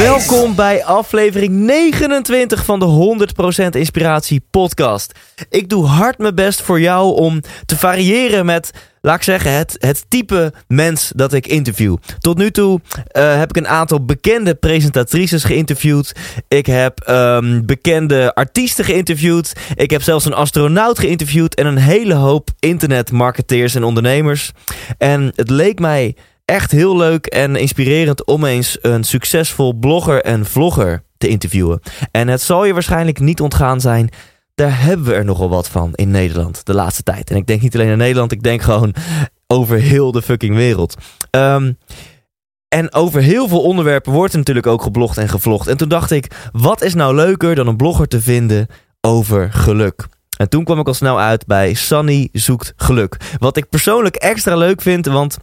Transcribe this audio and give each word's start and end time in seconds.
Welkom 0.00 0.54
bij 0.54 0.84
aflevering 0.84 1.52
29 1.52 2.64
van 2.64 2.78
de 2.78 3.26
100% 3.66 3.68
Inspiratie 3.70 4.42
Podcast. 4.50 5.18
Ik 5.48 5.68
doe 5.68 5.86
hard 5.86 6.18
mijn 6.18 6.34
best 6.34 6.62
voor 6.62 6.80
jou 6.80 7.16
om 7.16 7.40
te 7.66 7.76
variëren 7.76 8.46
met, 8.46 8.70
laat 9.00 9.16
ik 9.16 9.22
zeggen, 9.22 9.52
het, 9.52 9.76
het 9.78 10.04
type 10.08 10.52
mens 10.68 11.12
dat 11.16 11.32
ik 11.32 11.46
interview. 11.46 11.96
Tot 12.18 12.38
nu 12.38 12.50
toe 12.50 12.80
eh, 13.06 13.38
heb 13.38 13.48
ik 13.48 13.56
een 13.56 13.68
aantal 13.68 14.04
bekende 14.04 14.54
presentatrices 14.54 15.44
geïnterviewd. 15.44 16.12
Ik 16.48 16.66
heb 16.66 17.00
ehm, 17.00 17.64
bekende 17.64 18.34
artiesten 18.34 18.84
geïnterviewd. 18.84 19.52
Ik 19.74 19.90
heb 19.90 20.02
zelfs 20.02 20.24
een 20.24 20.34
astronaut 20.34 20.98
geïnterviewd 20.98 21.54
en 21.54 21.66
een 21.66 21.78
hele 21.78 22.14
hoop 22.14 22.50
internetmarketeers 22.58 23.74
en 23.74 23.84
ondernemers. 23.84 24.52
En 24.98 25.32
het 25.34 25.50
leek 25.50 25.78
mij 25.78 26.14
echt 26.50 26.70
heel 26.70 26.96
leuk 26.96 27.26
en 27.26 27.56
inspirerend 27.56 28.24
om 28.24 28.44
eens 28.44 28.78
een 28.82 29.04
succesvol 29.04 29.72
blogger 29.72 30.22
en 30.22 30.46
vlogger 30.46 31.02
te 31.18 31.28
interviewen. 31.28 31.80
En 32.10 32.28
het 32.28 32.40
zal 32.40 32.64
je 32.64 32.72
waarschijnlijk 32.72 33.20
niet 33.20 33.40
ontgaan 33.40 33.80
zijn. 33.80 34.10
Daar 34.54 34.82
hebben 34.82 35.06
we 35.06 35.14
er 35.14 35.24
nogal 35.24 35.48
wat 35.48 35.68
van 35.68 35.94
in 35.94 36.10
Nederland 36.10 36.66
de 36.66 36.74
laatste 36.74 37.02
tijd. 37.02 37.30
En 37.30 37.36
ik 37.36 37.46
denk 37.46 37.62
niet 37.62 37.74
alleen 37.74 37.90
in 37.90 37.98
Nederland, 37.98 38.32
ik 38.32 38.42
denk 38.42 38.62
gewoon 38.62 38.94
over 39.46 39.76
heel 39.76 40.12
de 40.12 40.22
fucking 40.22 40.54
wereld. 40.54 40.94
Ehm, 41.30 41.72
en 42.68 42.94
over 42.94 43.20
heel 43.20 43.48
veel 43.48 43.62
onderwerpen 43.62 44.12
wordt 44.12 44.32
er 44.32 44.38
natuurlijk 44.38 44.66
ook 44.66 44.82
geblogd 44.82 45.18
en 45.18 45.28
gevlogd. 45.28 45.66
En 45.66 45.76
toen 45.76 45.88
dacht 45.88 46.10
ik, 46.10 46.50
wat 46.52 46.82
is 46.82 46.94
nou 46.94 47.14
leuker 47.14 47.54
dan 47.54 47.66
een 47.66 47.76
blogger 47.76 48.08
te 48.08 48.20
vinden 48.20 48.66
over 49.00 49.52
geluk? 49.52 50.06
En 50.36 50.48
toen 50.48 50.64
kwam 50.64 50.78
ik 50.78 50.86
al 50.86 50.94
snel 50.94 51.20
uit 51.20 51.46
bij 51.46 51.74
Sunny 51.74 52.28
zoekt 52.32 52.72
geluk. 52.76 53.16
Wat 53.38 53.56
ik 53.56 53.68
persoonlijk 53.68 54.16
extra 54.16 54.56
leuk 54.56 54.80
vind, 54.80 55.06
want 55.06 55.38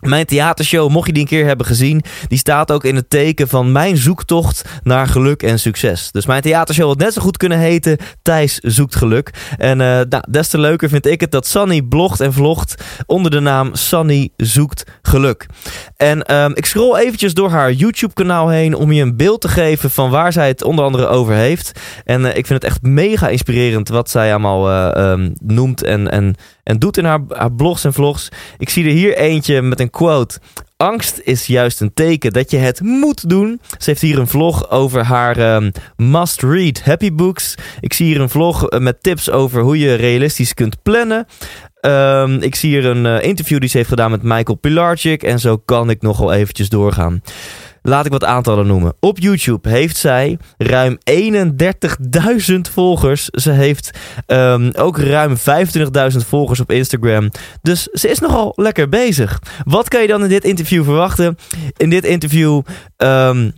mijn 0.00 0.26
theatershow, 0.26 0.90
mocht 0.90 1.06
je 1.06 1.12
die 1.12 1.22
een 1.22 1.28
keer 1.28 1.46
hebben 1.46 1.66
gezien, 1.66 2.02
die 2.28 2.38
staat 2.38 2.72
ook 2.72 2.84
in 2.84 2.96
het 2.96 3.10
teken 3.10 3.48
van 3.48 3.72
mijn 3.72 3.96
zoektocht 3.96 4.64
naar 4.82 5.06
geluk 5.06 5.42
en 5.42 5.58
succes. 5.58 6.10
Dus 6.10 6.26
mijn 6.26 6.42
theatershow 6.42 6.88
had 6.88 6.98
net 6.98 7.12
zo 7.12 7.22
goed 7.22 7.36
kunnen 7.36 7.58
heten 7.58 7.98
Thijs 8.22 8.58
zoekt 8.58 8.96
geluk. 8.96 9.30
En 9.58 9.80
eh 9.80 10.00
nou, 10.08 10.22
des 10.30 10.48
te 10.48 10.58
leuker 10.58 10.88
vind 10.88 11.06
ik 11.06 11.20
het 11.20 11.30
dat 11.30 11.46
Sunny 11.46 11.82
blogt 11.82 12.20
en 12.20 12.32
vlogt 12.32 12.84
onder 13.06 13.30
de 13.30 13.40
naam 13.40 13.74
Sunny 13.74 14.30
zoekt 14.36 14.84
geluk. 15.02 15.46
En 15.96 16.22
ehm, 16.22 16.50
ik 16.54 16.66
scroll 16.66 16.96
eventjes 16.96 17.34
door 17.34 17.50
haar 17.50 17.72
YouTube 17.72 18.14
kanaal 18.14 18.48
heen 18.48 18.74
om 18.74 18.92
je 18.92 19.02
een 19.02 19.16
beeld 19.16 19.40
te 19.40 19.48
geven 19.48 19.90
van 19.90 20.10
waar 20.10 20.32
zij 20.32 20.48
het 20.48 20.64
onder 20.64 20.84
andere 20.84 21.06
over 21.06 21.34
heeft. 21.34 21.80
En 22.04 22.24
eh, 22.24 22.36
ik 22.36 22.46
vind 22.46 22.62
het 22.62 22.70
echt 22.70 22.82
mega 22.82 23.28
inspirerend 23.28 23.88
wat 23.88 24.10
zij 24.10 24.30
allemaal 24.30 24.68
eh, 24.68 25.10
ehm, 25.10 25.30
noemt 25.42 25.82
en, 25.82 26.10
en, 26.10 26.34
en 26.62 26.78
doet 26.78 26.96
in 26.96 27.04
haar, 27.04 27.20
haar 27.28 27.52
blogs 27.52 27.84
en 27.84 27.92
vlogs. 27.92 28.28
Ik 28.58 28.68
zie 28.68 28.84
er 28.84 28.90
hier 28.90 29.16
eentje 29.16 29.62
met 29.62 29.80
een 29.80 29.89
quote. 29.90 30.38
Angst 30.76 31.20
is 31.24 31.46
juist 31.46 31.80
een 31.80 31.94
teken 31.94 32.32
dat 32.32 32.50
je 32.50 32.56
het 32.56 32.80
moet 32.80 33.28
doen. 33.28 33.60
Ze 33.78 33.90
heeft 33.90 34.00
hier 34.00 34.18
een 34.18 34.26
vlog 34.26 34.70
over 34.70 35.04
haar 35.04 35.36
ehm, 35.36 35.70
must-read 35.96 36.82
happy 36.82 37.12
books. 37.12 37.54
Ik 37.80 37.92
zie 37.92 38.06
hier 38.06 38.20
een 38.20 38.30
vlog 38.30 38.68
eh, 38.68 38.80
met 38.80 39.02
tips 39.02 39.30
over 39.30 39.62
hoe 39.62 39.78
je 39.78 39.94
realistisch 39.94 40.54
kunt 40.54 40.82
plannen. 40.82 41.26
Ehm, 41.80 42.36
ik 42.42 42.54
zie 42.54 42.70
hier 42.70 42.86
een 42.86 43.06
eh, 43.06 43.26
interview 43.26 43.60
die 43.60 43.68
ze 43.68 43.76
heeft 43.76 43.88
gedaan 43.88 44.10
met 44.10 44.22
Michael 44.22 44.58
Pilarczyk. 44.58 45.22
En 45.22 45.38
zo 45.38 45.56
kan 45.56 45.90
ik 45.90 46.02
nogal 46.02 46.32
eventjes 46.32 46.68
doorgaan. 46.68 47.22
Laat 47.82 48.06
ik 48.06 48.12
wat 48.12 48.24
aantallen 48.24 48.66
noemen. 48.66 48.92
Op 49.00 49.18
YouTube 49.18 49.68
heeft 49.68 49.96
zij 49.96 50.38
ruim 50.56 50.98
31.000 51.10 52.54
volgers. 52.72 53.24
Ze 53.24 53.50
heeft 53.50 53.90
ehm, 54.26 54.70
ook 54.76 54.98
ruim 54.98 55.36
25.000 55.36 55.42
volgers 56.26 56.60
op 56.60 56.70
Instagram. 56.70 57.30
Dus 57.62 57.82
ze 57.82 58.08
is 58.08 58.18
nogal 58.18 58.52
lekker 58.56 58.88
bezig. 58.88 59.38
Wat 59.64 59.88
kan 59.88 60.00
je 60.02 60.08
dan 60.08 60.22
in 60.22 60.28
dit 60.28 60.44
interview 60.44 60.84
verwachten? 60.84 61.38
In 61.76 61.90
dit 61.90 62.04
interview 62.04 62.62
ehm, 62.96 63.50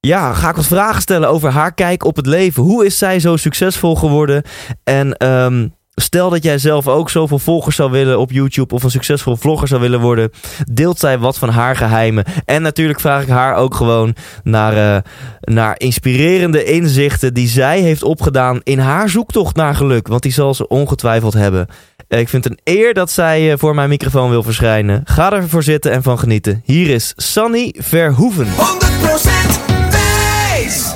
ja, 0.00 0.32
ga 0.32 0.48
ik 0.48 0.56
wat 0.56 0.66
vragen 0.66 1.02
stellen 1.02 1.28
over 1.28 1.50
haar 1.50 1.74
kijk 1.74 2.04
op 2.04 2.16
het 2.16 2.26
leven. 2.26 2.62
Hoe 2.62 2.84
is 2.84 2.98
zij 2.98 3.20
zo 3.20 3.36
succesvol 3.36 3.96
geworden? 3.96 4.42
En 4.84 5.16
ehm, 5.16 5.68
Stel 6.00 6.30
dat 6.30 6.42
jij 6.42 6.58
zelf 6.58 6.88
ook 6.88 7.10
zoveel 7.10 7.38
volgers 7.38 7.76
zou 7.76 7.90
willen 7.90 8.18
op 8.18 8.32
YouTube 8.32 8.74
of 8.74 8.82
een 8.82 8.90
succesvol 8.90 9.36
vlogger 9.36 9.68
zou 9.68 9.80
willen 9.80 10.00
worden, 10.00 10.30
deelt 10.70 10.98
zij 10.98 11.18
wat 11.18 11.38
van 11.38 11.48
haar 11.48 11.76
geheimen. 11.76 12.24
En 12.44 12.62
natuurlijk 12.62 13.00
vraag 13.00 13.22
ik 13.22 13.28
haar 13.28 13.54
ook 13.54 13.74
gewoon 13.74 14.14
naar, 14.42 14.96
eh, 14.96 15.02
naar 15.40 15.74
inspirerende 15.78 16.64
inzichten 16.64 17.34
die 17.34 17.48
zij 17.48 17.80
heeft 17.80 18.02
opgedaan 18.02 18.60
in 18.62 18.78
haar 18.78 19.08
zoektocht 19.08 19.56
naar 19.56 19.74
geluk. 19.74 20.08
Want 20.08 20.22
die 20.22 20.32
zal 20.32 20.54
ze 20.54 20.68
ongetwijfeld 20.68 21.32
hebben. 21.34 21.66
Eh, 22.08 22.20
Ik 22.20 22.28
vind 22.28 22.44
het 22.44 22.52
een 22.52 22.74
eer 22.74 22.94
dat 22.94 23.10
zij 23.10 23.52
eh, 23.52 23.58
voor 23.58 23.74
mijn 23.74 23.88
microfoon 23.88 24.30
wil 24.30 24.42
verschijnen. 24.42 25.02
Ga 25.04 25.32
ervoor 25.32 25.62
zitten 25.62 25.92
en 25.92 26.02
van 26.02 26.18
genieten. 26.18 26.62
Hier 26.64 26.88
is 26.90 27.12
Sunny 27.16 27.74
Verhoeven. 27.78 28.46
100% 28.46 29.60
Thijs. 29.90 30.94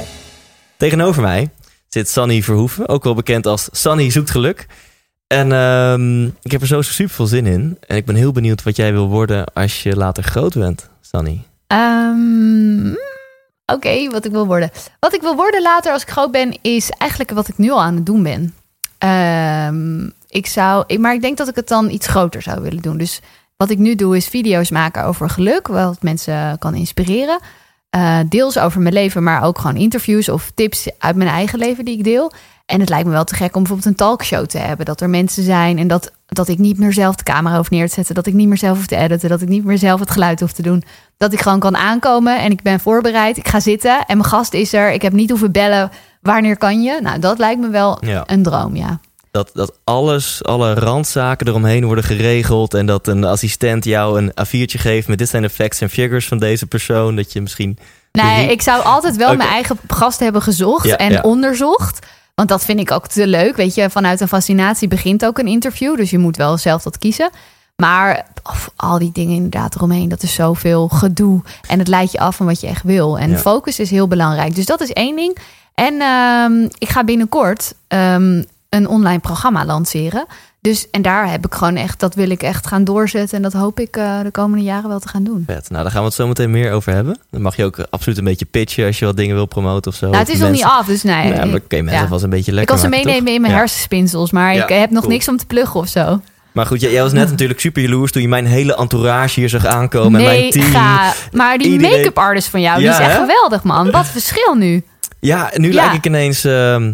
Tegenover 0.77 1.22
mij 1.22 1.49
zit 1.88 2.09
Sunny 2.09 2.43
Verhoeven, 2.43 2.88
ook 2.88 3.05
wel 3.05 3.15
bekend 3.15 3.47
als 3.47 3.69
Sunny 3.72 4.11
zoekt 4.11 4.31
geluk. 4.31 4.67
En 5.32 5.52
ehm, 5.52 6.24
ik 6.42 6.50
heb 6.50 6.60
er 6.60 6.66
zo 6.66 6.82
super 6.82 7.14
veel 7.14 7.26
zin 7.26 7.46
in. 7.46 7.76
En 7.86 7.96
ik 7.96 8.04
ben 8.04 8.14
heel 8.14 8.32
benieuwd 8.32 8.62
wat 8.62 8.76
jij 8.76 8.92
wil 8.92 9.08
worden 9.08 9.44
als 9.52 9.82
je 9.82 9.96
later 9.96 10.22
groot 10.22 10.54
bent, 10.54 10.88
Sunny. 11.00 11.42
Ehm, 11.66 12.94
Oké, 13.72 14.10
wat 14.10 14.24
ik 14.24 14.30
wil 14.30 14.46
worden. 14.46 14.70
Wat 15.00 15.14
ik 15.14 15.20
wil 15.20 15.36
worden 15.36 15.62
later 15.62 15.92
als 15.92 16.02
ik 16.02 16.10
groot 16.10 16.30
ben, 16.30 16.58
is 16.62 16.90
eigenlijk 16.90 17.30
wat 17.30 17.48
ik 17.48 17.58
nu 17.58 17.70
al 17.70 17.82
aan 17.82 17.94
het 17.94 18.06
doen 18.06 18.22
ben. 18.22 18.54
Ehm, 18.98 20.10
ik 20.28 20.46
zou, 20.46 20.98
maar 20.98 21.14
ik 21.14 21.20
denk 21.20 21.37
dat 21.37 21.49
ik 21.49 21.55
het 21.55 21.69
dan 21.69 21.90
iets 21.90 22.06
groter 22.06 22.43
zou 22.43 22.60
willen 22.60 22.82
doen. 22.82 22.99
Dus 22.99 23.20
wat 23.56 23.70
ik 23.70 23.78
nu 23.78 23.94
doe, 23.94 24.16
is 24.16 24.28
video's 24.28 24.70
maken 24.70 25.05
over 25.05 25.31
geluk, 25.31 25.66
wat 25.66 26.02
mensen 26.02 26.58
kan 26.58 26.75
inspireren. 26.75 27.38
Eh, 27.90 28.19
deels 28.28 28.58
over 28.58 28.81
mijn 28.81 28.94
leven, 28.94 29.22
maar 29.22 29.43
ook 29.43 29.58
gewoon 29.58 29.76
interviews 29.76 30.28
of 30.28 30.50
tips 30.55 30.88
uit 30.99 31.16
mijn 31.16 31.31
eigen 31.31 31.58
leven 31.58 31.84
die 31.84 31.99
ik 31.99 32.05
deel. 32.05 32.32
En 32.70 32.81
het 32.81 32.88
lijkt 32.88 33.06
me 33.06 33.12
wel 33.12 33.25
te 33.25 33.34
gek 33.34 33.56
om 33.56 33.62
bijvoorbeeld 33.62 33.88
een 33.88 33.94
talkshow 34.06 34.46
te 34.46 34.58
hebben. 34.58 34.87
Dat 34.87 35.00
er 35.00 35.11
mensen 35.11 35.43
zijn 35.43 35.78
en 35.78 35.88
dat, 35.88 36.12
dat 36.26 36.49
ik 36.49 36.58
niet 36.58 36.78
meer 36.78 36.93
zelf 36.93 37.14
de 37.17 37.22
camera 37.22 37.56
hoef 37.56 37.70
neer 37.70 37.88
te 37.88 37.94
zetten. 37.94 38.14
Dat 38.14 38.26
ik 38.26 38.34
niet 38.34 38.49
meer 38.49 38.58
zelf 38.58 38.76
hoef 38.76 38.87
te 38.87 38.96
editen. 38.96 39.28
Dat 39.28 39.40
ik 39.43 39.49
niet 39.49 39.64
meer 39.64 39.78
zelf 39.78 40.00
het 40.00 40.11
geluid 40.11 40.40
hoef 40.40 40.52
te 40.52 40.62
doen. 40.62 40.82
Dat 41.17 41.32
ik 41.32 41.40
gewoon 41.40 41.58
kan 41.61 41.76
aankomen 41.76 42.40
en 42.40 42.50
ik 42.50 42.62
ben 42.62 42.81
voorbereid. 42.81 43.37
Ik 43.37 43.49
ga 43.49 43.61
zitten 43.61 43.99
en 44.06 44.17
mijn 44.17 44.28
gast 44.28 44.55
is 44.55 44.72
er. 44.72 44.93
Ik 44.93 45.02
heb 45.02 45.12
niet 45.12 45.31
hoeven 45.31 45.52
bellen. 45.52 45.90
Wanneer 46.20 46.56
kan 46.56 46.82
je? 46.82 46.99
Nou, 47.02 47.19
dat 47.19 47.38
lijkt 47.38 47.61
me 47.61 47.69
wel 47.69 47.99
Ja. 48.05 48.22
een 48.26 48.43
droom, 48.43 48.76
ja. 48.76 49.00
Dat, 49.31 49.50
dat 49.55 49.78
alles, 49.84 50.44
alle 50.44 50.75
randzaken 50.75 51.46
eromheen 51.49 51.84
worden 51.84 52.05
geregeld. 52.05 52.75
En 52.75 52.87
dat 52.87 53.06
een 53.06 53.25
assistent 53.25 53.84
jou 53.84 54.19
een 54.19 54.31
A4'tje 54.46 54.78
geeft 54.81 55.08
met 55.08 55.19
dit 55.19 55.28
zijn 55.28 55.43
de 55.43 55.50
facts 55.50 55.81
en 55.81 55.90
figures 55.90 56.28
van 56.28 56.38
deze 56.38 56.67
persoon. 56.67 57.17
Dat 57.17 57.32
je 57.32 57.40
misschien... 57.40 57.78
Nee, 58.12 58.50
ik 58.50 58.62
zou 58.62 58.82
altijd 58.84 59.17
wel 59.17 59.37
mijn 59.37 59.49
eigen 59.49 59.78
gast 59.88 60.20
hebben 60.20 60.43
gezocht 60.43 60.87
Ja, 60.87 60.96
en 60.96 61.12
ja. 61.12 61.20
onderzocht. 61.20 62.06
Want 62.40 62.52
dat 62.52 62.64
vind 62.64 62.81
ik 62.81 62.90
ook 62.90 63.06
te 63.06 63.26
leuk. 63.26 63.56
Weet 63.56 63.75
je, 63.75 63.90
vanuit 63.90 64.20
een 64.20 64.28
fascinatie 64.28 64.88
begint 64.88 65.25
ook 65.25 65.38
een 65.38 65.46
interview. 65.46 65.96
Dus 65.96 66.10
je 66.10 66.19
moet 66.19 66.37
wel 66.37 66.58
zelf 66.58 66.82
dat 66.82 66.98
kiezen. 66.98 67.31
Maar 67.76 68.26
of, 68.42 68.70
al 68.76 68.98
die 68.98 69.12
dingen 69.12 69.34
inderdaad 69.34 69.75
eromheen, 69.75 70.08
dat 70.08 70.22
is 70.22 70.34
zoveel 70.34 70.88
gedoe. 70.88 71.42
En 71.69 71.78
het 71.78 71.88
leidt 71.88 72.12
je 72.12 72.19
af 72.19 72.37
van 72.37 72.46
wat 72.46 72.60
je 72.60 72.66
echt 72.66 72.82
wil. 72.82 73.19
En 73.19 73.31
Ja. 73.31 73.37
focus 73.37 73.78
is 73.78 73.90
heel 73.90 74.08
belangrijk. 74.08 74.54
Dus 74.54 74.66
dat 74.66 74.81
is 74.81 74.92
één 74.92 75.16
ding. 75.16 75.37
En 75.75 76.00
ehm, 76.00 76.69
ik 76.78 76.88
ga 76.88 77.04
binnenkort 77.04 77.75
ehm, 77.88 78.43
een 78.69 78.88
online 78.88 79.19
programma 79.20 79.64
lanceren. 79.64 80.26
Dus 80.62 80.86
en 80.90 81.02
daar 81.02 81.30
heb 81.30 81.46
ik 81.46 81.54
gewoon 81.54 81.76
echt, 81.76 82.00
dat 82.00 82.14
wil 82.14 82.30
ik 82.30 82.42
echt 82.42 82.66
gaan 82.66 82.84
doorzetten. 82.84 83.36
En 83.36 83.42
dat 83.42 83.52
hoop 83.52 83.80
ik 83.80 83.96
eh, 83.96 84.20
de 84.22 84.30
komende 84.30 84.64
jaren 84.64 84.88
wel 84.88 84.98
te 84.98 85.08
gaan 85.08 85.24
doen. 85.24 85.44
Vet. 85.46 85.70
Nou, 85.70 85.82
daar 85.82 85.92
gaan 85.92 86.00
we 86.00 86.06
het 86.06 86.16
zo 86.16 86.26
meteen 86.26 86.50
meer 86.50 86.72
over 86.72 86.92
hebben. 86.92 87.18
Dan 87.30 87.42
mag 87.42 87.56
je 87.56 87.64
ook 87.64 87.78
absoluut 87.90 88.18
een 88.18 88.24
beetje 88.24 88.44
pitchen 88.44 88.86
als 88.86 88.98
je 88.98 89.04
wat 89.04 89.16
dingen 89.16 89.34
wil 89.34 89.46
promoten 89.46 89.90
of 89.90 89.96
zo. 89.96 90.06
Nou, 90.06 90.18
het 90.18 90.28
is 90.28 90.38
nog 90.38 90.50
niet 90.50 90.62
af, 90.64 90.86
dus 90.86 91.02
nee. 91.02 91.28
Ja, 91.32 91.44
maar 91.44 91.60
ik- 91.68 91.82
mensen 91.82 92.00
ja. 92.00 92.06
vast 92.08 92.22
een 92.24 92.30
beetje 92.30 92.50
ik 92.50 92.56
lekker 92.56 92.74
kan 92.74 92.84
ze 92.84 92.88
meenemen 92.90 93.24
toch? 93.24 93.34
in 93.34 93.40
mijn 93.40 93.52
Ja. 93.52 93.58
hersenspinsels, 93.58 94.30
maar 94.30 94.54
Ja, 94.54 94.62
ik 94.62 94.68
heb 94.78 94.90
nog 94.90 95.00
cool. 95.00 95.12
niks 95.12 95.28
om 95.28 95.36
te 95.36 95.46
pluggen 95.46 95.80
of 95.80 95.88
zo. 95.88 96.20
Maar 96.52 96.66
goed, 96.66 96.80
jij, 96.80 96.90
jij 96.92 97.02
was 97.02 97.12
net 97.12 97.30
natuurlijk 97.30 97.60
super 97.60 97.82
jaloers 97.82 98.12
toen 98.12 98.22
je 98.22 98.28
mijn 98.28 98.46
hele 98.46 98.76
entourage 98.76 99.40
hier 99.40 99.48
zag 99.48 99.66
aankomen. 99.66 100.20
en 100.20 100.26
nee, 100.26 100.38
mijn 100.40 100.50
team. 100.50 100.64
ga. 100.72 101.12
Maar 101.32 101.58
die 101.58 101.68
Iedereen- 101.70 101.96
make-up 101.96 102.18
artist 102.18 102.48
van 102.48 102.60
jou, 102.60 102.78
die 102.78 102.88
is 102.88 102.98
echt 102.98 103.12
hè? 103.12 103.18
geweldig, 103.20 103.62
man. 103.62 103.90
Wat 103.90 104.06
verschil 104.06 104.54
nu. 104.54 104.82
Ja, 105.20 105.50
nu 105.54 105.72
Ja. 105.72 105.74
lijk 105.82 105.92
ik 105.96 106.06
ineens 106.06 106.44
ehm, 106.44 106.92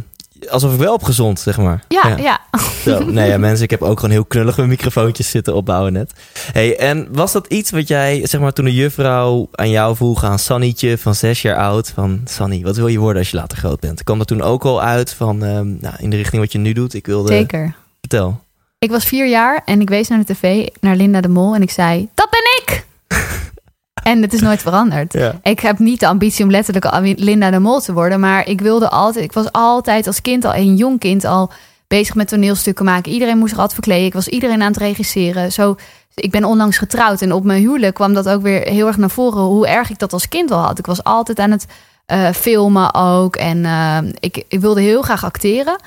alsof 0.49 0.73
ik 0.73 0.79
wel 0.79 0.93
op 0.93 1.03
gezond, 1.03 1.41
zeg 1.41 1.57
maar. 1.57 1.85
Ja, 1.89 2.17
ja. 2.17 2.41
Zo, 2.85 3.05
nee, 3.05 3.29
ja, 3.29 3.39
mensen, 3.39 3.65
ik 3.65 3.71
heb 3.71 3.83
ook 3.83 3.97
gewoon 4.01 4.15
heel 4.15 4.25
knullig 4.25 4.57
mijn 4.57 4.69
microfoontjes 4.69 5.31
zitten 5.31 5.55
opbouwen 5.55 5.93
net. 5.93 6.13
Hey, 6.53 6.79
en 6.79 7.09
was 7.11 7.33
dat 7.33 7.47
iets 7.47 7.71
wat 7.71 7.89
jij, 7.89 8.27
zeg 8.27 8.41
maar, 8.41 8.53
toen 8.53 8.65
de 8.65 8.75
juffrouw 8.75 9.49
aan 9.53 9.71
jou 9.71 9.97
vroeg 9.97 10.25
aan 10.25 10.39
Sannietje 10.39 10.99
van 10.99 11.15
zes 11.15 11.43
jaar 11.43 11.57
oud, 11.57 11.91
van 11.95 12.21
Sanny, 12.25 12.63
wat 12.63 12.77
wil 12.77 12.87
je 12.87 12.99
worden 12.99 13.19
als 13.19 13.31
je 13.31 13.37
later 13.37 13.59
groot 13.59 13.81
bent? 13.81 14.05
Kwam 14.05 14.19
dat 14.19 14.27
toen 14.27 14.43
ook 14.43 14.65
al 14.65 14.83
uit 14.83 15.13
van, 15.13 15.45
ehm, 15.45 15.75
nou, 15.81 15.95
in 15.99 16.11
de 16.11 16.17
richting 16.17 16.43
wat 16.43 16.53
je 16.53 16.59
nu 16.59 16.73
doet? 16.73 16.95
Ik 16.95 17.07
wilde, 17.07 17.33
Zeker. 17.33 17.75
vertel. 18.01 18.41
Ik 18.79 18.91
was 18.91 19.05
vier 19.05 19.29
jaar 19.29 19.63
en 19.65 19.81
ik 19.81 19.89
wees 19.89 20.09
naar 20.09 20.25
de 20.25 20.35
tv, 20.35 20.67
naar 20.81 20.97
Linda 20.97 21.21
de 21.21 21.29
Mol. 21.29 21.55
En 21.55 21.63
ik 21.63 21.71
zei, 21.71 22.09
dat 22.15 22.31
ben 22.31 22.41
ik! 22.41 22.56
En 24.07 24.23
het 24.23 24.33
is 24.33 24.41
nooit 24.41 24.63
veranderd. 24.63 25.13
Ja. 25.13 25.41
Ik 25.43 25.61
heb 25.61 25.79
niet 25.79 26.01
de 26.01 26.07
ambitie 26.07 26.45
om 26.45 26.51
letterlijk 26.51 27.19
Linda 27.19 27.51
de 27.51 27.59
Mol 27.59 27.81
te 27.81 27.93
worden. 27.93 28.21
Maar 28.21 28.49
ik 28.49 28.61
wilde 28.61 28.89
altijd, 28.89 29.25
ik 29.25 29.33
was 29.33 29.53
altijd 29.53 30.07
als 30.07 30.21
kind, 30.21 30.45
al 30.45 30.55
een 30.55 30.77
jong 30.77 30.99
kind, 30.99 31.25
al 31.25 31.51
bezig 31.87 32.15
met 32.15 32.29
toneelstukken 32.29 32.85
maken. 32.85 33.13
Iedereen 33.13 33.39
moest 33.39 33.51
zich 33.51 33.59
altijd 33.59 33.81
verkleden. 33.81 34.07
Ik 34.07 34.13
was 34.13 34.29
iedereen 34.29 34.63
aan 34.63 34.73
het 34.73 34.77
regisseren. 34.77 35.53
Zo, 35.53 35.77
ik 36.15 36.31
ben 36.31 36.45
onlangs 36.45 36.79
getrouwd 36.79 37.23
en 37.23 37.33
op 37.33 37.45
mijn 37.45 37.61
huwelijk 37.61 37.95
kwam 37.95 38.15
dat 38.15 38.29
ook 38.29 38.43
weer 38.43 38.61
heel 38.61 38.87
erg 38.87 38.97
naar 38.97 39.11
voren. 39.11 39.43
Hoe 39.43 39.67
erg 39.67 39.91
ik 39.91 39.99
dat 39.99 40.13
als 40.13 40.29
kind 40.29 40.51
al 40.51 40.61
had. 40.63 40.79
Ik 40.79 40.87
was 40.87 41.05
altijd 41.05 41.39
aan 41.39 41.51
het 41.51 41.67
eh, 42.07 42.31
filmen 42.31 42.95
ook. 42.95 43.37
En 43.37 43.65
eh, 43.65 43.99
ik, 44.21 44.45
ik 44.49 44.61
wilde 44.61 44.81
heel 44.81 45.03
graag 45.03 45.25
acteren. 45.25 45.81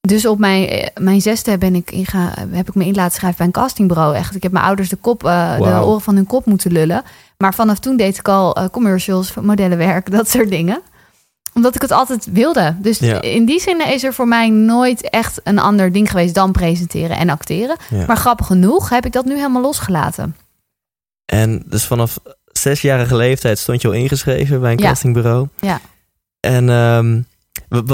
Dus 0.00 0.26
op 0.26 0.38
mijn, 0.38 0.68
eh, 0.68 0.86
mijn 1.00 1.20
zesde 1.20 1.58
ben 1.58 1.74
ik 1.74 1.90
inga, 1.90 2.34
heb 2.50 2.68
ik 2.68 2.74
me 2.74 2.84
in 2.84 2.94
laten 2.94 3.14
schrijven 3.14 3.38
bij 3.38 3.46
een 3.46 3.52
castingbureau. 3.52 4.14
Echt, 4.16 4.34
ik 4.34 4.42
heb 4.42 4.52
mijn 4.52 4.64
ouders 4.64 4.88
de, 4.88 4.96
kop, 4.96 5.20
de 5.20 5.80
oren 5.84 6.00
van 6.00 6.14
hun 6.14 6.26
kop 6.26 6.46
moeten 6.46 6.72
lullen. 6.72 7.02
Maar 7.42 7.54
vanaf 7.54 7.78
toen 7.78 7.96
deed 7.96 8.18
ik 8.18 8.28
al 8.28 8.54
eh, 8.54 8.68
commercials, 8.68 9.34
modellenwerk, 9.34 10.10
dat 10.10 10.28
soort 10.30 10.48
dingen. 10.48 10.80
Omdat 11.54 11.74
ik 11.74 11.80
het 11.80 11.90
altijd 11.90 12.26
wilde. 12.32 12.76
Dus 12.78 12.98
Ja. 12.98 13.20
in 13.22 13.44
die 13.44 13.60
zin 13.60 13.86
is 13.88 14.04
er 14.04 14.14
voor 14.14 14.28
mij 14.28 14.48
nooit 14.50 15.10
echt 15.10 15.40
een 15.44 15.58
ander 15.58 15.92
ding 15.92 16.10
geweest 16.10 16.34
dan 16.34 16.52
presenteren 16.52 17.16
en 17.16 17.28
acteren. 17.30 17.76
Ja. 17.90 18.04
Maar 18.06 18.16
grappig 18.16 18.46
genoeg 18.46 18.88
heb 18.88 19.06
ik 19.06 19.12
dat 19.12 19.24
nu 19.24 19.34
helemaal 19.34 19.62
losgelaten. 19.62 20.36
En 21.32 21.62
dus 21.66 21.84
vanaf 21.84 22.18
zesjarige 22.52 23.16
leeftijd 23.16 23.58
stond 23.58 23.82
je 23.82 23.88
al 23.88 23.94
ingeschreven 23.94 24.60
bij 24.60 24.72
een 24.72 24.78
Ja. 24.78 24.88
castingbureau. 24.88 25.48
Ja. 25.60 25.80
En 26.40 26.66
w- 26.66 27.22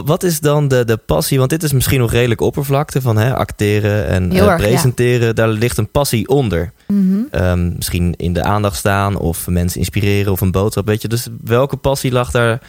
wat 0.04 0.22
is 0.22 0.40
dan 0.40 0.68
de, 0.68 0.84
de 0.84 0.96
passie? 0.96 1.38
Want 1.38 1.50
dit 1.50 1.62
is 1.62 1.72
misschien 1.72 2.00
nog 2.00 2.12
redelijk 2.12 2.40
oppervlakte 2.40 3.00
van 3.00 3.16
hè, 3.16 3.34
acteren 3.34 4.06
en 4.06 4.30
eh, 4.30 4.36
ja. 4.36 4.56
presenteren. 4.56 5.34
Daar 5.34 5.48
ligt 5.48 5.78
een 5.78 5.90
passie 5.90 6.28
onder. 6.28 6.72
Mhm. 6.86 7.18
Ehm, 7.30 7.72
misschien 7.76 8.14
in 8.16 8.32
de 8.32 8.42
aandacht 8.42 8.76
staan 8.76 9.18
of 9.18 9.48
mensen 9.48 9.78
inspireren 9.78 10.32
of 10.32 10.40
een 10.40 10.50
boodschap. 10.50 10.86
Weet 10.86 11.02
je, 11.02 11.08
dus 11.08 11.28
welke 11.44 11.76
passie 11.76 12.12
lag 12.12 12.30
daar 12.30 12.60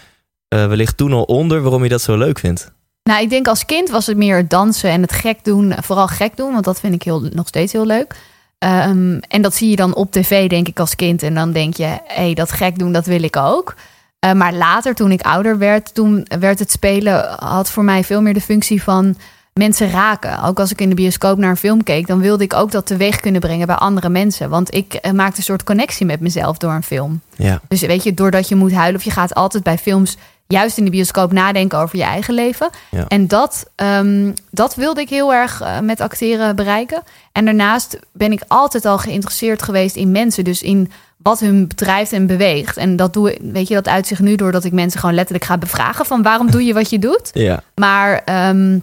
eh, 0.47 0.67
wellicht 0.67 0.97
toen 0.97 1.13
al 1.13 1.23
onder 1.23 1.61
waarom 1.61 1.83
je 1.83 1.89
dat 1.89 2.01
zo 2.01 2.17
leuk 2.17 2.39
vindt? 2.39 2.71
Nou, 3.03 3.21
ik 3.21 3.29
denk 3.29 3.47
als 3.47 3.65
kind 3.65 3.89
was 3.89 4.05
het 4.05 4.17
meer 4.17 4.37
het 4.37 4.49
dansen 4.49 4.89
en 4.89 5.01
het 5.01 5.11
gek 5.11 5.43
doen. 5.43 5.73
Vooral 5.81 6.07
gek 6.07 6.37
doen, 6.37 6.51
want 6.51 6.65
dat 6.65 6.79
vind 6.79 6.93
ik 6.93 7.03
heel, 7.03 7.19
nog 7.19 7.47
steeds 7.47 7.73
heel 7.73 7.85
leuk. 7.85 8.15
Ehm, 8.57 9.19
en 9.27 9.41
dat 9.41 9.55
zie 9.55 9.69
je 9.69 9.75
dan 9.75 9.95
op 9.95 10.11
tv, 10.11 10.49
denk 10.49 10.67
ik, 10.67 10.79
als 10.79 10.95
kind. 10.95 11.23
En 11.23 11.33
dan 11.33 11.51
denk 11.51 11.73
je, 11.73 11.83
hé, 11.83 11.99
hey, 12.05 12.33
dat 12.33 12.51
gek 12.51 12.79
doen, 12.79 12.91
dat 12.91 13.05
wil 13.05 13.23
ik 13.23 13.35
ook. 13.37 13.75
Eh, 14.19 14.33
maar 14.33 14.53
later, 14.53 14.95
toen 14.95 15.11
ik 15.11 15.21
ouder 15.21 15.57
werd, 15.57 15.93
toen 15.93 16.25
werd 16.39 16.59
het 16.59 16.71
spelen... 16.71 17.35
had 17.39 17.69
voor 17.69 17.83
mij 17.83 18.03
veel 18.03 18.21
meer 18.21 18.33
de 18.33 18.41
functie 18.41 18.83
van 18.83 19.15
mensen 19.53 19.89
raken. 19.89 20.43
Ook 20.43 20.59
als 20.59 20.71
ik 20.71 20.81
in 20.81 20.89
de 20.89 20.95
bioscoop 20.95 21.37
naar 21.37 21.49
een 21.49 21.57
film 21.57 21.83
keek... 21.83 22.07
dan 22.07 22.19
wilde 22.19 22.43
ik 22.43 22.53
ook 22.53 22.71
dat 22.71 22.85
teweeg 22.85 23.19
kunnen 23.19 23.41
brengen 23.41 23.67
bij 23.67 23.75
andere 23.75 24.09
mensen. 24.09 24.49
Want 24.49 24.75
ik 24.75 24.93
eh, 24.93 25.11
maakte 25.11 25.37
een 25.37 25.43
soort 25.43 25.63
connectie 25.63 26.05
met 26.05 26.19
mezelf 26.19 26.57
door 26.57 26.71
een 26.71 26.83
film. 26.83 27.21
Ja, 27.35 27.61
Dus 27.67 27.81
weet 27.81 28.03
je, 28.03 28.13
doordat 28.13 28.47
je 28.47 28.55
moet 28.55 28.73
huilen 28.73 28.95
of 28.95 29.03
je 29.03 29.11
gaat 29.11 29.33
altijd 29.33 29.63
bij 29.63 29.77
films, 29.77 30.17
juist 30.47 30.77
in 30.77 30.85
de 30.85 30.91
bioscoop, 30.91 31.31
nadenken 31.31 31.79
over 31.79 31.97
je 31.97 32.03
eigen 32.03 32.33
leven. 32.33 32.69
Ja. 32.91 33.05
En 33.07 33.27
dat, 33.27 33.69
ehm, 33.75 34.31
dat 34.51 34.75
wilde 34.75 35.01
ik 35.01 35.09
heel 35.09 35.33
erg 35.33 35.61
eh, 35.61 35.79
met 35.79 36.01
acteren 36.01 36.55
bereiken. 36.55 37.03
En 37.31 37.45
daarnaast 37.45 37.99
ben 38.11 38.31
ik 38.31 38.41
altijd 38.47 38.85
al 38.85 38.97
geïnteresseerd 38.97 39.61
geweest 39.61 39.95
in 39.95 40.11
mensen, 40.11 40.43
dus 40.43 40.61
in 40.61 40.91
wat 41.21 41.39
hun 41.39 41.67
bedrijft 41.67 42.11
en 42.11 42.27
beweegt. 42.27 42.77
En 42.77 42.95
dat 42.95 43.13
doe 43.13 43.33
ik, 43.33 43.39
weet 43.41 43.67
je, 43.67 43.73
dat 43.73 43.87
uit 43.87 44.07
zich 44.07 44.19
nu 44.19 44.35
doordat 44.35 44.63
ik 44.63 44.71
mensen 44.71 44.99
gewoon 44.99 45.15
letterlijk 45.15 45.45
ga 45.45 45.57
bevragen 45.57 46.05
van 46.05 46.21
waarom 46.21 46.51
doe 46.51 46.63
je 46.65 46.73
wat 46.73 46.89
je 46.89 46.99
doet. 46.99 47.29
ja. 47.49 47.63
Maar 47.75 48.21
ehm, 48.25 48.79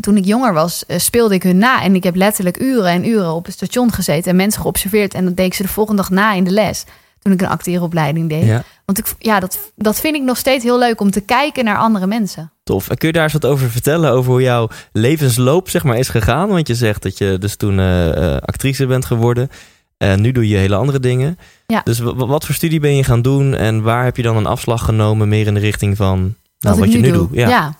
toen 0.00 0.16
ik 0.16 0.24
jonger 0.24 0.52
was, 0.52 0.86
eh, 0.86 0.98
speelde 0.98 1.34
ik 1.34 1.42
hun 1.42 1.58
na. 1.58 1.82
En 1.82 1.94
ik 1.94 2.04
heb 2.04 2.16
letterlijk 2.16 2.60
uren 2.60 2.90
en 2.90 3.08
uren 3.08 3.32
op 3.32 3.44
het 3.44 3.54
station 3.54 3.92
gezeten 3.92 4.30
en 4.30 4.36
mensen 4.36 4.60
geobserveerd. 4.60 5.14
En 5.14 5.24
dat 5.24 5.36
deed 5.36 5.46
ik 5.46 5.54
ze 5.54 5.62
de 5.62 5.68
volgende 5.68 6.02
dag 6.02 6.10
na 6.10 6.32
in 6.32 6.44
de 6.44 6.50
les. 6.50 6.84
Toen 7.18 7.32
ik 7.32 7.40
een 7.40 7.48
acteeropleiding 7.48 8.28
deed. 8.28 8.44
ja. 8.44 8.64
Want 8.84 8.98
ik, 8.98 9.14
ja, 9.18 9.40
dat, 9.40 9.58
dat 9.76 10.00
vind 10.00 10.14
ik 10.14 10.22
nog 10.22 10.36
steeds 10.36 10.64
heel 10.64 10.78
leuk 10.78 11.00
om 11.00 11.10
te 11.10 11.20
kijken 11.20 11.64
naar 11.64 11.76
andere 11.76 12.06
mensen. 12.06 12.52
Tof. 12.64 12.88
En 12.88 12.96
kun 12.96 13.08
je 13.08 13.14
daar 13.14 13.22
eens 13.22 13.32
wat 13.32 13.46
over 13.46 13.70
vertellen? 13.70 14.12
Over 14.12 14.30
hoe 14.30 14.42
jouw 14.42 14.68
levensloop 14.92 15.68
zeg 15.68 15.84
maar, 15.84 15.98
is 15.98 16.08
gegaan? 16.08 16.48
Want 16.48 16.66
je 16.66 16.74
zegt 16.74 17.02
dat 17.02 17.18
je 17.18 17.36
dus 17.38 17.56
toen 17.56 17.78
eh, 17.78 18.34
eh, 18.34 18.40
actrice 18.40 18.86
bent 18.86 19.04
geworden. 19.04 19.50
En 19.96 20.20
nu 20.20 20.32
doe 20.32 20.48
je 20.48 20.56
hele 20.56 20.74
andere 20.74 21.00
dingen. 21.00 21.38
Ja. 21.72 21.80
Dus 21.84 21.98
wat 22.14 22.44
voor 22.44 22.54
studie 22.54 22.80
ben 22.80 22.96
je 22.96 23.04
gaan 23.04 23.22
doen? 23.22 23.54
En 23.54 23.82
waar 23.82 24.04
heb 24.04 24.16
je 24.16 24.22
dan 24.22 24.36
een 24.36 24.46
afslag 24.46 24.84
genomen? 24.84 25.28
Meer 25.28 25.46
in 25.46 25.54
de 25.54 25.60
richting 25.60 25.96
van 25.96 26.34
nou, 26.58 26.78
wat, 26.78 26.92
je 26.92 26.98
nu 26.98 27.10
doe. 27.10 27.16
doet. 27.16 27.36
Ja. 27.36 27.74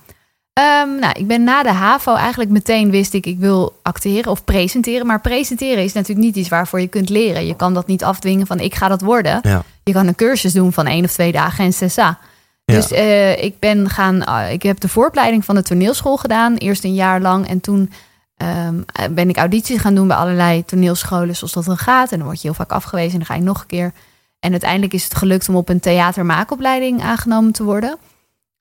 Ehm, 0.52 0.98
nou, 0.98 1.12
ik 1.18 1.26
ben 1.26 1.44
na 1.44 1.62
de 1.62 1.72
HAVO 1.72 2.14
eigenlijk 2.14 2.50
meteen 2.50 2.90
wist 2.90 3.14
ik, 3.14 3.26
ik 3.26 3.38
wil 3.38 3.78
acteren 3.82 4.30
of 4.30 4.44
presenteren. 4.44 5.06
Maar 5.06 5.20
presenteren 5.20 5.84
is 5.84 5.92
natuurlijk 5.92 6.26
niet 6.26 6.36
iets 6.36 6.48
waarvoor 6.48 6.80
je 6.80 6.86
kunt 6.86 7.08
leren. 7.08 7.46
Je 7.46 7.56
kan 7.56 7.74
dat 7.74 7.86
niet 7.86 8.04
afdwingen 8.04 8.46
van 8.46 8.60
ik 8.60 8.74
ga 8.74 8.88
dat 8.88 9.00
worden. 9.00 9.38
Ja. 9.42 9.62
Je 9.84 9.92
kan 9.92 10.06
een 10.06 10.14
cursus 10.14 10.52
doen 10.52 10.72
van 10.72 10.86
één 10.86 11.04
of 11.04 11.12
twee 11.12 11.32
dagen 11.32 11.64
en 11.64 11.72
cessa. 11.72 12.18
Ja. 12.64 12.74
Dus 12.74 12.90
eh, 12.90 13.42
ik 13.44 13.58
ben 13.58 13.90
gaan, 13.90 14.24
ah, 14.24 14.50
ik 14.50 14.62
heb 14.62 14.80
de 14.80 14.88
vooropleiding 14.88 15.44
van 15.44 15.54
de 15.54 15.62
toneelschool 15.62 16.16
gedaan, 16.16 16.56
eerst 16.56 16.84
een 16.84 16.94
jaar 16.94 17.20
lang. 17.20 17.48
En 17.48 17.60
toen 17.60 17.90
ehm, 18.38 18.80
ben 19.10 19.28
ik 19.28 19.36
audities 19.36 19.80
gaan 19.80 19.94
doen 19.94 20.08
bij 20.08 20.16
allerlei 20.16 20.64
toneelscholen, 20.64 21.36
zoals 21.36 21.52
dat 21.52 21.64
dan 21.64 21.78
gaat. 21.78 22.12
En 22.12 22.18
dan 22.18 22.26
word 22.26 22.40
je 22.40 22.48
heel 22.48 22.56
vaak 22.56 22.72
afgewezen 22.72 23.12
en 23.12 23.18
dan 23.18 23.26
ga 23.26 23.34
je 23.34 23.42
nog 23.42 23.60
een 23.60 23.66
keer. 23.66 23.92
En 24.40 24.50
uiteindelijk 24.50 24.92
is 24.92 25.04
het 25.04 25.14
gelukt 25.14 25.48
om 25.48 25.56
op 25.56 25.68
een 25.68 25.80
theatermaakopleiding 25.80 27.02
aangenomen 27.02 27.52
te 27.52 27.64
worden. 27.64 27.98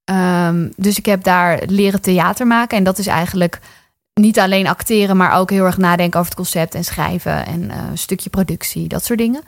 Ehm, 0.03 0.69
dus 0.75 0.97
ik 0.97 1.05
heb 1.05 1.23
daar 1.23 1.61
leren 1.65 2.01
theater 2.01 2.47
maken. 2.47 2.77
En 2.77 2.83
dat 2.83 2.97
is 2.97 3.07
eigenlijk 3.07 3.59
niet 4.13 4.39
alleen 4.39 4.67
acteren, 4.67 5.17
maar 5.17 5.37
ook 5.37 5.49
heel 5.49 5.65
erg 5.65 5.77
nadenken 5.77 6.19
over 6.19 6.31
het 6.31 6.41
concept 6.41 6.75
en 6.75 6.83
schrijven 6.83 7.45
en 7.45 7.71
eh, 7.71 7.77
een 7.89 7.97
stukje 7.97 8.29
productie, 8.29 8.87
dat 8.87 9.05
soort 9.05 9.19
dingen. 9.19 9.41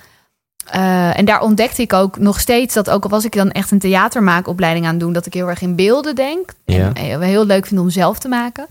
Eh, 0.66 1.18
en 1.18 1.26
daar 1.26 1.42
ontdekte 1.42 1.82
ik 1.82 1.94
ook 1.94 2.18
nog 2.18 2.40
steeds 2.40 2.74
dat 2.74 2.90
ook 2.90 3.04
al 3.04 3.10
was 3.10 3.26
ik 3.26 3.36
dan 3.36 3.52
echt 3.52 3.72
een 3.72 3.80
theatermaakopleiding 3.80 4.86
aan 4.86 4.92
het 4.92 5.00
doen, 5.00 5.14
dat 5.14 5.26
ik 5.26 5.34
heel 5.34 5.50
erg 5.50 5.62
in 5.62 5.76
beelden 5.76 6.16
denk. 6.16 6.54
Ja. 6.66 6.94
En 6.94 6.96
eh, 6.96 7.20
heel 7.20 7.46
leuk 7.46 7.66
vind 7.66 7.80
om 7.80 7.90
zelf 7.90 8.20
te 8.20 8.28
maken. 8.28 8.68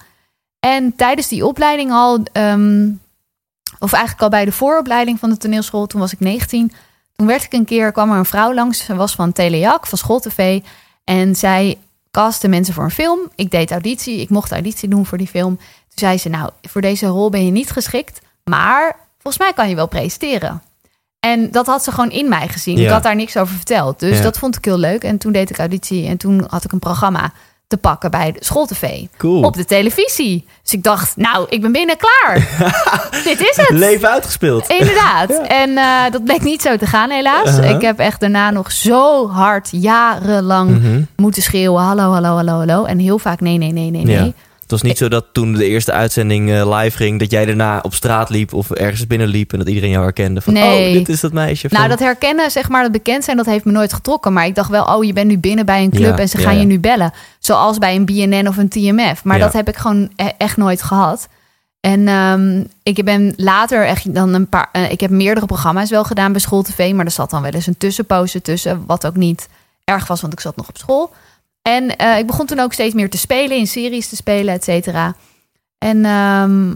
En 0.60 0.96
tijdens 0.96 1.28
die 1.28 1.46
opleiding 1.46 1.92
al, 1.92 2.18
ehm, 2.32 2.88
of 3.78 3.92
eigenlijk 3.92 4.22
al 4.22 4.28
bij 4.28 4.44
de 4.44 4.52
vooropleiding 4.52 5.18
van 5.18 5.30
de 5.30 5.36
toneelschool, 5.36 5.86
toen 5.86 6.00
was 6.00 6.12
ik 6.12 6.20
19. 6.20 6.72
Toen 7.16 7.26
werd 7.26 7.44
ik 7.44 7.52
een 7.52 7.64
keer, 7.64 7.92
kwam 7.92 8.10
er 8.10 8.18
een 8.18 8.24
vrouw 8.24 8.54
langs, 8.54 8.84
ze 8.84 8.94
was 8.94 9.14
van 9.14 9.32
Telejac, 9.32 9.86
van 9.86 9.98
School 9.98 10.20
TV. 10.20 10.60
En 11.04 11.34
zij 11.36 11.78
castte 12.10 12.48
mensen 12.48 12.74
voor 12.74 12.84
een 12.84 12.90
film. 12.90 13.18
Ik 13.34 13.50
deed 13.50 13.70
auditie, 13.70 14.20
ik 14.20 14.28
mocht 14.30 14.52
auditie 14.52 14.88
doen 14.88 15.06
voor 15.06 15.18
die 15.18 15.26
film. 15.26 15.56
Toen 15.56 15.66
zei 15.94 16.18
ze, 16.18 16.28
nou, 16.28 16.50
voor 16.62 16.80
deze 16.80 17.06
rol 17.06 17.30
ben 17.30 17.44
je 17.44 17.50
niet 17.50 17.70
geschikt, 17.70 18.20
maar 18.44 18.96
volgens 19.18 19.42
mij 19.42 19.52
kan 19.52 19.68
je 19.68 19.74
wel 19.74 19.88
presenteren. 19.88 20.62
En 21.20 21.50
dat 21.50 21.66
had 21.66 21.84
ze 21.84 21.90
gewoon 21.92 22.10
in 22.10 22.28
mij 22.28 22.48
gezien. 22.48 22.76
Ik 22.78 22.82
Ja. 22.84 22.92
had 22.92 23.02
daar 23.02 23.14
niks 23.16 23.36
over 23.36 23.54
verteld. 23.56 23.98
Dus 23.98 24.16
Ja. 24.16 24.22
dat 24.22 24.38
vond 24.38 24.56
ik 24.56 24.64
heel 24.64 24.78
leuk. 24.78 25.04
En 25.04 25.18
toen 25.18 25.32
deed 25.32 25.50
ik 25.50 25.58
auditie 25.58 26.06
en 26.06 26.16
toen 26.16 26.44
had 26.48 26.64
ik 26.64 26.72
een 26.72 26.78
programma. 26.78 27.32
Te 27.68 27.76
pakken 27.76 28.10
bij 28.10 28.32
de 28.32 28.38
schooltv. 28.44 29.04
Cool. 29.16 29.42
Op 29.42 29.54
de 29.54 29.64
televisie. 29.64 30.46
Dus 30.62 30.72
ik 30.72 30.82
dacht, 30.82 31.16
nou, 31.16 31.46
ik 31.48 31.60
ben 31.60 31.72
binnen 31.72 31.96
klaar. 31.96 32.48
Dit 33.24 33.40
is 33.40 33.56
het. 33.56 33.70
Leven 33.70 34.10
uitgespeeld. 34.10 34.66
Inderdaad. 34.68 35.30
En 35.62 35.76
eh, 35.78 36.10
dat 36.10 36.24
bleek 36.24 36.42
niet 36.42 36.62
zo 36.62 36.76
te 36.76 36.86
gaan, 36.86 37.10
helaas. 37.10 37.48
Uh-huh. 37.48 37.70
Ik 37.70 37.80
heb 37.82 37.98
echt 37.98 38.20
daarna 38.20 38.50
nog 38.50 38.72
zo 38.72 39.28
hard, 39.30 39.68
jarenlang 39.70 40.70
Mhm. 40.70 41.02
moeten 41.16 41.42
schreeuwen: 41.42 41.82
hallo, 41.82 42.10
hallo, 42.12 42.34
hallo, 42.34 42.52
hallo. 42.52 42.84
En 42.84 42.98
heel 42.98 43.18
vaak: 43.18 43.40
nee, 43.40 43.58
nee, 43.58 43.72
nee, 43.72 43.90
nee, 43.90 44.04
nee. 44.04 44.16
Ja. 44.24 44.32
Het 44.68 44.80
was 44.80 44.88
niet 44.88 44.98
zo 44.98 45.08
dat 45.08 45.24
toen 45.32 45.52
de 45.52 45.64
eerste 45.66 45.92
uitzending 45.92 46.50
eh, 46.50 46.78
live 46.78 46.96
ging, 46.96 47.18
dat 47.18 47.30
jij 47.30 47.44
daarna 47.44 47.78
op 47.82 47.94
straat 47.94 48.30
liep 48.30 48.52
of 48.54 48.70
ergens 48.70 49.06
binnenliep 49.06 49.52
en 49.52 49.58
dat 49.58 49.68
iedereen 49.68 49.90
jou 49.90 50.02
herkende. 50.02 50.40
Van, 50.40 50.52
Nee. 50.52 50.86
oh, 50.88 50.92
dit 50.92 51.08
is 51.08 51.20
dat 51.20 51.32
meisje. 51.32 51.68
Van... 51.68 51.76
Nou, 51.78 51.90
dat 51.90 51.98
herkennen, 51.98 52.50
zeg 52.50 52.68
maar, 52.68 52.82
dat 52.82 52.92
bekend 52.92 53.24
zijn, 53.24 53.36
dat 53.36 53.46
heeft 53.46 53.64
me 53.64 53.72
nooit 53.72 53.92
getrokken. 53.92 54.32
Maar 54.32 54.46
ik 54.46 54.54
dacht 54.54 54.70
wel, 54.70 54.84
oh, 54.84 55.04
je 55.04 55.12
bent 55.12 55.26
nu 55.28 55.38
binnen 55.38 55.66
bij 55.66 55.82
een 55.82 55.90
club 55.90 56.16
Ja, 56.16 56.18
en 56.18 56.28
ze 56.28 56.38
gaan 56.38 56.54
ja. 56.54 56.60
je 56.60 56.66
nu 56.66 56.78
bellen. 56.78 57.12
Zoals 57.38 57.78
bij 57.78 57.94
een 57.96 58.04
BNN 58.04 58.48
of 58.48 58.56
een 58.56 58.68
TMF. 58.68 59.24
Maar 59.24 59.38
dat 59.38 59.52
heb 59.52 59.68
ik 59.68 59.76
gewoon 59.76 60.10
e- 60.16 60.28
echt 60.38 60.56
nooit 60.56 60.82
gehad. 60.82 61.28
En 61.80 62.08
ehm, 62.08 62.64
ik 62.82 63.04
ben 63.04 63.32
later 63.36 63.86
echt 63.86 64.14
dan 64.14 64.34
een 64.34 64.48
paar. 64.48 64.68
eh, 64.72 64.90
ik 64.90 65.00
heb 65.00 65.10
meerdere 65.10 65.46
programma's 65.46 65.90
wel 65.90 66.04
gedaan 66.04 66.32
bij 66.32 66.40
School 66.40 66.62
TV. 66.62 66.92
Maar 66.92 67.04
er 67.04 67.10
zat 67.10 67.30
dan 67.30 67.42
wel 67.42 67.50
eens 67.50 67.66
een 67.66 67.78
tussenpauze 67.78 68.42
tussen. 68.42 68.82
Wat 68.86 69.06
ook 69.06 69.16
niet 69.16 69.48
erg 69.84 70.06
was, 70.06 70.20
want 70.20 70.32
ik 70.32 70.40
zat 70.40 70.56
nog 70.56 70.68
op 70.68 70.76
school. 70.78 71.12
En 71.68 71.96
eh, 71.96 72.18
ik 72.18 72.26
begon 72.26 72.46
toen 72.46 72.60
ook 72.60 72.72
steeds 72.72 72.94
meer 72.94 73.10
te 73.10 73.18
spelen, 73.18 73.56
in 73.56 73.66
series 73.66 74.08
te 74.08 74.16
spelen, 74.16 74.54
et 74.54 74.64
cetera. 74.64 75.14
En 75.78 76.04
ehm, 76.04 76.70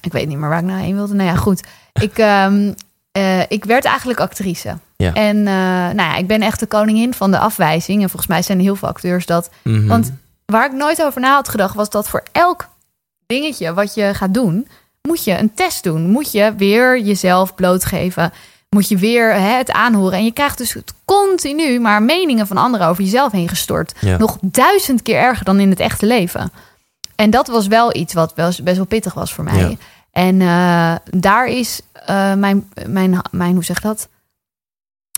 ik 0.00 0.12
weet 0.12 0.28
niet 0.28 0.38
meer 0.38 0.48
waar 0.48 0.58
ik 0.58 0.64
nou 0.64 0.80
heen 0.80 0.94
wilde. 0.94 1.14
Nou 1.14 1.28
ja, 1.28 1.36
goed. 1.36 1.62
Ik, 1.92 2.18
ehm, 2.32 2.72
eh, 3.12 3.40
ik 3.48 3.64
werd 3.64 3.84
eigenlijk 3.84 4.20
actrice. 4.20 4.78
Ja. 4.96 5.12
En 5.12 5.36
eh, 5.36 5.44
nou 5.94 5.96
ja, 5.96 6.16
ik 6.16 6.26
ben 6.26 6.42
echt 6.42 6.60
de 6.60 6.66
koningin 6.66 7.14
van 7.14 7.30
de 7.30 7.38
afwijzing. 7.38 8.02
En 8.02 8.08
volgens 8.08 8.30
mij 8.30 8.42
zijn 8.42 8.58
er 8.58 8.64
heel 8.64 8.76
veel 8.76 8.88
acteurs 8.88 9.26
dat. 9.26 9.50
Mhm. 9.62 9.86
Want 9.86 10.12
waar 10.44 10.66
ik 10.66 10.72
nooit 10.72 11.02
over 11.02 11.20
na 11.20 11.34
had 11.34 11.48
gedacht, 11.48 11.74
was 11.74 11.90
dat 11.90 12.08
voor 12.08 12.22
elk 12.32 12.68
dingetje 13.26 13.74
wat 13.74 13.94
je 13.94 14.14
gaat 14.14 14.34
doen, 14.34 14.68
moet 15.02 15.24
je 15.24 15.38
een 15.38 15.54
test 15.54 15.82
doen. 15.82 16.10
Moet 16.10 16.32
je 16.32 16.54
weer 16.56 17.00
jezelf 17.00 17.54
blootgeven. 17.54 18.32
Moet 18.68 18.88
je 18.88 18.96
weer 18.96 19.32
hè, 19.32 19.56
het 19.56 19.70
aanhoren. 19.70 20.18
En 20.18 20.24
je 20.24 20.32
krijgt 20.32 20.58
dus 20.58 20.76
continu 21.04 21.80
maar 21.80 22.02
meningen 22.02 22.46
van 22.46 22.56
anderen 22.56 22.86
over 22.86 23.02
jezelf 23.04 23.32
heen 23.32 23.48
gestort. 23.48 23.94
Ja. 24.00 24.16
Nog 24.16 24.38
duizend 24.40 25.02
keer 25.02 25.16
erger 25.16 25.44
dan 25.44 25.60
in 25.60 25.70
het 25.70 25.80
echte 25.80 26.06
leven. 26.06 26.52
En 27.14 27.30
dat 27.30 27.46
was 27.46 27.66
wel 27.66 27.96
iets 27.96 28.14
wat 28.14 28.34
best 28.34 28.62
wel 28.62 28.84
pittig 28.84 29.14
was 29.14 29.34
voor 29.34 29.44
mij. 29.44 29.68
Ja. 29.68 29.76
En 30.12 30.40
eh, 30.40 31.20
daar 31.20 31.46
is 31.46 31.80
eh, 31.92 32.34
mijn, 32.34 32.70
mijn, 32.86 33.20
mijn, 33.30 33.54
hoe 33.54 33.64
zeg 33.64 33.82
je 33.82 33.88
dat? 33.88 34.08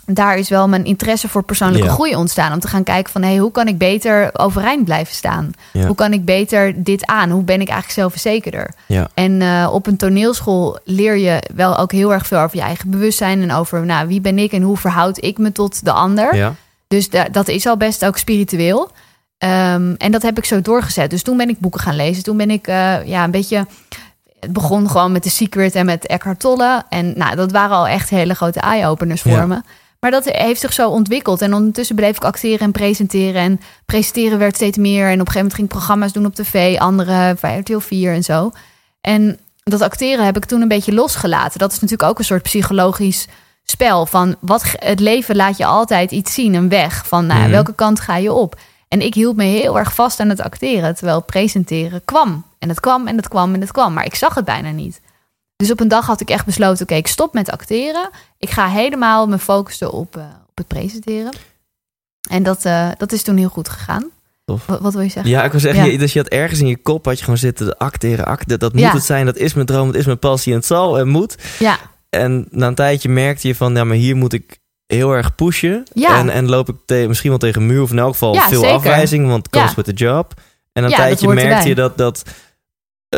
Daar 0.05 0.37
is 0.37 0.49
wel 0.49 0.67
mijn 0.67 0.85
interesse 0.85 1.27
voor 1.29 1.43
persoonlijke 1.43 1.87
Ja. 1.87 1.93
groei 1.93 2.15
ontstaan. 2.15 2.53
Om 2.53 2.59
te 2.59 2.67
gaan 2.67 2.83
kijken 2.83 3.11
van, 3.11 3.21
hey, 3.23 3.37
hoe 3.37 3.51
kan 3.51 3.67
ik 3.67 3.77
beter 3.77 4.29
overeind 4.33 4.85
blijven 4.85 5.15
staan? 5.15 5.51
Ja. 5.73 5.85
Hoe 5.85 5.95
kan 5.95 6.13
ik 6.13 6.25
beter 6.25 6.83
dit 6.83 7.05
aan? 7.05 7.29
Hoe 7.29 7.43
ben 7.43 7.61
ik 7.61 7.67
eigenlijk 7.67 7.99
zelfverzekerder? 7.99 8.73
Ja. 8.85 9.07
En 9.13 9.41
eh, 9.41 9.69
op 9.73 9.87
een 9.87 9.97
toneelschool 9.97 10.79
leer 10.83 11.17
je 11.17 11.43
wel 11.55 11.77
ook 11.77 11.91
heel 11.91 12.13
erg 12.13 12.27
veel 12.27 12.39
over 12.39 12.57
je 12.57 12.63
eigen 12.63 12.89
bewustzijn. 12.89 13.41
En 13.41 13.51
over, 13.53 13.85
nou, 13.85 14.07
wie 14.07 14.21
ben 14.21 14.37
ik 14.39 14.51
en 14.51 14.61
hoe 14.61 14.77
verhoud 14.77 15.23
ik 15.23 15.37
me 15.37 15.51
tot 15.51 15.85
de 15.85 15.91
ander? 15.91 16.53
Dus 16.87 17.09
da- 17.09 17.27
dat 17.31 17.47
is 17.47 17.65
al 17.67 17.77
best 17.77 18.05
ook 18.05 18.17
spiritueel. 18.17 18.91
Ehm, 19.37 19.93
en 19.97 20.11
dat 20.11 20.21
heb 20.21 20.37
ik 20.37 20.45
zo 20.45 20.61
doorgezet. 20.61 21.09
Dus 21.09 21.23
toen 21.23 21.37
ben 21.37 21.49
ik 21.49 21.59
boeken 21.59 21.79
gaan 21.81 21.95
lezen. 21.95 22.23
Toen 22.23 22.37
ben 22.37 22.49
ik 22.51 22.67
eh, 22.67 23.05
ja, 23.05 23.23
een 23.23 23.31
beetje. 23.31 23.65
Het 24.39 24.53
begon 24.53 24.89
gewoon 24.89 25.11
met 25.11 25.21
The 25.21 25.29
Secret 25.29 25.75
en 25.75 25.85
met 25.85 26.05
Eckhart 26.07 26.39
Tolle. 26.39 26.83
En 26.89 27.13
nou, 27.17 27.35
dat 27.35 27.51
waren 27.51 27.75
al 27.75 27.87
echt 27.87 28.09
hele 28.09 28.33
grote 28.33 28.59
eye-openers 28.59 29.21
voor 29.21 29.31
Ja. 29.31 29.45
me. 29.45 29.61
Maar 30.01 30.11
dat 30.11 30.25
heeft 30.25 30.59
zich 30.59 30.73
zo 30.73 30.89
ontwikkeld. 30.89 31.41
En 31.41 31.53
ondertussen 31.53 31.95
bleef 31.95 32.15
ik 32.15 32.23
acteren 32.23 32.59
en 32.59 32.71
presenteren. 32.71 33.41
En 33.41 33.61
presenteren 33.85 34.37
werd 34.39 34.55
steeds 34.55 34.77
meer. 34.77 35.05
En 35.05 35.13
op 35.13 35.27
een 35.27 35.33
gegeven 35.33 35.35
moment 35.37 35.53
ging 35.53 35.67
ik 35.67 35.73
programma's 35.73 36.11
doen 36.13 36.25
op 36.25 36.35
tv. 36.35 36.77
Andere 36.79 37.37
bij 37.41 37.57
RTL 37.59 37.77
4 37.77 38.13
en 38.13 38.23
zo. 38.23 38.51
En 39.01 39.39
dat 39.63 39.81
acteren 39.81 40.25
heb 40.25 40.37
ik 40.37 40.45
toen 40.45 40.61
een 40.61 40.67
beetje 40.67 40.93
losgelaten. 40.93 41.59
Dat 41.59 41.71
is 41.71 41.79
natuurlijk 41.79 42.09
ook 42.09 42.19
een 42.19 42.25
soort 42.25 42.43
psychologisch 42.43 43.27
spel. 43.63 44.05
Van 44.05 44.35
wat 44.39 44.63
het 44.79 44.99
leven 44.99 45.35
laat 45.35 45.57
je 45.57 45.65
altijd 45.65 46.11
iets 46.11 46.33
zien, 46.33 46.53
een 46.53 46.69
weg. 46.69 47.07
Van 47.07 47.25
nou, 47.25 47.41
Mhm. 47.41 47.49
welke 47.51 47.73
kant 47.75 47.99
ga 47.99 48.15
je 48.17 48.33
op? 48.33 48.59
En 48.87 49.01
ik 49.01 49.13
hield 49.13 49.35
me 49.35 49.43
heel 49.43 49.77
erg 49.79 49.93
vast 49.93 50.19
aan 50.19 50.29
het 50.29 50.41
acteren. 50.41 50.95
Terwijl 50.95 51.21
presenteren 51.21 52.01
kwam. 52.05 52.45
En 52.59 52.69
het 52.69 52.79
kwam 52.79 53.07
en 53.07 53.15
het 53.17 53.27
kwam 53.27 53.53
en 53.53 53.61
het 53.61 53.71
kwam. 53.71 53.93
Maar 53.93 54.05
ik 54.05 54.15
zag 54.15 54.35
het 54.35 54.45
bijna 54.45 54.71
niet. 54.71 55.00
Dus 55.61 55.71
op 55.71 55.79
een 55.79 55.87
dag 55.87 56.05
had 56.05 56.21
ik 56.21 56.29
echt 56.29 56.45
besloten: 56.45 56.83
oké, 56.83 56.95
ik 56.95 57.07
stop 57.07 57.33
met 57.33 57.51
acteren. 57.51 58.09
Ik 58.37 58.49
ga 58.49 58.67
helemaal 58.67 59.27
me 59.27 59.39
focussen 59.39 59.91
op, 59.91 60.17
eh, 60.17 60.23
op 60.49 60.57
het 60.57 60.67
presenteren. 60.67 61.31
En 62.29 62.43
dat, 62.43 62.65
eh, 62.65 62.89
dat 62.97 63.11
is 63.11 63.23
toen 63.23 63.37
heel 63.37 63.49
goed 63.49 63.69
gegaan. 63.69 64.09
Tof. 64.45 64.65
Wat, 64.65 64.79
wat 64.79 64.93
wil 64.93 65.01
je 65.01 65.09
zeggen? 65.09 65.31
Ja, 65.31 65.43
ik 65.43 65.51
wil 65.51 65.59
zeggen, 65.59 65.85
Ja. 65.85 65.91
je- 65.91 65.97
dus 65.97 66.13
je 66.13 66.19
had 66.19 66.27
ergens 66.27 66.59
in 66.59 66.67
je 66.67 66.77
kop 66.77 67.05
had 67.05 67.17
je 67.17 67.23
gewoon 67.23 67.39
zitten 67.39 67.77
acteren, 67.77 68.25
acteren. 68.25 68.59
Dat 68.59 68.73
moet 68.73 68.81
Ja. 68.81 68.91
het 68.93 69.03
zijn, 69.03 69.25
dat 69.25 69.37
is 69.37 69.53
mijn 69.53 69.65
droom, 69.65 69.85
dat 69.87 69.95
is 69.95 70.05
mijn 70.05 70.19
passie 70.19 70.51
en 70.51 70.57
het 70.57 70.67
zal 70.67 70.99
en 70.99 71.07
moet. 71.07 71.35
Ja, 71.59 71.77
En 72.09 72.47
na 72.49 72.67
een 72.67 72.75
tijdje 72.75 73.09
merkte 73.09 73.47
je 73.47 73.55
van, 73.55 73.75
ja, 73.75 73.83
maar 73.83 73.95
hier 73.95 74.15
moet 74.15 74.33
ik 74.33 74.59
heel 74.87 75.11
erg 75.11 75.35
pushen. 75.35 75.83
Ja. 75.93 76.17
En, 76.17 76.29
en 76.29 76.49
loop 76.49 76.69
ik 76.69 76.75
te- 76.85 77.05
misschien 77.07 77.29
wel 77.29 77.39
tegen 77.39 77.65
muur 77.65 77.81
of 77.81 77.91
in 77.91 77.99
elk 77.99 78.11
geval 78.11 78.33
veel 78.35 78.59
zeker. 78.59 78.75
afwijzing, 78.75 79.27
want 79.27 79.49
comes 79.49 79.75
with 79.75 79.85
the 79.85 79.93
job. 79.93 80.33
En 80.73 80.81
na 80.83 80.89
een 80.89 80.95
tijdje 80.95 81.27
merkte 81.27 81.49
erbij. 81.51 81.67
je 81.67 81.75
dat, 81.75 81.97
dat 81.97 82.23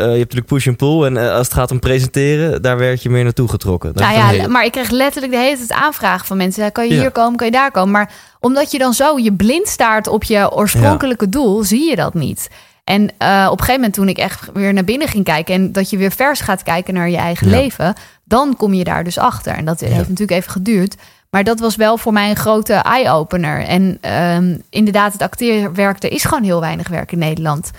hebt 0.00 0.18
natuurlijk 0.18 0.46
push 0.46 0.66
en 0.66 0.76
pull. 0.76 1.04
En 1.04 1.16
eh, 1.16 1.30
als 1.32 1.46
het 1.46 1.56
gaat 1.56 1.70
om 1.70 1.78
presenteren, 1.78 2.62
daar 2.62 2.78
werd 2.78 3.02
je 3.02 3.10
meer 3.10 3.24
naartoe 3.24 3.48
getrokken. 3.48 3.92
Dat 3.94 4.02
nou 4.02 4.14
ja, 4.16 4.26
hele- 4.26 4.48
maar 4.48 4.64
ik 4.64 4.72
kreeg 4.72 4.90
letterlijk 4.90 5.32
de 5.32 5.38
hele 5.38 5.56
tijd 5.56 5.72
aanvragen 5.72 6.26
van 6.26 6.36
mensen. 6.36 6.72
Kan 6.72 6.88
je 6.88 6.94
Ja. 6.94 7.00
hier 7.00 7.10
komen, 7.10 7.36
kan 7.36 7.46
je 7.46 7.52
daar 7.52 7.70
komen? 7.70 7.90
Maar 7.90 8.10
omdat 8.40 8.70
je 8.70 8.78
dan 8.78 8.94
zo 8.94 9.18
je 9.18 9.32
blind 9.32 9.68
staart 9.68 10.06
op 10.08 10.24
je 10.24 10.52
oorspronkelijke 10.52 11.28
doel, 11.28 11.62
zie 11.64 11.88
je 11.90 11.96
dat 11.96 12.14
niet. 12.14 12.48
En 12.84 13.10
eh, 13.18 13.44
op 13.44 13.52
een 13.52 13.64
gegeven 13.64 13.74
moment 13.74 13.94
toen 13.94 14.08
ik 14.08 14.18
echt 14.18 14.48
weer 14.54 14.72
naar 14.72 14.84
binnen 14.84 15.08
ging 15.08 15.24
kijken... 15.24 15.54
en 15.54 15.72
dat 15.72 15.90
je 15.90 15.96
weer 15.96 16.12
vers 16.12 16.40
gaat 16.40 16.62
kijken 16.62 16.94
naar 16.94 17.10
je 17.10 17.16
eigen 17.16 17.48
Ja. 17.50 17.56
leven... 17.56 17.94
dan 18.24 18.56
kom 18.56 18.74
je 18.74 18.84
daar 18.84 19.04
dus 19.04 19.18
achter. 19.18 19.52
En 19.54 19.64
dat 19.64 19.80
heeft 19.80 19.94
natuurlijk 20.08 20.30
even 20.38 20.50
geduurd. 20.52 20.94
Maar 21.30 21.44
dat 21.44 21.60
was 21.60 21.76
wel 21.76 21.98
voor 21.98 22.12
mij 22.12 22.30
een 22.30 22.36
grote 22.36 22.72
eye-opener. 22.72 23.64
En 23.64 23.98
ehm, 24.00 24.56
inderdaad, 24.70 25.12
het 25.12 25.22
acteerwerk, 25.22 26.02
er 26.02 26.12
is 26.12 26.24
gewoon 26.24 26.44
heel 26.44 26.60
weinig 26.60 26.88
werk 26.88 27.12
in 27.12 27.18
Nederland. 27.18 27.70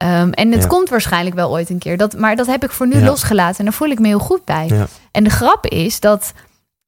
Ehm, 0.00 0.30
en 0.30 0.52
het 0.52 0.62
Ja. 0.62 0.66
komt 0.68 0.88
waarschijnlijk 0.88 1.34
wel 1.36 1.50
ooit 1.50 1.70
een 1.70 1.78
keer. 1.78 1.96
Dat, 1.96 2.16
maar 2.16 2.36
dat 2.36 2.46
heb 2.46 2.64
ik 2.64 2.70
voor 2.70 2.86
nu 2.86 2.98
Ja. 2.98 3.04
losgelaten. 3.04 3.58
En 3.58 3.64
daar 3.64 3.74
voel 3.74 3.88
ik 3.88 3.98
me 3.98 4.06
heel 4.06 4.18
goed 4.18 4.44
bij. 4.44 4.66
Ja. 4.68 4.86
En 5.10 5.24
de 5.24 5.30
grap 5.30 5.66
is 5.66 6.00
dat 6.00 6.32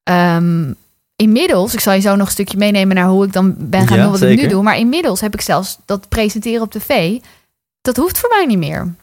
ehm, 0.02 0.72
inmiddels, 1.16 1.72
ik 1.72 1.80
zal 1.80 1.92
je 1.92 2.00
zo 2.00 2.16
nog 2.16 2.26
een 2.26 2.32
stukje 2.32 2.58
meenemen 2.58 2.96
naar 2.96 3.06
hoe 3.08 3.24
ik 3.26 3.32
dan 3.32 3.54
ben 3.58 3.86
gaan 3.88 3.98
doen 3.98 4.10
wat 4.10 4.20
ik 4.22 4.40
nu 4.42 4.48
doe. 4.48 4.62
Maar 4.62 4.78
inmiddels 4.78 5.20
heb 5.20 5.34
ik 5.34 5.40
zelfs 5.40 5.78
dat 5.84 6.08
presenteren 6.08 6.62
op 6.62 6.70
tv. 6.70 7.18
Dat 7.82 7.96
hoeft 7.96 8.18
voor 8.18 8.28
mij 8.28 8.46
niet 8.46 8.58
meer. 8.58 8.94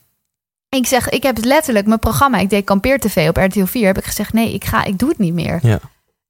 Ik 0.69 0.87
zeg, 0.87 1.09
ik 1.09 1.23
heb 1.23 1.43
letterlijk 1.43 1.85
mijn 1.87 1.99
programma. 1.99 2.37
Ik 2.37 2.49
deed 2.49 2.65
Kampeer 2.65 2.99
TV 2.99 3.29
op 3.29 3.37
RTL 3.37 3.65
4. 3.65 3.85
Heb 3.85 3.97
ik 3.97 4.03
gezegd, 4.05 4.33
nee, 4.33 4.53
ik 4.53 4.65
ga, 4.65 4.83
ik 4.83 4.99
doe 4.99 5.09
het 5.09 5.17
niet 5.17 5.33
meer. 5.33 5.79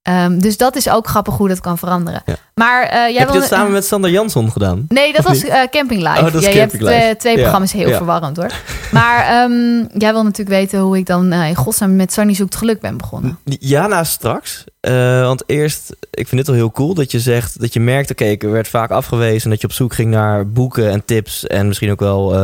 Ehm, 0.02 0.40
dus 0.40 0.58
dat 0.58 0.76
is 0.76 0.90
ook 0.90 1.08
grappig 1.08 1.38
hoe 1.38 1.48
dat 1.48 1.60
kan 1.60 1.78
veranderen. 1.78 2.22
Ja. 2.26 2.36
Maar 2.54 2.84
eh, 2.84 2.90
jij 2.92 3.14
Heb 3.14 3.32
je 3.32 3.40
dat 3.40 3.48
samen 3.48 3.72
met 3.72 3.86
Sander 3.86 4.10
Jansson 4.12 4.52
gedaan? 4.52 4.86
Nee, 4.88 5.14
dat 5.14 5.24
was 5.24 5.44
eh, 5.44 5.62
Camping 5.72 6.02
Live. 6.02 6.38
Oh, 6.38 6.42
ja, 6.42 6.50
je 6.50 6.60
hebt 6.60 6.80
twee, 6.80 7.16
twee 7.16 7.36
Ja, 7.36 7.42
programma's 7.42 7.72
heel 7.72 7.92
verwarrend 7.92 8.38
hoor. 8.38 8.52
Maar 8.92 9.26
ehm, 9.26 10.00
jij 10.00 10.14
wil 10.14 10.24
natuurlijk 10.24 10.58
weten 10.58 10.80
hoe 10.80 10.98
ik 10.98 11.06
dan 11.06 11.32
eh, 11.32 11.48
in 11.48 11.56
godsnaam 11.56 11.96
met 11.96 12.14
Sunny 12.14 12.34
Zoekt 12.34 12.56
Geluk 12.56 12.80
ben 12.80 12.98
begonnen. 12.98 13.38
Ja, 13.44 13.88
nou 13.88 14.06
straks. 14.06 14.64
Want 15.22 15.44
eerst, 15.46 15.96
ik 16.12 16.28
vind 16.28 16.32
dit 16.32 16.48
wel 16.48 16.56
heel 16.56 16.72
cool 16.72 16.94
dat 16.94 17.12
je 17.12 17.20
zegt 17.20 17.60
dat 17.60 17.74
je 17.74 17.80
merkt, 17.80 18.12
oké, 18.12 18.26
ik 18.26 18.42
werd 18.42 18.68
vaak 18.68 18.92
afgewezen 18.92 19.50
dat 19.50 19.62
je 19.62 19.68
op 19.68 19.74
zoek 19.74 19.94
ging 19.94 20.12
naar 20.12 20.50
boeken 20.50 20.92
en 20.92 21.06
tips 21.06 21.48
en 21.48 21.68
misschien 21.68 21.92
ook 21.92 22.00
wel 22.00 22.36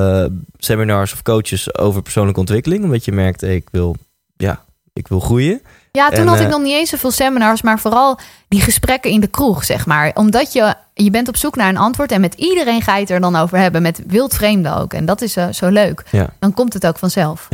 seminars 0.58 1.14
of 1.14 1.22
coaches 1.22 1.78
over 1.78 2.02
persoonlijke 2.02 2.40
ontwikkeling, 2.40 2.84
omdat 2.84 3.06
je 3.06 3.12
merkt, 3.12 3.42
hey, 3.42 3.56
ik 3.56 3.68
wil, 3.72 3.96
ja, 4.38 4.64
ik 4.94 5.08
wil 5.08 5.20
groeien. 5.20 5.62
Ja, 5.96 6.10
toen 6.10 6.20
En, 6.20 6.28
had 6.28 6.40
ik 6.40 6.46
eh, 6.46 6.52
nog 6.52 6.62
niet 6.62 6.74
eens 6.74 6.90
zoveel 6.90 7.12
seminars, 7.12 7.62
maar 7.62 7.80
vooral 7.80 8.20
die 8.48 8.62
gesprekken 8.62 9.12
in 9.12 9.20
de 9.20 9.28
kroeg, 9.28 9.64
zeg 9.66 9.86
maar. 9.86 10.12
Omdat 10.14 10.54
je, 10.54 10.74
je 10.94 11.10
bent 11.12 11.28
op 11.28 11.38
zoek 11.38 11.56
naar 11.56 11.70
een 11.70 11.78
antwoord 11.78 12.12
en 12.12 12.22
met 12.22 12.34
iedereen 12.34 12.82
ga 12.82 12.94
je 12.96 13.02
het 13.02 13.10
er 13.10 13.20
dan 13.20 13.36
over 13.36 13.58
hebben. 13.58 13.82
Met 13.82 14.04
wildvreemden 14.08 14.78
ook. 14.78 14.94
En 14.94 15.06
dat 15.06 15.22
is 15.22 15.36
eh, 15.36 15.48
zo 15.52 15.68
leuk. 15.70 16.04
Ja. 16.12 16.30
Dan 16.40 16.54
komt 16.54 16.74
het 16.74 16.88
ook 16.88 16.98
vanzelf. 16.98 17.48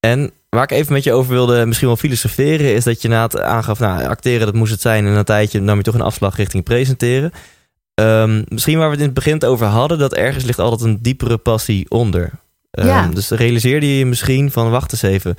En 0.00 0.30
waar 0.48 0.62
ik 0.62 0.70
even 0.70 0.92
met 0.92 1.04
je 1.04 1.12
over 1.12 1.32
wilde 1.32 1.66
misschien 1.66 1.88
wel 1.88 1.96
filosoferen, 1.96 2.74
is 2.74 2.84
dat 2.84 3.02
je 3.02 3.08
na 3.08 3.22
het 3.22 3.40
aangaf, 3.40 3.78
nou, 3.78 4.04
acteren, 4.04 4.46
dat 4.46 4.54
moest 4.54 4.72
het 4.72 4.80
zijn. 4.80 5.06
En 5.06 5.12
na 5.12 5.18
een 5.18 5.24
tijdje 5.24 5.60
nam 5.60 5.76
je 5.76 5.82
toch 5.82 5.94
een 5.94 6.00
afslag 6.00 6.36
richting 6.36 6.64
presenteren. 6.64 7.32
Ehm, 7.94 8.42
misschien 8.48 8.78
waar 8.78 8.86
we 8.86 8.92
het 8.92 9.00
in 9.00 9.06
het 9.10 9.14
begin 9.14 9.42
over 9.42 9.66
hadden, 9.66 9.98
dat 9.98 10.14
ergens 10.14 10.44
ligt 10.44 10.58
altijd 10.58 10.80
een 10.80 10.98
diepere 11.02 11.36
passie 11.36 11.86
onder. 11.88 12.30
Ehm, 12.70 12.86
Ja. 12.86 13.06
Dus 13.06 13.30
realiseerde 13.30 13.88
je 13.88 13.98
je 13.98 14.06
misschien 14.06 14.50
van, 14.50 14.70
wacht 14.70 14.92
eens 14.92 15.02
even, 15.02 15.36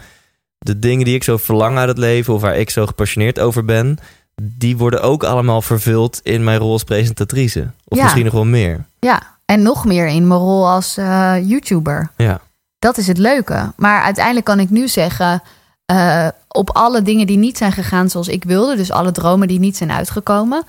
de 0.64 0.80
dingen 0.80 1.06
die 1.06 1.16
ik 1.16 1.24
zo 1.24 1.38
verlang 1.38 1.78
uit 1.78 1.88
het 1.88 1.98
leven, 1.98 2.34
of 2.34 2.42
waar 2.42 2.58
ik 2.58 2.70
zo 2.70 2.86
gepassioneerd 2.86 3.40
over 3.40 3.66
ben, 3.66 3.98
die 4.42 4.78
worden 4.78 5.02
ook 5.02 5.24
allemaal 5.24 5.62
vervuld 5.62 6.20
in 6.24 6.44
mijn 6.44 6.60
rol 6.60 6.72
als 6.72 6.84
presentatrice. 6.84 7.72
Of 7.88 7.98
Ja. 7.98 8.04
misschien 8.04 8.24
nog 8.24 8.34
wel 8.34 8.46
meer. 8.46 8.86
Ja, 9.00 9.22
en 9.46 9.62
nog 9.62 9.86
meer 9.86 10.08
in 10.08 10.28
mijn 10.28 10.40
rol 10.40 10.70
als 10.70 10.98
eh, 10.98 11.36
YouTuber. 11.44 12.12
Ja, 12.18 12.40
Dat 12.80 12.98
is 12.98 13.08
het 13.08 13.18
leuke. 13.18 13.72
Maar 13.76 14.02
uiteindelijk 14.02 14.46
kan 14.46 14.60
ik 14.60 14.70
nu 14.70 14.88
zeggen, 14.88 15.42
eh, 15.86 16.28
op 16.48 16.70
alle 16.76 17.02
dingen 17.02 17.28
die 17.28 17.38
niet 17.38 17.58
zijn 17.58 17.72
gegaan 17.72 18.10
zoals 18.10 18.28
ik 18.28 18.44
wilde, 18.44 18.76
dus 18.76 18.92
alle 18.92 19.12
dromen 19.12 19.48
die 19.48 19.60
niet 19.60 19.78
zijn 19.78 19.92
uitgekomen, 19.92 20.64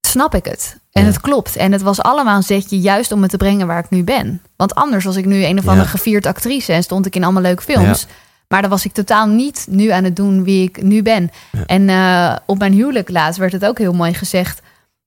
snap 0.00 0.34
ik 0.34 0.44
het. 0.44 0.76
En 0.92 1.02
Ja. 1.02 1.08
het 1.08 1.20
klopt. 1.20 1.56
En 1.56 1.72
het 1.72 1.82
was 1.82 2.00
allemaal 2.02 2.36
een 2.36 2.42
zetje 2.42 2.80
juist 2.80 3.12
om 3.12 3.20
me 3.20 3.26
te 3.28 3.36
brengen 3.36 3.66
waar 3.66 3.78
ik 3.78 3.90
nu 3.90 4.04
ben. 4.04 4.42
Want 4.56 4.74
anders 4.74 5.04
was 5.04 5.16
ik 5.16 5.24
nu 5.24 5.44
een 5.44 5.58
of 5.58 5.66
andere 5.66 5.84
Ja. 5.84 5.90
gevierd 5.90 6.26
actrice 6.26 6.72
en 6.72 6.82
stond 6.82 7.06
ik 7.06 7.16
in 7.16 7.24
allemaal 7.24 7.42
leuke 7.42 7.62
films. 7.62 8.06
Maar 8.52 8.60
dan 8.60 8.70
was 8.70 8.84
ik 8.84 8.92
totaal 8.92 9.26
niet 9.26 9.66
nu 9.68 9.88
aan 9.88 10.04
het 10.04 10.16
doen 10.16 10.44
wie 10.44 10.62
ik 10.62 10.82
nu 10.82 11.02
ben. 11.02 11.30
Ja. 11.52 11.66
En 11.66 11.88
eh, 11.88 12.36
op 12.46 12.58
mijn 12.58 12.72
huwelijk 12.72 13.10
laatst 13.10 13.38
werd 13.38 13.52
het 13.52 13.64
ook 13.64 13.78
heel 13.78 13.92
mooi 13.92 14.14
gezegd. 14.14 14.60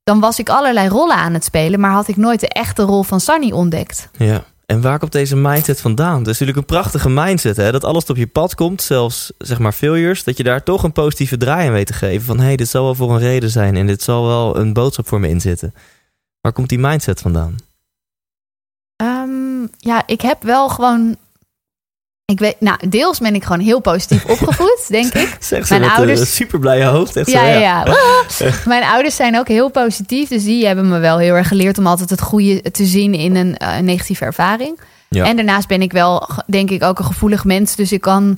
Dan 0.04 0.20
was 0.20 0.40
ik 0.40 0.50
allerlei 0.50 0.88
rollen 0.88 1.16
aan 1.16 1.34
het 1.34 1.44
spelen, 1.44 1.80
maar 1.80 1.92
had 1.92 2.08
ik 2.08 2.18
nooit 2.18 2.40
de 2.40 2.48
echte 2.48 2.84
rol 2.84 3.04
van 3.04 3.20
Sunny 3.20 3.52
ontdekt. 3.52 4.10
Ja. 4.18 4.44
En 4.66 4.82
waar 4.82 5.00
komt 5.00 5.12
deze 5.12 5.36
mindset 5.36 5.82
vandaan? 5.82 6.18
Dat 6.18 6.34
is 6.34 6.40
natuurlijk 6.40 6.58
een 6.58 6.76
prachtige 6.76 7.10
mindset, 7.10 7.58
hè? 7.58 7.72
Dat 7.72 7.84
alles 7.84 8.06
op 8.06 8.16
je 8.16 8.28
pad 8.28 8.56
komt, 8.56 8.82
zelfs 8.82 9.32
zeg 9.38 9.60
maar 9.60 9.72
failures, 9.72 10.24
dat 10.24 10.38
je 10.38 10.44
daar 10.44 10.64
toch 10.64 10.84
een 10.84 10.92
positieve 10.92 11.38
draai 11.38 11.68
aan 11.68 11.74
weet 11.74 11.88
te 11.88 11.94
geven. 11.94 12.26
Van 12.26 12.40
hé, 12.40 12.44
hey, 12.46 12.56
dit 12.56 12.70
zal 12.70 12.84
wel 12.84 12.96
voor 12.96 13.12
een 13.12 13.20
reden 13.20 13.50
zijn 13.50 13.76
en 13.76 13.88
dit 13.88 14.02
zal 14.02 14.26
wel 14.28 14.58
een 14.58 14.74
boodschap 14.74 15.08
voor 15.08 15.20
me 15.20 15.28
inzitten. 15.28 15.74
Waar 16.42 16.54
komt 16.54 16.70
die 16.70 16.80
mindset 16.80 17.22
vandaan? 17.22 17.56
Ehm, 18.96 19.68
ja, 19.78 20.04
ik 20.06 20.22
heb 20.22 20.44
wel 20.44 20.70
gewoon. 20.70 21.18
Ik 22.26 22.40
weet, 22.40 22.56
nou, 22.60 22.90
deels 22.90 23.20
ben 23.20 23.36
ik 23.36 23.44
gewoon 23.44 23.60
heel 23.60 23.80
positief 23.80 24.26
opgevoed, 24.26 24.86
denk 24.98 25.14
ik. 25.14 25.38
Zeg 25.40 25.68
ze 25.68 25.80
Mijn 25.80 25.92
ouders- 25.92 26.20
een 26.20 26.26
super 26.26 26.60
blije 26.60 26.86
hoofd. 26.86 27.16
Echt 27.16 27.30
zo, 27.30 27.38
Ja, 27.38 27.46
ja, 27.46 27.60
ja. 27.60 27.84
Ah! 28.40 28.66
Mijn 28.66 28.84
ouders 28.84 29.16
zijn 29.16 29.38
ook 29.38 29.48
heel 29.48 29.70
positief. 29.70 30.30
Dus 30.30 30.44
die 30.44 30.66
hebben 30.66 30.90
me 30.90 31.00
wel 31.00 31.18
heel 31.18 31.36
erg 31.36 31.48
geleerd 31.48 31.78
om 31.78 31.88
altijd 31.88 32.10
het 32.10 32.22
goede 32.22 32.72
te 32.72 32.86
zien 32.86 33.14
in 33.14 33.36
een 33.36 33.58
eh, 33.58 33.78
negatieve 33.78 34.26
ervaring. 34.26 34.80
Ja. 35.10 35.26
En 35.26 35.36
daarnaast 35.36 35.68
ben 35.68 35.82
ik 35.82 35.92
wel, 35.92 36.30
denk 36.48 36.70
ik, 36.70 36.84
ook 36.84 37.00
een 37.00 37.06
gevoelig 37.06 37.44
mens. 37.44 37.76
Dus 37.76 37.92
ik 37.92 38.02
kan 38.02 38.38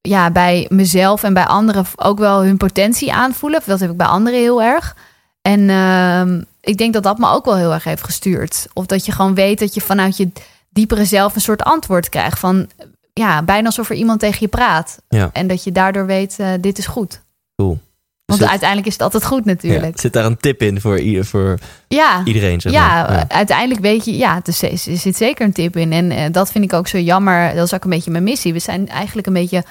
ja, 0.00 0.30
bij 0.30 0.66
mezelf 0.68 1.22
en 1.22 1.34
bij 1.34 1.46
anderen 1.46 1.84
ook 1.96 2.18
wel 2.18 2.42
hun 2.42 2.56
potentie 2.56 3.12
aanvoelen. 3.12 3.60
Dat 3.66 3.80
heb 3.80 3.90
ik 3.90 3.96
bij 3.96 4.06
anderen 4.06 4.38
heel 4.40 4.62
erg. 4.62 4.96
En 5.42 5.70
ehm, 5.70 6.42
ik 6.60 6.76
denk 6.78 6.92
dat 6.92 7.02
dat 7.02 7.18
me 7.18 7.28
ook 7.28 7.44
wel 7.44 7.56
heel 7.56 7.72
erg 7.72 7.84
heeft 7.84 8.04
gestuurd. 8.04 8.66
Of 8.72 8.86
dat 8.86 9.06
je 9.06 9.12
gewoon 9.12 9.34
weet 9.34 9.58
dat 9.58 9.74
je 9.74 9.80
vanuit 9.80 10.16
je 10.16 10.30
diepere 10.70 11.04
zelf 11.04 11.34
een 11.34 11.40
soort 11.40 11.62
antwoord 11.62 12.08
krijgt. 12.08 12.38
Van 12.38 12.68
ja, 13.12 13.42
bijna 13.42 13.66
alsof 13.66 13.90
er 13.90 13.96
iemand 13.96 14.20
tegen 14.20 14.38
je 14.40 14.48
praat. 14.48 15.02
Ja. 15.08 15.30
En 15.32 15.46
dat 15.46 15.64
je 15.64 15.72
daardoor 15.72 16.06
weet, 16.06 16.36
eh, 16.38 16.48
dit 16.60 16.78
is 16.78 16.86
goed. 16.86 17.22
Cool. 17.56 17.78
Want 18.24 18.40
Zit- 18.40 18.50
uiteindelijk 18.50 18.88
is 18.88 18.92
het 18.94 19.02
altijd 19.02 19.24
goed 19.24 19.44
ja, 19.44 19.50
natuurlijk. 19.50 20.00
zit 20.00 20.12
daar 20.12 20.24
een 20.24 20.36
tip 20.36 20.62
in 20.62 20.80
voor, 20.80 20.98
ieder, 20.98 21.24
voor 21.24 21.58
Ja, 21.88 22.22
iedereen? 22.24 22.60
Zeg 22.60 22.72
ja, 22.72 23.06
maar. 23.08 23.24
uiteindelijk 23.28 23.80
weet 23.80 24.04
je, 24.04 24.16
ja, 24.16 24.40
er 24.44 24.52
zit- 24.52 24.86
er 25.06 25.14
zeker 25.14 25.44
een 25.46 25.52
tip 25.52 25.76
in. 25.76 25.92
En 25.92 26.10
eh, 26.10 26.24
dat 26.32 26.52
vind 26.52 26.64
ik 26.64 26.72
ook 26.72 26.88
zo 26.88 26.98
jammer. 26.98 27.54
Dat 27.54 27.64
is 27.66 27.74
ook 27.74 27.84
een 27.84 27.90
beetje 27.90 28.10
mijn 28.10 28.24
missie. 28.24 28.52
We 28.52 28.58
zijn 28.58 28.88
eigenlijk 28.88 29.26
een 29.26 29.32
beetje 29.32 29.64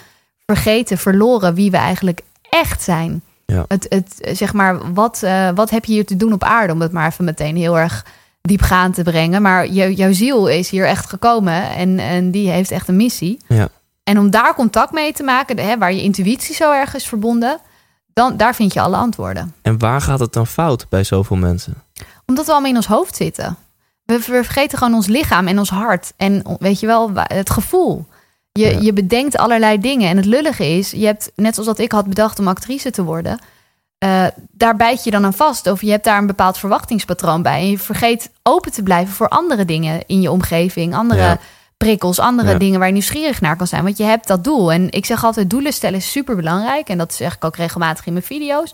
vergeten, 0.45 0.97
verloren 0.97 1.53
wie 1.53 1.71
we 1.71 1.77
eigenlijk 1.77 2.21
echt 2.49 2.81
zijn. 2.81 3.21
Ja. 3.45 3.65
Het, 3.67 3.85
het, 3.89 4.29
zeg 4.37 4.53
maar, 4.53 4.93
wat, 4.93 5.23
eh, 5.23 5.49
wat 5.55 5.69
heb 5.69 5.85
je 5.85 5.91
hier 5.93 6.05
te 6.05 6.15
doen 6.15 6.33
op 6.33 6.43
aarde? 6.43 6.73
Om 6.73 6.81
het 6.81 6.91
maar 6.91 7.07
even 7.07 7.25
meteen 7.25 7.55
heel 7.55 7.77
erg 7.77 8.05
diepgaand 8.41 8.93
te 8.95 9.03
brengen. 9.03 9.41
Maar 9.41 9.67
jou- 9.67 9.91
jouw 9.91 10.13
ziel 10.13 10.47
is 10.47 10.69
hier 10.69 10.85
echt 10.85 11.05
gekomen 11.09 11.69
en, 11.69 11.99
en 11.99 12.31
die 12.31 12.49
heeft 12.49 12.71
echt 12.71 12.87
een 12.87 12.95
missie. 12.95 13.39
Ja. 13.47 13.67
En 14.03 14.17
om 14.19 14.29
daar 14.29 14.55
contact 14.55 14.91
mee 14.91 15.13
te 15.13 15.23
maken, 15.23 15.57
hè, 15.59 15.77
waar 15.77 15.93
je 15.93 16.01
intuïtie 16.01 16.55
zo 16.55 16.71
erg 16.71 16.95
is 16.95 17.05
verbonden, 17.07 17.59
dan, 18.13 18.37
daar 18.37 18.55
vind 18.55 18.73
je 18.73 18.81
alle 18.81 18.95
antwoorden. 18.95 19.53
En 19.61 19.79
waar 19.79 20.01
gaat 20.01 20.19
het 20.19 20.33
dan 20.33 20.47
fout 20.47 20.85
bij 20.89 21.03
zoveel 21.03 21.37
mensen? 21.37 21.73
Omdat 22.25 22.45
we 22.45 22.51
allemaal 22.51 22.69
in 22.69 22.75
ons 22.75 22.87
hoofd 22.87 23.15
zitten. 23.15 23.57
We, 24.03 24.21
vergeten 24.21 24.77
gewoon 24.77 24.93
ons 24.93 25.07
lichaam 25.07 25.47
en 25.47 25.59
ons 25.59 25.69
hart. 25.69 26.13
En 26.17 26.43
weet 26.59 26.79
je 26.79 26.85
wel, 26.85 27.11
het 27.13 27.49
gevoel. 27.49 28.05
Je, 28.51 28.65
Ja. 28.65 28.79
je 28.79 28.93
bedenkt 28.93 29.37
allerlei 29.37 29.79
dingen. 29.79 30.09
En 30.09 30.17
het 30.17 30.25
lullige 30.25 30.65
is, 30.67 30.91
je 30.91 31.05
hebt, 31.05 31.31
net 31.35 31.53
zoals 31.53 31.69
dat 31.69 31.79
ik 31.79 31.91
had 31.91 32.07
bedacht 32.07 32.39
om 32.39 32.47
actrice 32.47 32.91
te 32.91 33.03
worden. 33.03 33.39
Eh, 33.99 34.25
daar 34.51 34.75
bijt 34.75 35.03
je 35.03 35.11
dan 35.11 35.25
aan 35.25 35.33
vast. 35.33 35.67
Of 35.67 35.81
je 35.81 35.89
hebt 35.91 36.03
daar 36.03 36.17
een 36.17 36.27
bepaald 36.27 36.57
verwachtingspatroon 36.57 37.41
bij. 37.41 37.59
En 37.59 37.69
je 37.69 37.77
vergeet 37.79 38.31
open 38.43 38.71
te 38.71 38.83
blijven 38.83 39.13
voor 39.13 39.27
andere 39.27 39.65
dingen 39.65 40.01
in 40.07 40.21
je 40.21 40.31
omgeving. 40.31 40.95
Andere 40.95 41.21
Ja. 41.21 41.37
prikkels, 41.77 42.19
andere 42.19 42.49
Ja. 42.51 42.57
dingen 42.57 42.77
waar 42.79 42.87
je 42.87 42.93
nieuwsgierig 42.93 43.41
naar 43.41 43.55
kan 43.55 43.67
zijn. 43.67 43.83
Want 43.83 43.97
je 43.97 44.03
hebt 44.03 44.27
dat 44.27 44.43
doel. 44.43 44.71
En 44.71 44.91
ik 44.91 45.05
zeg 45.05 45.23
altijd, 45.23 45.49
doelen 45.49 45.73
stellen 45.73 45.97
is 45.99 46.11
super 46.11 46.35
belangrijk. 46.35 46.89
En 46.89 46.97
dat 46.97 47.13
zeg 47.13 47.35
ik 47.35 47.43
ook 47.45 47.55
regelmatig 47.55 48.05
in 48.05 48.13
mijn 48.13 48.25
video's. 48.25 48.73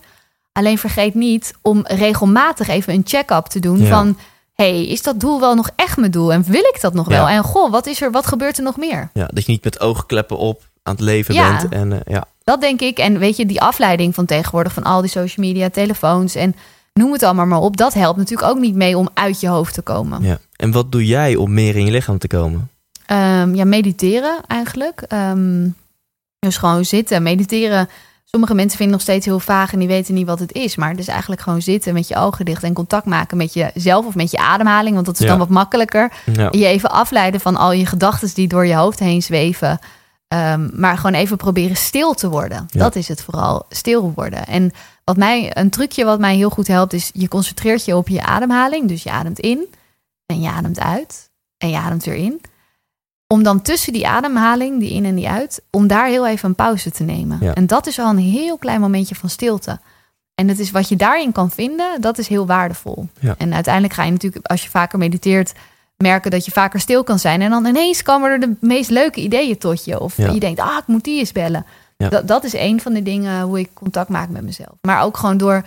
Alleen 0.52 0.78
vergeet 0.78 1.14
niet 1.14 1.54
om 1.62 1.80
regelmatig 1.86 2.68
even 2.68 2.94
een 2.94 3.02
check-up 3.04 3.44
te 3.46 3.60
doen 3.60 3.78
Ja. 3.78 3.88
van... 3.88 4.18
hey, 4.54 4.86
is 4.86 5.02
dat 5.02 5.20
doel 5.20 5.40
wel 5.40 5.54
nog 5.54 5.70
echt 5.76 5.96
mijn 5.96 6.10
doel? 6.10 6.32
En 6.32 6.42
wil 6.42 6.60
ik 6.60 6.78
dat 6.80 6.94
nog 6.94 7.08
wel? 7.08 7.28
En 7.28 7.42
goh, 7.42 7.70
wat, 7.70 7.86
is 7.86 8.00
er, 8.00 8.10
wat 8.10 8.26
gebeurt 8.26 8.56
er 8.56 8.62
nog 8.62 8.76
meer? 8.76 9.10
Ja, 9.12 9.26
dat 9.32 9.46
je 9.46 9.52
niet 9.52 9.64
met 9.64 9.80
oogkleppen 9.80 10.38
op 10.38 10.62
aan 10.82 10.92
het 10.94 11.02
leven 11.02 11.34
bent. 11.34 11.68
En, 11.72 11.92
eh, 11.92 11.98
ja. 12.14 12.24
Dat 12.50 12.60
denk 12.60 12.80
ik. 12.80 12.98
En 12.98 13.18
weet 13.18 13.36
je, 13.36 13.46
die 13.46 13.60
afleiding 13.60 14.14
van 14.14 14.24
tegenwoordig... 14.26 14.72
van 14.72 14.82
al 14.82 15.00
die 15.00 15.10
social 15.10 15.46
media, 15.46 15.68
telefoons 15.70 16.34
en 16.34 16.54
noem 16.92 17.12
het 17.12 17.22
allemaal 17.22 17.46
maar 17.46 17.60
op... 17.60 17.76
dat 17.76 17.94
helpt 17.94 18.18
natuurlijk 18.18 18.48
ook 18.48 18.58
niet 18.58 18.74
mee 18.74 18.98
om 18.98 19.08
uit 19.14 19.40
je 19.40 19.48
hoofd 19.48 19.74
te 19.74 19.82
komen. 19.82 20.22
Ja. 20.22 20.38
En 20.56 20.70
wat 20.72 20.92
doe 20.92 21.06
jij 21.06 21.36
om 21.36 21.54
meer 21.54 21.76
in 21.76 21.84
je 21.84 21.90
lichaam 21.90 22.18
te 22.18 22.28
komen? 22.28 22.70
Ehm, 23.06 23.54
ja, 23.54 23.64
mediteren 23.64 24.38
eigenlijk. 24.46 25.00
Ehm, 25.08 25.68
dus 26.38 26.56
gewoon 26.56 26.84
zitten, 26.84 27.22
mediteren. 27.22 27.88
Sommige 28.24 28.54
mensen 28.54 28.78
vinden 28.78 28.96
het 28.96 29.06
nog 29.06 29.14
steeds 29.14 29.26
heel 29.26 29.40
vaag 29.54 29.72
en 29.72 29.78
die 29.78 29.88
weten 29.88 30.14
niet 30.14 30.26
wat 30.26 30.38
het 30.38 30.52
is. 30.52 30.76
Maar 30.76 30.90
het 30.90 30.98
is 30.98 31.08
eigenlijk 31.08 31.40
gewoon 31.40 31.62
zitten 31.62 31.94
met 31.94 32.08
je 32.08 32.16
ogen 32.16 32.44
dicht 32.44 32.62
en 32.62 32.72
contact 32.72 33.06
maken 33.06 33.36
met 33.36 33.52
jezelf 33.54 34.06
of 34.06 34.14
met 34.14 34.30
je 34.30 34.38
ademhaling. 34.38 34.94
Want 34.94 35.06
dat 35.06 35.14
is 35.14 35.20
Ja. 35.20 35.26
dan 35.28 35.38
wat 35.38 35.48
makkelijker. 35.48 36.12
Ja. 36.32 36.48
Je 36.50 36.66
even 36.66 36.90
afleiden 36.90 37.40
van 37.40 37.56
al 37.56 37.72
je 37.72 37.86
gedachten 37.86 38.34
die 38.34 38.48
door 38.48 38.66
je 38.66 38.74
hoofd 38.74 38.98
heen 38.98 39.22
zweven. 39.22 39.78
Ehm, 40.28 40.68
maar 40.72 40.96
gewoon 40.96 41.14
even 41.14 41.36
proberen 41.36 41.76
stil 41.76 42.14
te 42.14 42.28
worden. 42.28 42.66
Ja. 42.68 42.80
Dat 42.80 42.96
is 42.96 43.08
het 43.08 43.22
vooral, 43.22 43.66
stil 43.68 44.12
worden. 44.14 44.46
En 44.46 44.72
wat 45.04 45.16
mij, 45.16 45.56
een 45.56 45.70
trucje 45.70 46.04
wat 46.04 46.18
mij 46.18 46.36
heel 46.36 46.50
goed 46.50 46.66
helpt, 46.66 46.92
is 46.92 47.10
je 47.12 47.28
concentreert 47.28 47.84
je 47.84 47.96
op 47.96 48.08
je 48.08 48.22
ademhaling. 48.22 48.88
Dus 48.88 49.02
je 49.02 49.10
ademt 49.10 49.38
in 49.38 49.66
en 50.26 50.40
je 50.40 50.50
ademt 50.50 50.80
uit 50.80 51.30
en 51.58 51.70
je 51.70 51.76
ademt 51.76 52.04
weer 52.04 52.14
in. 52.14 52.40
Om 53.26 53.42
dan 53.42 53.62
tussen 53.62 53.92
die 53.92 54.08
ademhaling, 54.08 54.80
die 54.80 54.92
in 54.92 55.04
en 55.04 55.14
die 55.14 55.28
uit, 55.28 55.62
om 55.70 55.86
daar 55.86 56.06
heel 56.06 56.26
even 56.26 56.48
een 56.48 56.54
pauze 56.54 56.90
te 56.90 57.02
nemen. 57.02 57.38
Ja. 57.40 57.54
En 57.54 57.66
dat 57.66 57.86
is 57.86 57.98
al 57.98 58.10
een 58.10 58.18
heel 58.18 58.58
klein 58.58 58.80
momentje 58.80 59.14
van 59.14 59.28
stilte. 59.28 59.80
En 60.34 60.48
het 60.48 60.58
is 60.58 60.70
wat 60.70 60.88
je 60.88 60.96
daarin 60.96 61.32
kan 61.32 61.50
vinden, 61.50 62.00
dat 62.00 62.18
is 62.18 62.28
heel 62.28 62.46
waardevol. 62.46 63.08
Ja. 63.20 63.34
En 63.38 63.54
uiteindelijk 63.54 63.94
ga 63.94 64.04
je 64.04 64.10
natuurlijk, 64.10 64.46
als 64.46 64.62
je 64.62 64.70
vaker 64.70 64.98
mediteert, 64.98 65.52
merken 65.96 66.30
dat 66.30 66.44
je 66.44 66.50
vaker 66.50 66.80
stil 66.80 67.04
kan 67.04 67.18
zijn. 67.18 67.42
En 67.42 67.50
dan 67.50 67.66
ineens 67.66 68.02
komen 68.02 68.30
er 68.30 68.40
de 68.40 68.54
meest 68.60 68.90
leuke 68.90 69.20
ideeën 69.20 69.58
tot 69.58 69.84
je. 69.84 70.00
Of 70.00 70.16
Ja. 70.16 70.30
je 70.30 70.40
denkt, 70.40 70.60
ah, 70.60 70.76
ik 70.78 70.86
moet 70.86 71.04
die 71.04 71.18
eens 71.18 71.32
bellen. 71.32 71.66
Ja. 71.96 72.08
Dat, 72.08 72.28
dat 72.28 72.44
is 72.44 72.52
een 72.52 72.80
van 72.80 72.92
de 72.92 73.02
dingen 73.02 73.42
hoe 73.42 73.58
ik 73.58 73.70
contact 73.74 74.08
maak 74.08 74.28
met 74.28 74.42
mezelf. 74.42 74.72
Maar 74.80 75.02
ook 75.02 75.16
gewoon 75.16 75.36
door, 75.36 75.62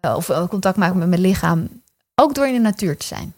eh, 0.00 0.14
of 0.16 0.28
eh, 0.28 0.48
contact 0.48 0.76
maken 0.76 0.98
met 0.98 1.08
mijn 1.08 1.20
lichaam. 1.20 1.68
Ook 2.14 2.34
door 2.34 2.46
in 2.46 2.52
de 2.54 2.60
natuur 2.60 2.96
te 2.96 3.06
zijn. 3.06 3.34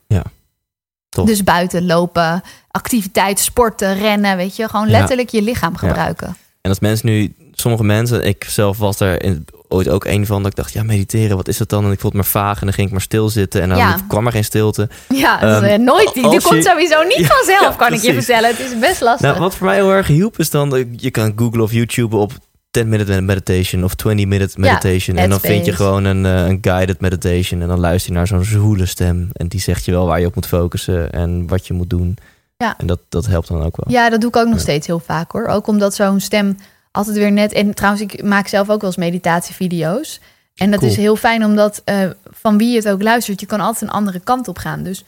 Tof. 1.08 1.26
Dus 1.26 1.44
buiten 1.44 1.86
lopen, 1.86 2.42
activiteit, 2.70 3.38
sporten, 3.38 3.94
rennen, 3.98 4.36
weet 4.36 4.56
je. 4.56 4.68
Gewoon 4.68 4.86
Ja. 4.88 4.98
letterlijk 4.98 5.28
je 5.28 5.42
lichaam 5.42 5.76
gebruiken. 5.76 6.36
En 6.60 6.70
als 6.70 6.80
mensen 6.80 7.06
nu, 7.08 7.34
sommige 7.52 7.84
mensen, 7.84 8.26
ik 8.26 8.44
zelf 8.44 8.78
was 8.78 9.00
er 9.00 9.22
in, 9.22 9.44
ooit 9.68 9.88
ook 9.88 10.04
een 10.04 10.26
van, 10.26 10.42
dat 10.42 10.50
ik 10.50 10.56
dacht, 10.56 10.72
ja, 10.72 10.82
mediteren, 10.82 11.36
wat 11.36 11.48
is 11.48 11.56
dat 11.56 11.68
dan? 11.68 11.84
En 11.84 11.92
ik 11.92 12.00
vond 12.00 12.12
het 12.12 12.22
maar 12.22 12.30
vaag 12.42 12.58
en 12.60 12.64
dan 12.66 12.72
ging 12.74 12.86
ik 12.86 12.92
maar 12.92 13.02
stilzitten 13.02 13.62
en 13.62 13.68
dan 13.68 13.78
Ja. 13.78 13.96
kwam 14.08 14.26
er 14.26 14.32
geen 14.32 14.44
stilte. 14.44 14.88
Ja, 15.08 15.62
eh, 15.62 15.78
nooit. 15.78 16.10
Die, 16.14 16.28
die 16.30 16.40
komt 16.42 16.62
je- 16.64 16.70
sowieso 16.70 17.02
niet 17.02 17.18
Ja, 17.26 17.26
vanzelf, 17.26 17.60
ja, 17.60 17.70
kan 17.76 17.92
ik 17.92 18.00
je 18.00 18.12
vertellen. 18.14 18.50
Het 18.50 18.58
is 18.60 18.78
best 18.78 19.00
lastig. 19.00 19.28
Nou, 19.28 19.40
wat 19.40 19.54
voor 19.54 19.66
mij 19.66 19.74
heel 19.76 19.90
erg 19.92 20.06
hielp 20.06 20.38
is 20.38 20.50
dan, 20.50 20.70
dat 20.70 20.84
je 20.96 21.10
kan 21.10 21.32
googlen 21.36 21.62
of 21.62 21.72
YouTube 21.72 22.16
op 22.16 22.32
10 22.70 22.88
minute 22.88 23.20
meditation 23.20 23.84
of 23.84 23.94
20 23.94 24.26
minute 24.26 24.60
meditation. 24.60 25.16
en 25.16 25.30
dan 25.30 25.40
vind 25.40 25.64
je 25.66 25.72
gewoon 25.72 26.04
een, 26.04 26.26
eh, 26.26 26.46
een 26.46 26.58
guided 26.60 27.00
meditation 27.00 27.60
en 27.62 27.68
dan 27.68 27.80
luister 27.80 28.12
je 28.12 28.16
naar 28.18 28.26
zo'n 28.26 28.44
zwoele 28.44 28.86
stem. 28.86 29.28
En 29.32 29.48
die 29.48 29.60
zegt 29.60 29.84
je 29.84 29.90
wel 29.90 30.06
waar 30.06 30.20
je 30.20 30.26
op 30.26 30.34
moet 30.34 30.46
focussen 30.46 31.12
en 31.12 31.46
wat 31.48 31.66
je 31.66 31.72
moet 31.74 31.90
doen. 31.90 32.16
Ja. 32.56 32.74
En 32.78 32.86
dat, 32.86 32.98
dat 33.08 33.26
helpt 33.26 33.48
dan 33.48 33.62
ook 33.62 33.76
wel. 33.76 33.94
Ja, 33.94 34.10
dat 34.10 34.20
doe 34.20 34.28
ik 34.28 34.36
ook 34.36 34.44
nog 34.46 34.54
Ja. 34.54 34.60
steeds 34.60 34.86
heel 34.86 34.98
vaak 35.06 35.32
hoor. 35.32 35.46
Ook 35.46 35.66
omdat 35.66 35.94
zo'n 35.94 36.20
stem 36.20 36.56
altijd 36.96 37.16
weer 37.16 37.32
net. 37.32 37.52
En 37.52 37.74
trouwens, 37.74 38.02
ik 38.02 38.22
maak 38.22 38.48
zelf 38.48 38.70
ook 38.70 38.80
wel 38.80 38.90
eens 38.90 38.98
meditatievideo's. 38.98 40.20
En 40.54 40.70
dat 40.70 40.78
Cool. 40.80 40.90
is 40.90 40.96
heel 40.96 41.16
fijn 41.16 41.44
omdat 41.44 41.82
eh, 41.84 41.98
van 42.30 42.58
wie 42.58 42.70
je 42.70 42.76
het 42.76 42.88
ook 42.88 43.02
luistert, 43.02 43.40
je 43.40 43.46
kan 43.46 43.60
altijd 43.60 43.82
een 43.90 43.96
andere 43.96 44.20
kant 44.20 44.48
op 44.48 44.58
gaan. 44.58 44.82
Dus 44.82 45.04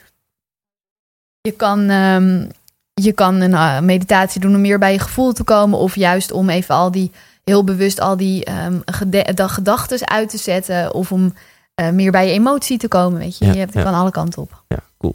je 1.40 1.50
kan, 1.52 1.88
ehm, 1.90 2.46
je 2.94 3.12
kan 3.12 3.40
een 3.40 3.54
eh, 3.54 3.80
meditatie 3.80 4.40
doen 4.40 4.54
om 4.54 4.60
meer 4.60 4.78
bij 4.78 4.92
je 4.92 4.98
gevoel 4.98 5.32
te 5.32 5.44
komen. 5.44 5.78
Of 5.78 5.94
juist 5.94 6.32
om 6.32 6.48
even 6.48 6.74
al 6.74 6.90
die 6.90 7.10
heel 7.44 7.64
bewust 7.64 8.00
al 8.00 8.16
die 8.16 8.44
ehm 8.44 8.78
gede- 8.84 9.34
de 9.34 9.48
gedachten 9.48 10.08
uit 10.08 10.28
te 10.28 10.38
zetten. 10.38 10.94
Of 10.94 11.12
om 11.12 11.34
eh, 11.74 11.90
meer 11.90 12.10
bij 12.10 12.26
je 12.26 12.32
emotie 12.32 12.78
te 12.78 12.88
komen. 12.88 13.18
Weet 13.18 13.38
je, 13.38 13.44
Ja, 13.44 13.52
je 13.52 13.58
hebt, 13.58 13.72
ja. 13.72 13.82
kan 13.82 13.94
alle 13.94 14.10
kanten 14.10 14.42
op. 14.42 14.62
Ja, 14.68 14.78
cool. 14.98 15.14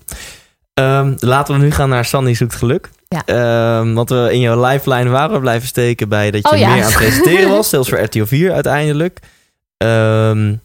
Ehm, 0.74 1.14
laten 1.20 1.56
we 1.56 1.62
nu 1.62 1.72
gaan 1.72 1.90
naar 1.90 2.06
Sandy 2.06 2.34
zoekt 2.34 2.56
geluk. 2.56 2.90
Ja. 3.14 3.26
Ehm, 3.26 3.94
want 3.94 4.10
we 4.10 4.30
in 4.32 4.40
jouw 4.40 4.66
lifeline 4.66 5.10
waren 5.10 5.34
we 5.34 5.40
blijven 5.40 5.68
steken 5.68 6.10
bij 6.10 6.32
dat 6.32 6.42
je 6.42 6.52
Oh, 6.52 6.60
ja. 6.60 6.68
meer 6.68 6.84
aan 6.84 6.90
het 6.90 6.98
presenteren 6.98 7.50
was. 7.50 7.70
zelfs 7.74 7.90
voor 7.90 8.00
RTL 8.00 8.24
4 8.24 8.54
uiteindelijk. 8.54 9.20
Ehm, 9.78 10.56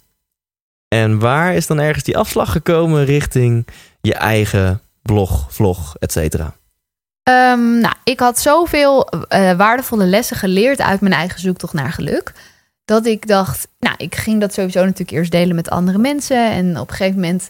en 0.89 1.19
waar 1.19 1.55
is 1.55 1.67
dan 1.67 1.79
ergens 1.79 2.05
die 2.05 2.17
afslag 2.17 2.53
gekomen 2.53 3.05
richting 3.05 3.67
je 4.01 4.15
eigen 4.15 4.81
blog, 5.03 5.47
vlog, 5.49 5.97
et 5.99 6.13
cetera? 6.13 6.55
Ehm, 7.23 7.81
nou, 7.81 7.95
ik 8.05 8.21
had 8.21 8.39
zoveel 8.39 9.09
eh, 9.09 9.53
waardevolle 9.53 10.05
lessen 10.05 10.37
geleerd 10.37 10.81
uit 10.81 11.01
mijn 11.01 11.15
eigen 11.15 11.41
zoektocht 11.41 11.73
naar 11.73 11.93
geluk. 11.93 12.33
Dat 12.85 13.07
ik 13.07 13.27
dacht, 13.27 13.69
nou, 13.79 13.95
ik 13.99 14.15
ging 14.15 14.41
dat 14.41 14.55
sowieso 14.55 14.81
natuurlijk 14.81 15.11
eerst 15.11 15.31
delen 15.31 15.55
met 15.55 15.71
andere 15.71 15.99
mensen. 15.99 16.51
En 16.51 16.79
op 16.79 16.89
een 16.91 16.97
gegeven 16.97 17.21
moment 17.21 17.49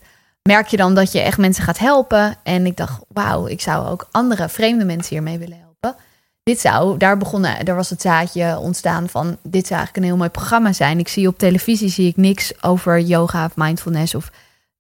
merk 0.49 0.67
je 0.67 0.77
dan 0.77 0.95
dat 0.95 1.13
je 1.13 1.21
echt 1.21 1.39
mensen 1.39 1.65
gaat 1.65 1.79
helpen. 1.79 2.37
En 2.43 2.67
ik 2.67 2.77
dacht, 2.77 3.01
wauw, 3.09 3.47
ik 3.47 3.61
zou 3.61 3.87
ook 3.89 4.09
andere 4.11 4.49
vreemde 4.49 4.85
mensen 4.85 5.15
hiermee 5.15 5.39
willen 5.39 5.59
helpen. 5.59 6.01
Dit 6.43 6.61
zou, 6.61 6.99
daar 6.99 7.17
begonnen, 7.17 7.65
daar 7.65 7.77
was 7.77 7.91
het 7.91 8.01
zaadje 8.01 8.59
ontstaan 8.59 9.09
van, 9.09 9.27
dit 9.43 9.67
zou 9.67 9.79
eigenlijk 9.79 9.97
een 9.97 10.03
heel 10.03 10.17
mooi 10.17 10.29
programma 10.29 10.73
zijn. 10.73 10.99
Ik 10.99 11.09
zie 11.09 11.29
op 11.29 11.39
televisie 11.39 11.89
zie 11.89 12.09
ik 12.09 12.17
niks 12.17 12.63
over 12.63 13.01
yoga 13.01 13.45
of 13.45 13.57
mindfulness 13.57 14.15
of 14.15 14.31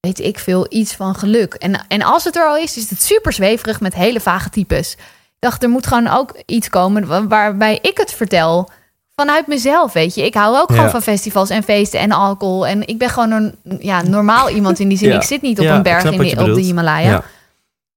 weet 0.01 0.21
ik 0.21 0.39
veel, 0.39 0.67
iets 0.69 0.95
van 0.95 1.15
geluk. 1.15 1.55
En, 1.55 1.85
en 1.89 2.03
als 2.03 2.25
het 2.25 2.37
er 2.37 2.47
al 2.47 2.57
is, 2.57 2.77
is 2.77 2.91
het 2.91 3.03
super 3.03 3.33
zweverig 3.33 3.81
met 3.81 3.95
hele 3.95 4.21
vage 4.21 4.51
types. 4.51 4.93
Ik 4.93 4.99
dacht, 5.39 5.63
er 5.63 5.69
moet 5.69 5.87
gewoon 5.87 6.09
ook 6.09 6.43
iets 6.47 6.69
komen 6.69 7.07
wa- 7.07 7.27
waarbij 7.27 7.79
ik 7.83 7.99
het 7.99 8.13
vertel 8.13 8.71
vanuit 9.19 9.47
mezelf, 9.47 9.93
weet 9.93 10.15
je. 10.15 10.25
Ik 10.25 10.35
hou 10.35 10.57
ook 10.57 10.69
gewoon 10.69 10.85
Ja. 10.85 10.91
van 10.91 11.03
festivals 11.03 11.51
en 11.51 11.63
feesten 11.63 12.01
en 12.01 12.13
alcohol. 12.13 12.67
En 12.67 12.87
ik 12.87 12.99
ben 12.99 13.11
gewoon 13.11 13.31
een 13.31 13.55
ja, 13.81 14.03
normaal 14.03 14.51
iemand 14.51 14.79
in 14.79 14.89
die 14.89 14.99
zin. 14.99 15.09
Ja. 15.09 15.15
Ik 15.17 15.23
zit 15.23 15.43
niet 15.43 15.59
op 15.59 15.65
Ja, 15.65 15.75
een 15.77 15.83
berg 15.83 16.05
in 16.05 16.19
die, 16.21 16.39
op 16.39 16.55
de. 16.55 16.61
Himalaya. 16.61 17.23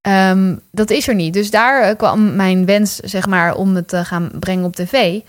Ehm, 0.02 0.56
dat 0.72 0.90
is 0.90 1.08
er 1.08 1.16
niet. 1.16 1.34
Dus 1.34 1.52
daar 1.52 1.82
eh, 1.82 1.98
kwam 1.98 2.36
mijn 2.36 2.66
wens, 2.66 2.96
zeg 2.96 3.28
maar, 3.28 3.56
om 3.56 3.76
het 3.76 3.88
te 3.88 4.06
gaan 4.06 4.32
brengen 4.40 4.66
op 4.66 4.76
tv. 4.76 5.20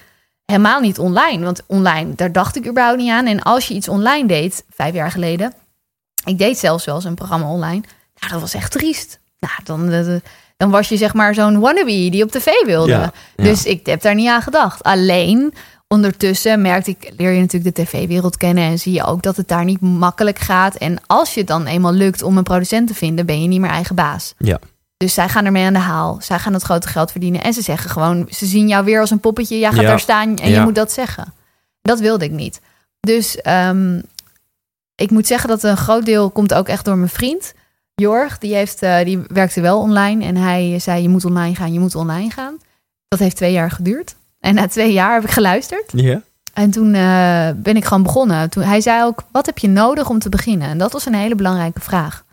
Helemaal 0.45 0.81
niet 0.81 0.99
online. 0.99 1.45
Want 1.45 1.63
online, 1.67 2.15
daar 2.15 2.33
dacht 2.33 2.57
ik 2.57 2.67
überhaupt 2.69 2.99
niet 2.99 3.11
aan. 3.11 3.27
En 3.27 3.43
als 3.43 3.69
je 3.69 3.75
iets 3.75 3.89
online 3.89 4.29
deed, 4.29 4.65
vijf 4.75 4.95
jaar 4.95 5.11
geleden. 5.11 5.53
Ik 6.25 6.39
deed 6.39 6.59
zelfs 6.59 6.85
wel 6.85 6.95
eens 6.95 7.05
een 7.05 7.15
programma 7.15 7.47
online. 7.47 7.83
Nou, 8.21 8.33
dat 8.33 8.41
was 8.41 8.55
echt 8.55 8.73
triest. 8.73 9.21
Nou, 9.39 9.55
dan, 9.65 9.91
eh, 9.91 10.21
dan 10.57 10.71
was 10.71 10.89
je 10.89 10.97
zeg 10.97 11.15
maar 11.15 11.35
zo'n 11.35 11.61
wannabe 11.61 12.09
die 12.11 12.23
op 12.25 12.31
tv 12.31 12.51
wilde. 12.65 13.13
Dus 13.37 13.65
ik 13.65 13.87
heb 13.87 14.03
daar 14.03 14.15
niet 14.15 14.29
aan 14.29 14.43
gedacht. 14.43 14.83
Alleen 14.83 15.55
ondertussen 15.93 16.63
merkte 16.63 16.91
ik, 16.91 17.13
leer 17.17 17.31
je 17.31 17.41
natuurlijk 17.41 17.77
de 17.77 17.83
tv-wereld 17.83 18.37
kennen 18.37 18.65
en 18.65 18.79
zie 18.79 18.93
je 18.93 19.05
ook 19.05 19.23
dat 19.23 19.37
het 19.37 19.49
daar 19.49 19.65
niet 19.65 19.81
makkelijk 19.81 20.39
gaat. 20.39 20.75
En 20.75 20.99
als 21.07 21.35
je 21.35 21.41
het 21.41 21.49
dan 21.49 21.67
eenmaal 21.67 21.93
lukt 21.93 22.23
om 22.23 22.37
een 22.37 22.43
producent 22.43 22.89
te 22.89 22.95
vinden, 22.95 23.27
ben 23.27 23.43
je 23.43 23.49
niet 23.49 23.61
meer 23.61 23.71
eigen 23.71 23.95
baas. 23.95 24.35
Ja. 24.39 24.59
Dus 24.97 25.15
zij 25.15 25.29
gaan 25.29 25.45
ermee 25.45 25.67
aan 25.67 25.73
de 25.73 25.79
haal. 25.79 26.19
Zij 26.21 26.39
gaan 26.39 26.53
het 26.53 26.63
grote 26.63 26.89
geld 26.89 27.11
verdienen. 27.11 27.43
En 27.43 27.53
ze 27.53 27.63
zeggen 27.63 27.91
gewoon, 27.91 28.27
ze 28.31 28.47
zien 28.47 28.69
jou 28.69 28.85
weer 28.85 29.01
als 29.01 29.11
een 29.11 29.21
poppetje. 29.21 29.59
Jij 29.59 29.71
gaat 29.73 29.81
Ja. 29.81 29.89
daar 29.89 30.01
staan 30.01 30.37
en 30.37 30.51
je 30.51 30.61
moet 30.61 30.75
dat 30.75 30.93
zeggen. 30.93 31.35
Dat 31.83 32.01
wilde 32.01 32.25
ik 32.25 32.31
niet. 32.31 32.61
Dus 33.01 33.37
ehm, 33.41 34.01
ik 34.95 35.11
moet 35.11 35.27
zeggen 35.27 35.49
dat 35.49 35.63
een 35.63 35.77
groot 35.77 36.05
deel 36.05 36.31
komt 36.31 36.55
ook 36.55 36.69
echt 36.69 36.85
door 36.85 36.97
mijn 36.97 37.11
vriend. 37.11 37.55
Jorg, 37.95 38.39
die, 38.39 38.55
heeft, 38.55 38.83
eh, 38.83 39.05
die 39.05 39.19
werkte 39.27 39.61
wel 39.61 39.79
online. 39.79 40.25
En 40.25 40.37
hij 40.37 40.79
zei, 40.79 41.03
je 41.03 41.09
moet 41.09 41.25
online 41.25 41.55
gaan, 41.55 41.73
je 41.73 41.81
moet 41.81 41.95
online 41.95 42.31
gaan. 42.31 42.57
Dat 43.09 43.19
heeft 43.19 43.37
twee 43.37 43.53
jaar 43.53 43.71
geduurd. 43.71 44.15
En 44.43 44.55
na 44.55 44.67
twee 44.67 44.93
jaar 44.93 45.15
heb 45.15 45.25
ik 45.25 45.31
geluisterd. 45.31 45.93
Ja. 45.95 46.21
En 46.53 46.71
toen 46.71 46.95
eh, 46.95 47.49
ben 47.57 47.77
ik 47.77 47.85
gewoon 47.85 48.03
begonnen. 48.03 48.51
Toen, 48.51 48.63
hij 48.63 48.81
zei 48.81 49.05
ook, 49.05 49.23
wat 49.31 49.47
heb 49.47 49.59
je 49.59 49.69
nodig 49.69 50.09
om 50.09 50.19
te 50.19 50.29
beginnen? 50.29 50.69
En 50.69 50.79
dat 50.79 50.93
was 50.93 51.07
een 51.07 51.15
hele 51.15 51.35
belangrijke 51.35 51.81
vraag. 51.81 52.25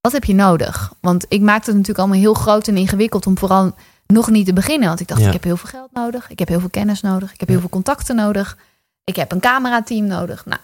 Wat 0.00 0.12
heb 0.12 0.24
je 0.24 0.34
nodig? 0.34 0.92
Want 1.00 1.24
ik 1.28 1.40
maakte 1.40 1.64
het 1.70 1.72
natuurlijk 1.78 1.98
allemaal 1.98 2.18
heel 2.18 2.34
groot 2.34 2.68
en 2.68 2.76
ingewikkeld... 2.76 3.26
om 3.26 3.38
vooral 3.38 3.74
nog 4.06 4.30
niet 4.30 4.46
te 4.46 4.52
beginnen. 4.52 4.88
Want 4.88 5.00
ik 5.00 5.08
dacht, 5.08 5.20
Ja. 5.20 5.26
ik 5.26 5.32
heb 5.32 5.42
heel 5.44 5.56
veel 5.56 5.68
geld 5.68 5.92
nodig. 5.92 6.30
Ik 6.30 6.38
heb 6.38 6.48
heel 6.48 6.60
veel 6.60 6.70
kennis 6.70 7.00
nodig. 7.00 7.32
Ik 7.32 7.40
heb 7.40 7.48
heel 7.48 7.60
veel 7.60 7.68
contacten 7.68 8.16
nodig. 8.16 8.56
Ik 9.04 9.16
heb 9.16 9.32
een 9.32 9.40
camerateam 9.40 10.06
nodig. 10.06 10.46
Nou, 10.46 10.60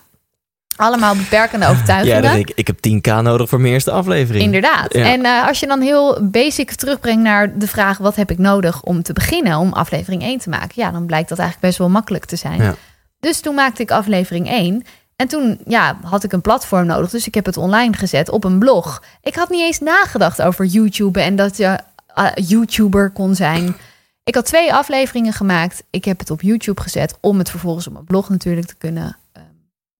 allemaal 0.77 1.17
beperkende 1.17 1.65
Ja, 1.65 1.71
overtuigingen. 1.71 2.23
dat 2.23 2.35
ik, 2.35 2.53
ik 2.55 2.67
heb 2.67 2.79
10k 2.89 3.23
nodig 3.23 3.49
voor 3.49 3.61
mijn 3.61 3.73
eerste 3.73 3.91
aflevering. 3.91 4.45
Inderdaad. 4.45 4.95
Ja. 4.95 5.05
En 5.05 5.25
eh, 5.25 5.47
als 5.47 5.61
je 5.61 5.67
dan 5.67 5.81
heel 5.81 6.19
basic 6.23 6.73
terugbrengt 6.73 7.23
naar 7.23 7.59
de 7.59 7.67
vraag: 7.67 7.99
wat 7.99 8.17
heb 8.17 8.31
ik 8.31 8.39
nodig 8.39 8.83
om 8.83 9.03
te 9.03 9.13
beginnen 9.13 9.59
om 9.59 9.73
aflevering 9.73 10.23
1 10.23 10.39
te 10.39 10.49
maken? 10.49 10.73
Ja, 10.75 10.91
dan 10.91 11.07
blijkt 11.07 11.29
dat 11.29 11.39
eigenlijk 11.39 11.69
best 11.69 11.79
wel 11.79 11.91
makkelijk 11.91 12.25
te 12.25 12.37
zijn. 12.37 12.63
Ja. 12.63 12.75
Dus 13.21 13.41
toen 13.41 13.55
maakte 13.55 13.83
ik 13.83 13.91
aflevering 13.91 14.49
1. 14.49 14.83
En 15.17 15.29
toen 15.29 15.61
ja, 15.67 15.99
had 16.03 16.25
ik 16.25 16.33
een 16.33 16.41
platform 16.41 16.87
nodig. 16.87 17.11
Dus 17.11 17.27
ik 17.27 17.35
heb 17.35 17.47
het 17.47 17.57
online 17.57 17.97
gezet 17.97 18.29
op 18.29 18.45
een 18.45 18.59
blog. 18.59 19.03
Ik 19.23 19.35
had 19.35 19.51
niet 19.51 19.61
eens 19.61 19.79
nagedacht 19.79 20.43
over 20.43 20.65
YouTube 20.65 21.21
en 21.21 21.37
dat 21.37 21.57
je 21.57 21.79
eh, 22.15 22.27
YouTuber 22.35 23.11
kon 23.11 23.35
zijn. 23.35 23.77
Ik 24.25 24.35
had 24.35 24.45
twee 24.47 24.75
afleveringen 24.75 25.33
gemaakt. 25.33 25.83
Ik 25.91 26.05
heb 26.05 26.19
het 26.19 26.31
op 26.31 26.43
YouTube 26.43 26.81
gezet 26.81 27.17
om 27.21 27.39
het 27.39 27.51
vervolgens 27.51 27.87
op 27.87 27.93
mijn 27.93 28.05
blog 28.05 28.29
natuurlijk 28.29 28.67
te 28.67 28.75
kunnen 28.79 29.17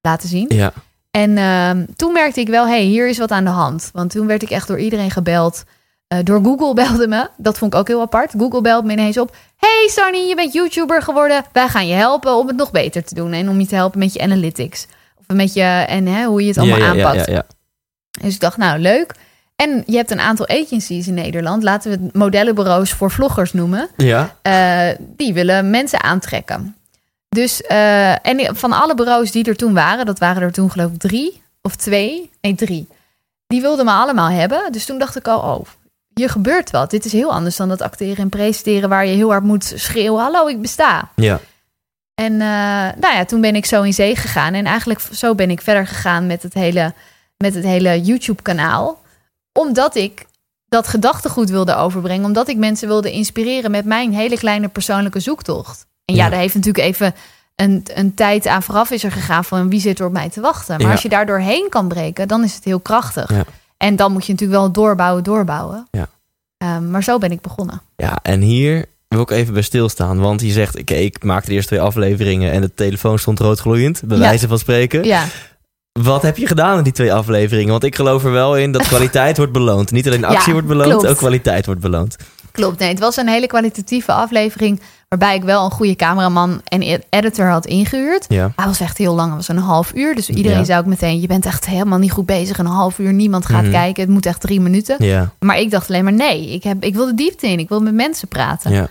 laten 0.05 0.29
zien. 0.29 0.47
Ja. 0.49 0.73
En 1.11 1.39
ehm, 1.39 1.85
toen 1.97 2.13
merkte 2.13 2.41
ik 2.41 2.49
wel, 2.49 2.67
hey, 2.67 2.83
hier 2.83 3.09
is 3.09 3.19
wat 3.19 3.31
aan 3.31 3.45
de 3.45 3.51
hand. 3.51 3.91
Want 3.93 4.11
toen 4.11 4.27
werd 4.27 4.43
ik 4.43 4.51
echt 4.51 4.69
door 4.69 4.79
iedereen 4.79 5.11
gebeld. 5.11 5.65
Eh, 6.07 6.19
door 6.23 6.45
Google 6.45 6.75
belde 6.85 7.09
me. 7.09 7.29
Dat 7.37 7.59
vond 7.59 7.73
ik 7.73 7.79
ook 7.79 7.89
heel 7.89 8.01
apart. 8.01 8.33
Google 8.39 8.61
belde 8.61 8.87
me 8.87 8.93
ineens 8.93 9.19
op. 9.19 9.37
Hey 9.57 9.89
Sonny, 9.91 10.29
je 10.29 10.35
bent 10.35 10.53
YouTuber 10.53 11.03
geworden. 11.03 11.45
Wij 11.53 11.69
gaan 11.69 11.87
je 11.87 11.95
helpen 11.95 12.37
om 12.37 12.47
het 12.47 12.57
nog 12.57 12.71
beter 12.71 13.05
te 13.05 13.15
doen. 13.15 13.33
En 13.33 13.49
om 13.49 13.61
je 13.61 13.67
te 13.67 13.75
helpen 13.75 13.99
met 13.99 14.13
je 14.13 14.21
analytics. 14.21 14.87
Of 15.27 15.37
met 15.37 15.53
je, 15.55 15.63
en 15.63 16.07
hè, 16.07 16.25
hoe 16.25 16.41
je 16.43 16.49
het 16.49 16.59
allemaal 16.59 16.79
ja, 16.79 16.93
ja, 16.93 17.07
aanpakt. 17.07 17.27
Ja, 17.27 17.33
ja, 17.33 17.45
Dus 18.23 18.35
ik 18.35 18.41
dacht, 18.41 18.57
nou 18.57 18.79
leuk. 18.79 19.15
En 19.57 19.83
je 19.87 19.97
hebt 19.97 20.11
een 20.11 20.21
aantal 20.21 20.49
agencies 20.49 21.07
in 21.07 21.15
Nederland. 21.15 21.63
Laten 21.63 21.91
we 21.91 22.05
het 22.05 22.15
modellenbureaus 22.15 22.93
voor 22.93 23.11
vloggers 23.11 23.53
noemen. 23.53 23.89
ja. 23.97 24.37
Eh, 24.43 24.97
die 25.17 25.35
willen 25.35 25.71
mensen 25.71 26.03
aantrekken. 26.03 26.77
Dus, 27.35 27.63
eh, 27.63 28.27
en 28.27 28.57
van 28.57 28.73
alle 28.73 28.95
bureaus 28.95 29.31
die 29.31 29.45
er 29.45 29.57
toen 29.57 29.75
waren, 29.75 30.07
dat 30.07 30.19
waren 30.19 30.43
er 30.43 30.53
toen 30.53 30.71
geloof 30.71 30.93
ik 30.93 30.99
drie 30.99 31.43
of 31.63 31.77
twee, 31.77 32.31
nee 32.41 32.55
drie, 32.55 32.89
die 33.47 33.61
wilden 33.61 33.85
me 33.85 33.91
allemaal 33.91 34.31
hebben. 34.31 34.73
Dus 34.73 34.85
toen 34.85 34.99
dacht 34.99 35.17
ik 35.17 35.29
al, 35.29 35.39
oh, 35.39 35.67
hier 36.15 36.31
gebeurt 36.31 36.71
wat. 36.71 36.91
Dit 36.91 37.05
is 37.05 37.13
heel 37.13 37.33
anders 37.33 37.57
dan 37.57 37.69
dat 37.69 37.83
acteren 37.83 38.17
en 38.17 38.29
presenteren 38.29 38.89
waar 38.89 39.07
je 39.07 39.15
heel 39.15 39.31
hard 39.31 39.45
moet 39.45 39.73
schreeuwen, 39.77 40.23
hallo, 40.23 40.47
ik 40.47 40.61
besta. 40.61 41.11
ja. 41.17 41.41
En 42.15 42.33
eh, 42.33 43.01
nou 43.01 43.15
ja, 43.15 43.25
toen 43.25 43.41
ben 43.41 43.57
ik 43.57 43.67
zo 43.67 43.83
in 43.83 43.93
zee 43.93 44.17
gegaan. 44.17 44.55
En 44.55 44.65
eigenlijk 44.65 45.01
zo 45.13 45.35
ben 45.35 45.51
ik 45.51 45.61
verder 45.61 45.87
gegaan 45.87 46.27
met 46.27 46.43
het 46.43 46.55
hele, 46.55 46.95
met 47.37 47.55
het 47.55 47.65
hele 47.65 48.01
YouTube-kanaal. 48.01 49.03
Omdat 49.53 49.95
ik 49.95 50.27
dat 50.69 50.89
gedachtegoed 50.89 51.51
wilde 51.51 51.75
overbrengen. 51.75 52.25
Omdat 52.25 52.49
ik 52.49 52.57
mensen 52.57 52.89
wilde 52.89 53.13
inspireren 53.13 53.71
met 53.71 53.85
mijn 53.85 54.15
hele 54.15 54.39
kleine 54.39 54.69
persoonlijke 54.69 55.21
zoektocht. 55.21 55.87
En 56.05 56.15
ja, 56.15 56.25
Ja. 56.25 56.31
daar 56.31 56.39
heeft 56.39 56.55
natuurlijk 56.55 56.85
even 56.85 57.15
een, 57.57 57.83
een 57.95 58.15
tijd 58.15 58.47
aan 58.47 58.63
vooraf 58.63 58.91
is 58.91 59.05
er 59.05 59.13
gegaan 59.13 59.45
van 59.45 59.69
wie 59.71 59.81
zit 59.81 59.99
er 59.99 60.07
op 60.07 60.13
mij 60.13 60.29
te 60.31 60.41
wachten. 60.41 60.77
Maar 60.77 60.87
Ja. 60.87 60.93
als 60.93 61.03
je 61.03 61.09
daar 61.09 61.27
doorheen 61.27 61.67
kan 61.69 61.89
breken, 61.89 62.29
dan 62.29 62.45
is 62.45 62.55
het 62.55 62.65
heel 62.65 62.81
krachtig. 62.81 63.31
Ja. 63.31 63.45
En 63.77 63.97
dan 63.97 64.13
moet 64.13 64.27
je 64.27 64.33
natuurlijk 64.33 64.61
wel 64.61 64.71
doorbouwen, 64.73 65.23
doorbouwen. 65.25 65.87
Ja. 65.91 66.09
Ehm, 66.59 66.91
maar 66.91 67.03
zo 67.05 67.19
ben 67.19 67.31
ik 67.33 67.41
begonnen. 67.41 67.81
Ja, 67.97 68.19
en 68.23 68.41
hier 68.41 68.85
wil 69.09 69.21
ik 69.21 69.31
even 69.31 69.53
bij 69.53 69.63
stilstaan. 69.63 70.19
Want 70.21 70.41
je 70.41 70.51
zegt, 70.53 70.79
oké, 70.81 70.95
ik 70.95 71.25
maakte 71.25 71.49
de 71.49 71.55
eerste 71.55 71.69
twee 71.75 71.81
afleveringen 71.81 72.53
en 72.53 72.61
de 72.61 72.75
telefoon 72.75 73.19
stond 73.19 73.39
roodgloeiend. 73.41 74.03
Bij 74.05 74.19
wijze 74.19 74.49
van 74.49 74.59
spreken. 74.59 75.05
Ja, 75.05 75.25
Wat 76.01 76.23
heb 76.23 76.37
je 76.37 76.47
gedaan 76.47 76.79
in 76.79 76.85
die 76.85 76.93
twee 76.93 77.13
afleveringen? 77.13 77.71
Want 77.71 77.85
ik 77.85 77.95
geloof 77.95 78.25
er 78.25 78.31
wel 78.33 78.57
in 78.57 78.73
dat 78.73 78.87
kwaliteit 78.93 79.37
wordt 79.37 79.53
beloond. 79.53 79.91
Niet 79.91 80.07
alleen 80.07 80.25
actie 80.25 80.53
wordt 80.53 80.69
beloond, 80.69 80.91
klopt. 80.91 81.07
ook 81.07 81.17
kwaliteit 81.17 81.67
wordt 81.67 81.81
beloond. 81.81 82.17
Klopt, 82.53 82.79
nee. 82.79 82.89
Het 82.89 82.99
was 82.99 83.17
een 83.17 83.29
hele 83.29 83.47
kwalitatieve 83.47 84.13
aflevering... 84.13 84.81
waarbij 85.19 85.37
ik 85.37 85.43
wel 85.45 85.65
een 85.65 85.71
goede 85.71 85.97
cameraman 85.97 86.61
en 86.65 86.83
e- 86.83 86.99
editor 87.11 87.47
had 87.49 87.67
ingehuurd. 87.67 88.25
Ja. 88.29 88.53
Hij 88.57 88.67
was 88.67 88.81
echt 88.81 88.99
heel 88.99 89.15
lang, 89.15 89.27
het 89.29 89.37
was 89.47 89.49
een 89.57 89.63
half 89.63 89.95
uur. 89.95 90.15
Dus 90.15 90.29
iedereen 90.31 90.59
Ja. 90.59 90.65
zei 90.65 90.79
ook 90.81 90.87
meteen... 90.87 91.21
je 91.21 91.27
bent 91.27 91.47
echt 91.47 91.67
helemaal 91.67 91.99
niet 91.99 92.13
goed 92.13 92.27
bezig. 92.27 92.59
Een 92.59 92.67
half 92.67 92.99
uur, 92.99 93.13
niemand 93.13 93.47
gaat 93.47 93.63
Mhm. 93.63 93.71
kijken. 93.71 94.03
Het 94.03 94.13
moet 94.13 94.27
echt 94.27 94.41
drie 94.41 94.61
minuten. 94.61 94.97
Ja, 95.05 95.31
Maar 95.39 95.59
ik 95.59 95.71
dacht 95.71 95.89
alleen 95.89 96.05
maar 96.05 96.13
nee. 96.13 96.51
Ik, 96.53 96.63
heb, 96.63 96.85
ik 96.85 96.95
wil 96.95 97.07
de 97.07 97.15
diepte 97.15 97.49
in. 97.49 97.59
Ik 97.59 97.69
wil 97.69 97.81
met 97.81 97.95
mensen 97.95 98.29
praten. 98.29 98.71
ja. 98.73 98.89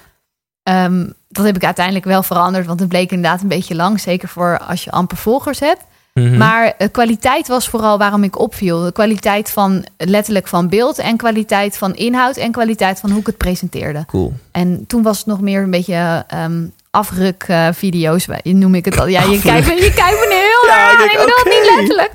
Ehm, 0.63 1.05
dat 1.29 1.45
heb 1.45 1.55
ik 1.55 1.63
uiteindelijk 1.63 2.05
wel 2.05 2.23
veranderd. 2.23 2.65
Want 2.65 2.79
het 2.79 2.89
bleek 2.89 3.11
inderdaad 3.11 3.41
een 3.41 3.47
beetje 3.47 3.75
lang. 3.75 3.99
Zeker 3.99 4.27
voor 4.29 4.59
als 4.67 4.83
je 4.83 4.91
amper 4.91 5.17
volgers 5.17 5.59
hebt. 5.59 5.81
Mhm. 6.13 6.37
Maar 6.37 6.73
kwaliteit 6.91 7.47
was 7.47 7.69
vooral 7.69 7.97
waarom 7.97 8.23
ik 8.23 8.39
opviel. 8.39 8.83
De 8.83 8.91
kwaliteit 8.91 9.51
van 9.51 9.85
letterlijk 9.97 10.47
van 10.47 10.69
beeld. 10.69 10.99
En 10.99 11.17
kwaliteit 11.17 11.77
van 11.77 11.93
inhoud. 11.95 12.37
En 12.37 12.51
kwaliteit 12.51 12.99
van 12.99 13.09
hoe 13.09 13.19
ik 13.19 13.25
het 13.25 13.37
presenteerde. 13.37 14.05
Cool. 14.05 14.33
En 14.51 14.85
toen 14.87 15.01
was 15.03 15.17
het 15.17 15.25
nog 15.25 15.41
meer 15.41 15.61
een 15.63 15.71
beetje 15.71 16.23
ehm 16.27 16.63
afruk 16.93 17.43
eh, 17.47 17.67
video's, 17.71 18.25
noem 18.43 18.75
ik 18.75 18.85
het 18.85 18.99
al. 18.99 19.07
Ja, 19.07 19.21
je 19.21 19.39
kijkt, 19.39 19.67
me, 19.67 19.73
je 19.73 19.93
kijkt 19.93 20.19
me 20.19 20.27
heel 20.29 20.69
Ja, 20.69 20.75
raar 20.75 21.03
ik 21.03 21.11
bedoel 21.11 21.35
het 21.35 21.45
niet 21.45 21.75
letterlijk. 21.75 22.11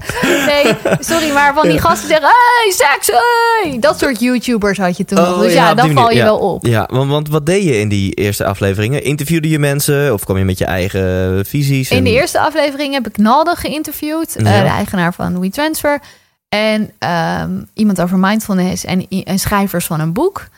Nee, 0.46 0.94
sorry, 1.00 1.32
maar 1.32 1.54
van 1.54 1.68
die 1.68 1.80
gasten 1.80 2.08
zeggen... 2.08 2.28
Hey, 2.28 2.72
seks, 2.72 3.06
hey! 3.06 3.78
Dat 3.78 3.98
soort 3.98 4.20
YouTubers 4.20 4.78
had 4.78 4.96
je 4.96 5.04
toen 5.04 5.18
nog. 5.18 5.40
Dus 5.40 5.52
ja, 5.52 5.74
dan 5.74 5.92
val 5.92 6.10
je 6.10 6.16
ja. 6.16 6.24
wel 6.24 6.38
op. 6.38 6.66
Ja, 6.66 6.88
want, 6.92 7.10
want 7.10 7.28
wat 7.28 7.46
deed 7.46 7.64
je 7.64 7.80
in 7.80 7.88
die 7.88 8.12
eerste 8.12 8.44
afleveringen? 8.44 9.04
Interviewde 9.04 9.48
je 9.48 9.58
mensen 9.58 10.12
of 10.12 10.24
kwam 10.24 10.38
je 10.38 10.44
met 10.44 10.58
je 10.58 10.64
eigen 10.64 11.46
visies? 11.46 11.90
In 11.90 12.04
de 12.04 12.10
eerste 12.10 12.40
aflevering 12.40 12.92
heb 12.92 13.06
ik 13.06 13.16
Nalde 13.16 13.54
geïnterviewd. 13.56 14.36
eh, 14.36 14.44
de 14.44 14.68
eigenaar 14.68 15.14
van 15.14 15.40
WeTransfer. 15.40 16.00
En 16.48 16.90
ehm, 16.98 17.50
iemand 17.74 18.00
over 18.00 18.18
mindfulness 18.18 18.84
en, 18.84 19.06
en 19.24 19.38
schrijvers 19.38 19.86
van 19.86 20.00
een 20.00 20.12
boek. 20.12 20.48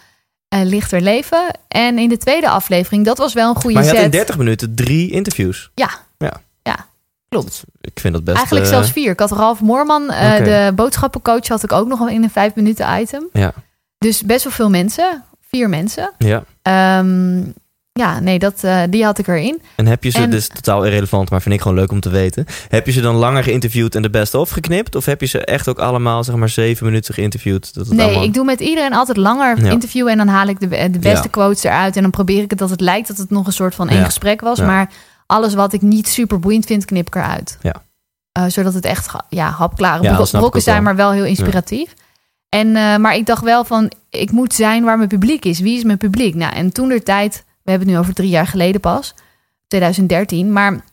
Eh, 0.50 0.60
Lichter 0.64 1.00
Leven. 1.00 1.58
En 1.68 1.98
in 1.98 2.08
de 2.08 2.16
tweede 2.16 2.48
aflevering, 2.48 3.04
dat 3.04 3.18
was 3.18 3.32
wel 3.32 3.48
een 3.48 3.54
goede 3.54 3.74
Maar 3.74 3.82
je 3.82 3.88
had 3.88 3.96
zet. 3.96 4.04
in 4.04 4.10
30 4.10 4.36
minuten 4.38 4.74
drie 4.74 5.10
interviews. 5.10 5.70
Ja. 5.74 5.90
Ja. 6.18 6.32
Ja, 6.62 6.86
klopt. 7.28 7.62
Ik 7.80 8.00
vind 8.00 8.14
dat 8.14 8.24
best... 8.24 8.36
Eigenlijk 8.36 8.66
eh, 8.66 8.72
zelfs 8.72 8.90
vier. 8.90 9.10
Ik 9.12 9.20
had 9.20 9.30
Ralf 9.30 9.60
Moorman, 9.60 10.10
eh, 10.10 10.44
de 10.44 10.72
boodschappencoach, 10.74 11.48
had 11.48 11.62
ik 11.62 11.72
ook 11.72 11.88
nog 11.88 12.08
in 12.08 12.22
een 12.22 12.30
vijf 12.30 12.54
minuten 12.54 13.00
item. 13.00 13.28
Ja. 13.32 13.52
Dus 13.98 14.22
best 14.22 14.44
wel 14.44 14.52
veel 14.52 14.70
mensen. 14.70 15.24
Vier 15.48 15.68
mensen. 15.68 16.12
Ja, 16.18 16.44
Ehm, 16.62 17.42
ja, 18.00 18.20
nee, 18.20 18.38
dat, 18.38 18.64
eh, 18.64 18.82
die 18.90 19.04
had 19.04 19.18
ik 19.18 19.26
erin. 19.28 19.62
En 19.76 19.86
heb 19.86 20.04
je 20.04 20.10
ze, 20.10 20.18
En- 20.18 20.30
dus 20.30 20.48
totaal 20.48 20.84
irrelevant, 20.84 21.30
maar 21.30 21.42
vind 21.42 21.54
ik 21.54 21.60
gewoon 21.60 21.76
leuk 21.76 21.92
om 21.92 22.00
te 22.00 22.08
weten. 22.08 22.46
Heb 22.68 22.86
je 22.86 22.92
ze 22.92 23.00
dan 23.00 23.14
langer 23.14 23.42
geïnterviewd 23.42 23.94
en 23.94 24.02
de 24.02 24.10
best 24.10 24.34
of 24.34 24.50
geknipt? 24.50 24.94
Of 24.94 25.04
heb 25.04 25.20
je 25.20 25.26
ze 25.26 25.44
echt 25.44 25.68
ook 25.68 25.78
allemaal, 25.78 26.24
zeg 26.24 26.34
maar, 26.34 26.48
zeven 26.48 26.86
minuten 26.86 27.14
geïnterviewd? 27.14 27.74
Dat 27.74 27.86
het 27.86 27.96
Nee, 27.96 28.06
allemaal... 28.06 28.24
ik 28.24 28.34
doe 28.34 28.44
met 28.44 28.60
iedereen 28.60 28.92
altijd 28.94 29.16
langer 29.16 29.64
Ja. 29.64 29.70
interviewen 29.70 30.12
en 30.12 30.18
dan 30.18 30.28
haal 30.28 30.46
ik 30.46 30.60
de, 30.60 30.68
de 30.68 30.98
beste 30.98 31.22
Ja. 31.24 31.30
quotes 31.30 31.64
eruit. 31.64 31.96
En 31.96 32.02
dan 32.02 32.10
probeer 32.10 32.42
ik 32.42 32.50
het 32.50 32.58
dat 32.58 32.70
het 32.70 32.80
lijkt 32.80 33.08
dat 33.08 33.16
het 33.16 33.30
nog 33.30 33.46
een 33.46 33.52
soort 33.52 33.74
van 33.74 33.88
één 33.88 33.98
Ja. 33.98 34.04
gesprek 34.04 34.40
was. 34.40 34.58
Maar 34.60 34.90
alles 35.26 35.54
wat 35.54 35.72
ik 35.72 35.82
niet 35.82 36.08
super 36.08 36.40
boeiend 36.40 36.66
vind, 36.66 36.84
knip 36.84 37.06
ik 37.06 37.14
eruit. 37.14 37.58
Ja. 37.62 37.74
Eh, 38.32 38.44
zodat 38.48 38.74
het 38.74 38.84
echt 38.84 39.12
ja, 39.28 39.50
hapklare 39.50 40.02
Ja, 40.02 40.24
brokken 40.30 40.62
zijn, 40.62 40.74
wel. 40.74 40.84
maar 40.84 40.96
wel 40.96 41.12
heel 41.12 41.24
inspiratief. 41.24 41.94
En, 42.48 42.76
eh, 42.76 42.96
maar 42.96 43.14
ik 43.16 43.26
dacht 43.26 43.42
wel 43.42 43.64
van, 43.64 43.90
ik 44.10 44.30
moet 44.30 44.54
zijn 44.54 44.84
waar 44.84 44.96
mijn 44.96 45.08
publiek 45.08 45.44
is. 45.44 45.60
Wie 45.60 45.76
is 45.76 45.84
mijn 45.84 45.98
publiek? 45.98 46.34
Nou, 46.34 46.54
en 46.54 46.72
toen 46.72 46.88
de 46.88 47.02
tijd, 47.02 47.44
we 47.62 47.70
hebben 47.70 47.88
het 47.88 47.96
nu 47.96 48.02
over 48.02 48.14
drie 48.14 48.30
jaar 48.30 48.46
geleden 48.46 48.80
pas, 48.80 49.14
2013. 49.68 50.52
Maar 50.52 50.84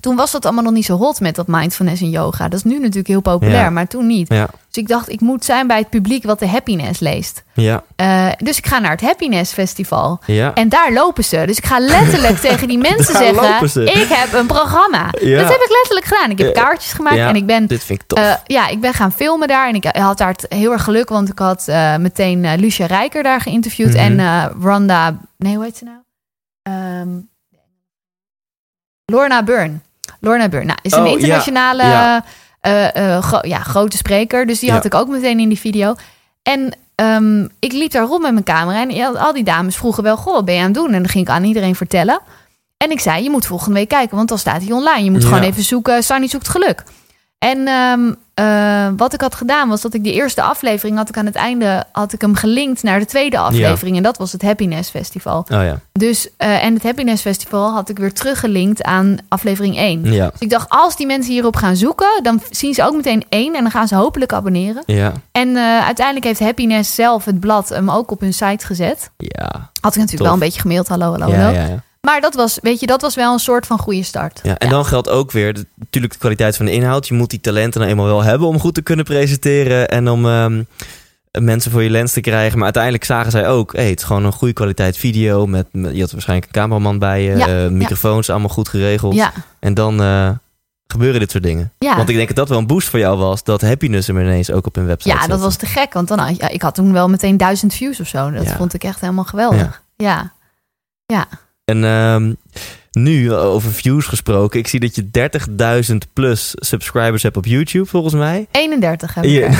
toen 0.00 0.16
was 0.16 0.30
dat 0.30 0.44
allemaal 0.44 0.64
nog 0.64 0.72
niet 0.72 0.84
zo 0.84 0.96
hot 0.96 1.20
met 1.20 1.34
dat 1.34 1.46
mindfulness 1.46 2.00
en 2.02 2.10
yoga. 2.10 2.48
Dat 2.48 2.58
is 2.58 2.64
nu 2.64 2.78
natuurlijk 2.78 3.06
heel 3.08 3.20
populair, 3.20 3.62
Ja. 3.62 3.70
maar 3.70 3.86
toen 3.86 4.06
niet. 4.06 4.28
Ja, 4.28 4.46
Dus 4.66 4.82
ik 4.82 4.88
dacht, 4.88 5.08
ik 5.08 5.20
moet 5.20 5.44
zijn 5.44 5.66
bij 5.66 5.78
het 5.78 5.90
publiek 5.90 6.24
wat 6.24 6.38
de 6.38 6.48
happiness 6.48 7.00
leest. 7.00 7.42
ja, 7.54 7.82
Eh, 7.96 8.28
dus 8.38 8.58
ik 8.58 8.66
ga 8.66 8.78
naar 8.78 8.90
het 8.90 9.00
Happiness 9.00 9.52
Festival. 9.52 10.20
ja. 10.26 10.54
En 10.54 10.68
daar 10.68 10.92
lopen 10.92 11.24
ze. 11.24 11.42
Dus 11.46 11.56
ik 11.58 11.66
ga 11.66 11.78
letterlijk 11.80 12.38
tegen 12.48 12.68
die 12.68 12.78
mensen 12.78 13.16
zeggen. 13.16 13.84
Ik 13.86 14.08
heb 14.08 14.32
een 14.32 14.46
programma. 14.46 15.04
Dat 15.10 15.20
heb 15.22 15.60
ik 15.60 15.70
letterlijk 15.82 16.06
gedaan. 16.06 16.30
Ik 16.30 16.38
heb 16.38 16.54
kaartjes 16.54 16.92
gemaakt 16.92 17.16
en 17.16 17.36
ik 17.36 17.46
ben. 17.46 17.66
Dit 17.66 17.84
vind 17.84 18.00
ik 18.02 18.06
tof. 18.08 18.18
eh, 18.18 18.34
ja, 18.46 18.68
ik 18.68 18.80
ben 18.80 18.94
gaan 18.94 19.12
filmen 19.12 19.48
daar. 19.48 19.68
En 19.68 19.74
ik 19.74 19.84
had 19.84 20.18
daar 20.18 20.28
het 20.28 20.46
heel 20.48 20.72
erg 20.72 20.84
geluk, 20.84 21.08
want 21.08 21.28
ik 21.28 21.38
had 21.38 21.68
eh, 21.68 21.96
meteen 21.96 22.54
Lucia 22.56 22.86
Rijker 22.86 23.22
daar 23.22 23.40
geïnterviewd. 23.40 23.94
Mhm. 23.94 24.20
En 24.20 24.52
Rhonda. 24.62 25.16
Nee, 25.38 25.54
hoe 25.54 25.64
heet 25.64 25.76
ze 25.76 25.84
nou? 25.84 25.98
Ehm, 26.62 27.08
Lorna 29.04 29.42
Burn. 29.42 29.82
Lorna 30.20 30.48
Burn. 30.48 30.66
Nou, 30.66 30.78
is 30.82 30.92
een 30.92 31.02
Oh, 31.04 31.10
internationale 31.10 31.82
Ja. 31.82 32.24
eh, 32.60 33.14
eh, 33.16 33.22
gro- 33.22 33.46
ja, 33.48 33.58
grote 33.58 33.96
spreker. 33.96 34.46
Dus 34.46 34.58
die 34.58 34.68
Ja. 34.68 34.74
had 34.74 34.84
ik 34.84 34.94
ook 34.94 35.08
meteen 35.08 35.40
in 35.40 35.48
die 35.48 35.58
video. 35.58 35.94
En 36.42 36.76
ehm, 36.94 37.46
ik 37.58 37.72
liep 37.72 37.90
daar 37.90 38.04
rond 38.04 38.22
met 38.22 38.32
mijn 38.32 38.44
camera. 38.44 38.86
En 38.88 39.16
al- 39.16 39.32
die 39.32 39.44
dames 39.44 39.76
vroegen 39.76 40.02
wel, 40.02 40.16
goh, 40.16 40.34
wat 40.34 40.44
ben 40.44 40.54
je 40.54 40.60
aan 40.60 40.66
het 40.66 40.74
doen? 40.74 40.92
En 40.92 41.02
dan 41.02 41.08
ging 41.08 41.24
ik 41.26 41.32
aan 41.32 41.44
iedereen 41.44 41.74
vertellen. 41.74 42.20
En 42.76 42.90
ik 42.90 43.00
zei, 43.00 43.22
je 43.22 43.30
moet 43.30 43.46
volgende 43.46 43.74
week 43.74 43.88
kijken, 43.88 44.16
want 44.16 44.28
dan 44.28 44.38
staat 44.38 44.62
hij 44.62 44.72
online. 44.72 45.04
Je 45.04 45.10
moet 45.10 45.24
gewoon 45.24 45.42
even 45.42 45.62
zoeken, 45.62 46.02
Sunny 46.04 46.26
zoekt 46.28 46.48
geluk. 46.48 46.82
En 47.40 47.66
ehm, 47.68 48.12
eh, 48.34 48.88
wat 48.96 49.12
ik 49.14 49.20
had 49.20 49.34
gedaan 49.34 49.68
was 49.68 49.80
dat 49.80 49.94
ik 49.94 50.04
die 50.04 50.12
eerste 50.12 50.42
aflevering 50.42 50.96
had 50.96 51.08
ik 51.08 51.16
aan 51.16 51.26
het 51.26 51.34
einde 51.34 51.84
had 51.92 52.12
ik 52.12 52.20
hem 52.20 52.34
gelinkt 52.34 52.82
naar 52.82 52.98
de 52.98 53.04
tweede 53.04 53.38
aflevering 53.38 53.96
en 53.96 54.02
dat 54.02 54.16
was 54.18 54.32
het 54.32 54.42
Happiness 54.42 54.90
Festival. 54.90 55.38
oh 55.38 55.62
ja, 55.62 55.80
Dus 55.92 56.28
eh, 56.36 56.64
en 56.64 56.74
het 56.74 56.82
Happiness 56.82 57.22
Festival 57.22 57.72
had 57.72 57.88
ik 57.88 57.98
weer 57.98 58.12
teruggelinkt 58.12 58.82
aan 58.82 59.16
aflevering 59.28 59.76
1. 59.76 60.12
ja, 60.12 60.30
Dus 60.30 60.40
ik 60.40 60.50
dacht, 60.50 60.66
als 60.68 60.96
die 60.96 61.06
mensen 61.06 61.32
hierop 61.32 61.56
gaan 61.56 61.76
zoeken, 61.76 62.22
dan 62.22 62.42
zien 62.50 62.74
ze 62.74 62.84
ook 62.84 62.94
meteen 62.96 63.24
één 63.28 63.54
en 63.54 63.62
dan 63.62 63.70
gaan 63.70 63.88
ze 63.88 63.94
hopelijk 63.94 64.32
abonneren. 64.32 64.82
ja, 64.86 65.12
En 65.32 65.56
eh, 65.56 65.84
uiteindelijk 65.84 66.26
heeft 66.26 66.40
Happiness 66.40 66.94
zelf 66.94 67.24
het 67.24 67.40
blad 67.40 67.68
hem 67.68 67.90
ook 67.90 68.10
op 68.10 68.20
hun 68.20 68.34
site 68.34 68.66
gezet. 68.66 69.10
ja. 69.16 69.70
Had 69.80 69.94
ik 69.94 70.00
natuurlijk 70.00 70.10
Tof. 70.10 70.20
wel 70.20 70.32
een 70.32 70.38
beetje 70.38 70.60
gemaild, 70.60 70.88
hallo, 70.88 71.10
hallo, 71.10 71.28
ja, 71.28 71.52
hallo. 71.52 71.78
Maar 72.00 72.20
dat 72.20 72.34
was, 72.34 72.58
weet 72.62 72.80
je, 72.80 72.86
dat 72.86 73.00
was 73.00 73.14
wel 73.14 73.32
een 73.32 73.38
soort 73.38 73.66
van 73.66 73.78
goede 73.78 74.02
start. 74.02 74.40
Ja, 74.42 74.58
en 74.58 74.68
dan 74.68 74.84
geldt 74.84 75.08
ook 75.08 75.30
weer 75.32 75.54
de- 75.54 75.66
natuurlijk 75.76 76.12
de 76.12 76.18
kwaliteit 76.18 76.56
van 76.56 76.66
de 76.66 76.72
inhoud. 76.72 77.08
Je 77.08 77.14
moet 77.14 77.30
die 77.30 77.40
talenten 77.40 77.80
nou 77.80 77.92
eenmaal 77.92 78.06
wel 78.06 78.22
hebben 78.22 78.48
om 78.48 78.60
goed 78.60 78.74
te 78.74 78.82
kunnen 78.82 79.04
presenteren 79.04 79.88
en 79.88 80.08
om 80.08 80.26
ehm, 80.26 80.62
mensen 81.40 81.70
voor 81.70 81.82
je 81.82 81.90
lens 81.90 82.12
te 82.12 82.20
krijgen. 82.20 82.54
Maar 82.54 82.64
uiteindelijk 82.64 83.04
zagen 83.04 83.30
zij 83.30 83.48
ook, 83.48 83.72
hey, 83.72 83.88
het 83.90 83.98
is 83.98 84.04
gewoon 84.04 84.24
een 84.24 84.32
goede 84.32 84.54
kwaliteit 84.54 84.96
video. 84.96 85.46
Met, 85.46 85.66
met- 85.72 85.94
je 85.94 86.00
had 86.00 86.10
waarschijnlijk 86.12 86.48
een 86.48 86.60
cameraman 86.60 86.98
bij 86.98 87.22
je, 87.22 87.36
Ja, 87.36 87.46
eh, 87.46 87.62
ja. 87.62 87.70
microfoons 87.70 88.30
allemaal 88.30 88.48
goed 88.48 88.68
geregeld. 88.68 89.14
Ja, 89.14 89.32
En 89.58 89.74
dan 89.74 90.00
eh, 90.02 90.30
gebeuren 90.86 91.20
dit 91.20 91.30
soort 91.30 91.42
dingen. 91.42 91.72
ja. 91.78 91.96
Want 91.96 92.08
ik 92.08 92.14
denk 92.16 92.26
dat 92.28 92.36
dat 92.36 92.48
wel 92.48 92.58
een 92.58 92.66
boost 92.66 92.88
voor 92.88 92.98
jou 92.98 93.18
was, 93.18 93.44
dat 93.44 93.60
happiness 93.60 94.06
hem 94.06 94.18
ineens 94.18 94.50
ook 94.50 94.66
op 94.66 94.74
hun 94.74 94.86
website 94.86 95.14
ja 95.16 95.26
dat 95.26 95.40
was 95.40 95.56
te 95.56 95.66
gek. 95.66 95.92
Want 95.92 96.08
dan, 96.08 96.18
had- 96.18 96.36
ja, 96.36 96.48
ik 96.48 96.62
had 96.62 96.74
toen 96.74 96.92
wel 96.92 97.08
meteen 97.08 97.36
duizend 97.36 97.74
views 97.74 98.00
of 98.00 98.06
zo. 98.08 98.30
Dat 98.30 98.44
Ja. 98.44 98.56
vond 98.56 98.74
ik 98.74 98.84
echt 98.84 99.00
helemaal 99.00 99.24
geweldig. 99.24 99.82
Ja. 99.96 100.32
ja. 101.06 101.26
En 101.70 101.84
ehm, 101.84 102.32
nu, 102.90 103.32
over 103.34 103.72
views 103.72 104.06
gesproken, 104.06 104.58
ik 104.58 104.66
zie 104.66 104.80
dat 104.80 104.94
je 104.94 105.10
30.000 105.92 105.96
plus 106.12 106.52
subscribers 106.56 107.22
hebt 107.22 107.36
op 107.36 107.46
YouTube, 107.46 107.86
volgens 107.86 108.14
mij. 108.14 108.46
31 108.50 109.14
heb 109.14 109.24
ik 109.24 109.30
Ja. 109.30 109.52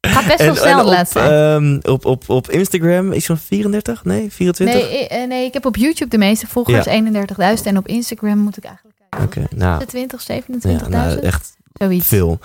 Gaat 0.00 0.26
best 0.26 0.38
wel 0.44 0.54
snel 0.56 0.84
laatste 0.84 1.18
tijd. 1.18 1.30
ehm, 1.30 1.78
op, 1.92 2.04
op, 2.04 2.28
op 2.28 2.50
Instagram 2.50 3.12
is 3.12 3.24
zo'n 3.24 3.36
34? 3.36 4.04
Nee, 4.04 4.32
24? 4.32 4.74
Nee, 4.90 4.98
ik- 5.00 5.08
eh, 5.10 5.26
nee, 5.26 5.44
ik 5.46 5.52
heb 5.52 5.66
op 5.66 5.76
YouTube 5.76 6.10
de 6.10 6.18
meeste 6.18 6.46
volgers, 6.46 6.84
Ja. 6.84 6.92
31.000. 6.92 7.66
En 7.66 7.76
op 7.76 7.88
Instagram 7.88 8.38
moet 8.38 8.56
ik 8.56 8.64
eigenlijk 8.64 8.96
kijken. 9.10 9.26
Oké, 9.26 9.56
nou, 9.56 9.84
20, 9.84 10.26
ja, 10.26 10.34
27.000, 10.34 10.88
nou, 10.88 11.18
echt 11.18 11.52
zoiets. 11.72 12.06
veel. 12.06 12.38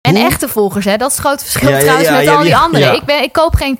En 0.00 0.14
Hoe- 0.16 0.24
echte 0.26 0.48
volgers, 0.48 0.84
hè? 0.84 0.96
dat 0.96 1.10
is 1.10 1.16
het 1.16 1.26
grote 1.26 1.44
verschil 1.44 1.68
Ja, 1.70 1.78
trouwens 1.78 2.10
met 2.10 2.28
al 2.28 2.42
die 2.42 2.56
anderen. 2.56 2.94
Ik, 2.94 3.04
ben, 3.04 3.22
ik 3.22 3.32
koop 3.32 3.54
geen... 3.54 3.78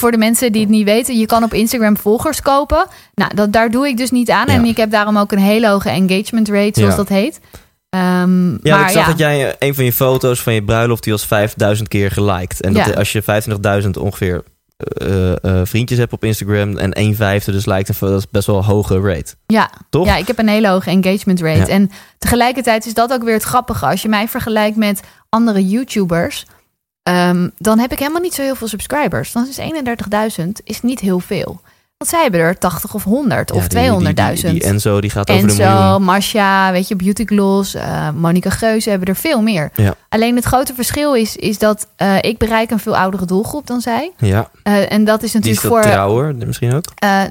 Voor 0.00 0.10
de 0.10 0.18
mensen 0.18 0.52
die 0.52 0.60
het 0.60 0.70
niet 0.70 0.84
weten, 0.84 1.18
je 1.18 1.26
kan 1.26 1.42
op 1.42 1.54
Instagram 1.54 1.96
volgers 1.96 2.42
kopen. 2.42 2.86
Nou, 3.14 3.34
dat, 3.34 3.52
daar 3.52 3.70
doe 3.70 3.88
ik 3.88 3.96
dus 3.96 4.10
niet 4.10 4.30
aan. 4.30 4.46
Ja. 4.46 4.52
En 4.54 4.64
ik 4.64 4.76
heb 4.76 4.90
daarom 4.90 5.18
ook 5.18 5.32
een 5.32 5.38
hele 5.38 5.68
hoge 5.68 5.88
engagement 5.90 6.48
rate, 6.48 6.80
zoals 6.80 6.90
Ja. 6.94 6.96
dat 6.96 7.08
heet. 7.08 7.40
Ehm, 7.90 8.50
Ja, 8.50 8.76
maar 8.76 8.80
ik 8.86 8.92
zag 8.92 9.02
ja, 9.02 9.06
dat 9.06 9.18
jij 9.18 9.48
eh, 9.48 9.54
een 9.68 9.74
van 9.74 9.84
je 9.84 9.92
foto's 9.92 10.40
van 10.42 10.52
je 10.54 10.62
bruiloft, 10.64 11.02
die 11.02 11.12
was 11.12 11.26
5000 11.26 11.88
keer 11.88 12.10
geliked. 12.10 12.60
En 12.60 12.72
dat 12.72 12.96
als 12.96 13.12
je 13.12 13.22
25.000 13.22 13.90
ongeveer 13.98 14.42
eh, 14.76 15.44
eh, 15.44 15.60
vriendjes 15.66 15.98
hebt 15.98 16.12
op 16.12 16.24
Instagram 16.24 16.76
en 16.76 16.92
1 16.92 17.14
vijfde 17.14 17.52
dus 17.52 17.64
lijkt 17.66 18.00
dat 18.00 18.10
is 18.18 18.30
best 18.30 18.46
wel 18.46 18.56
een 18.56 18.64
hoge 18.64 19.00
rate. 19.00 19.34
ja, 19.46 19.70
Toch? 19.90 20.06
ja, 20.06 20.16
ik 20.16 20.26
heb 20.26 20.38
een 20.38 20.48
hele 20.48 20.68
hoge 20.68 20.90
engagement 20.90 21.40
rate. 21.40 21.58
Ja. 21.58 21.66
En 21.66 21.90
tegelijkertijd 22.18 22.86
is 22.86 22.94
dat 22.94 23.12
ook 23.12 23.22
weer 23.22 23.34
het 23.34 23.42
grappige. 23.42 23.86
Als 23.86 24.02
je 24.02 24.08
mij 24.08 24.28
vergelijkt 24.28 24.76
met 24.76 25.00
andere 25.28 25.66
YouTubers, 25.68 26.46
ehm, 27.02 27.48
dan 27.58 27.78
heb 27.78 27.92
ik 27.92 27.98
helemaal 27.98 28.20
niet 28.20 28.34
zo 28.34 28.42
heel 28.42 28.54
veel 28.54 28.68
subscribers. 28.68 29.32
Dan 29.32 29.46
is 29.48 29.58
31.000 29.58 30.46
is 30.64 30.82
niet 30.82 31.00
heel 31.00 31.20
veel. 31.20 31.60
Want 31.96 32.12
zij 32.12 32.22
hebben 32.22 32.40
er 32.40 32.58
80 32.58 32.94
of 32.94 33.04
100 33.04 33.50
of 33.50 33.62
Ja, 33.62 33.68
die- 33.68 33.78
die- 33.78 33.88
200.000. 33.88 34.50
Die, 34.52 34.60
die 34.60 34.68
Enzo, 34.68 35.00
die 35.00 35.10
gaat 35.10 35.30
over 35.30 35.46
de 35.46 35.52
Enzo, 35.52 35.64
miljoen. 35.80 36.02
Masha, 36.04 36.72
weet 36.72 36.88
je, 36.88 36.96
Beauty 36.96 37.24
Gloss, 37.24 37.74
eh 37.74 38.08
Monica 38.10 38.50
Geuze 38.50 38.90
hebben 38.90 39.08
er 39.08 39.16
veel 39.16 39.42
meer. 39.42 39.70
Ja. 39.74 39.94
Alleen 40.08 40.36
het 40.36 40.44
grote 40.44 40.74
verschil 40.74 41.14
is, 41.14 41.36
is 41.36 41.58
dat 41.58 41.86
eh, 41.96 42.16
ik 42.20 42.38
bereik 42.38 42.70
een 42.70 42.78
veel 42.78 42.96
oudere 42.96 43.24
doelgroep 43.26 43.66
dan 43.66 43.80
zij. 43.80 44.12
Ja, 44.18 44.50
Eh, 44.62 44.92
en 44.92 45.04
dat 45.04 45.22
is 45.22 45.30
die 45.32 45.40
is 45.40 45.46
natuurlijk 45.46 45.62
wat 45.74 45.82
voor... 45.84 45.92
trouwer 45.92 46.34
misschien 46.46 46.74
ook. 46.74 46.84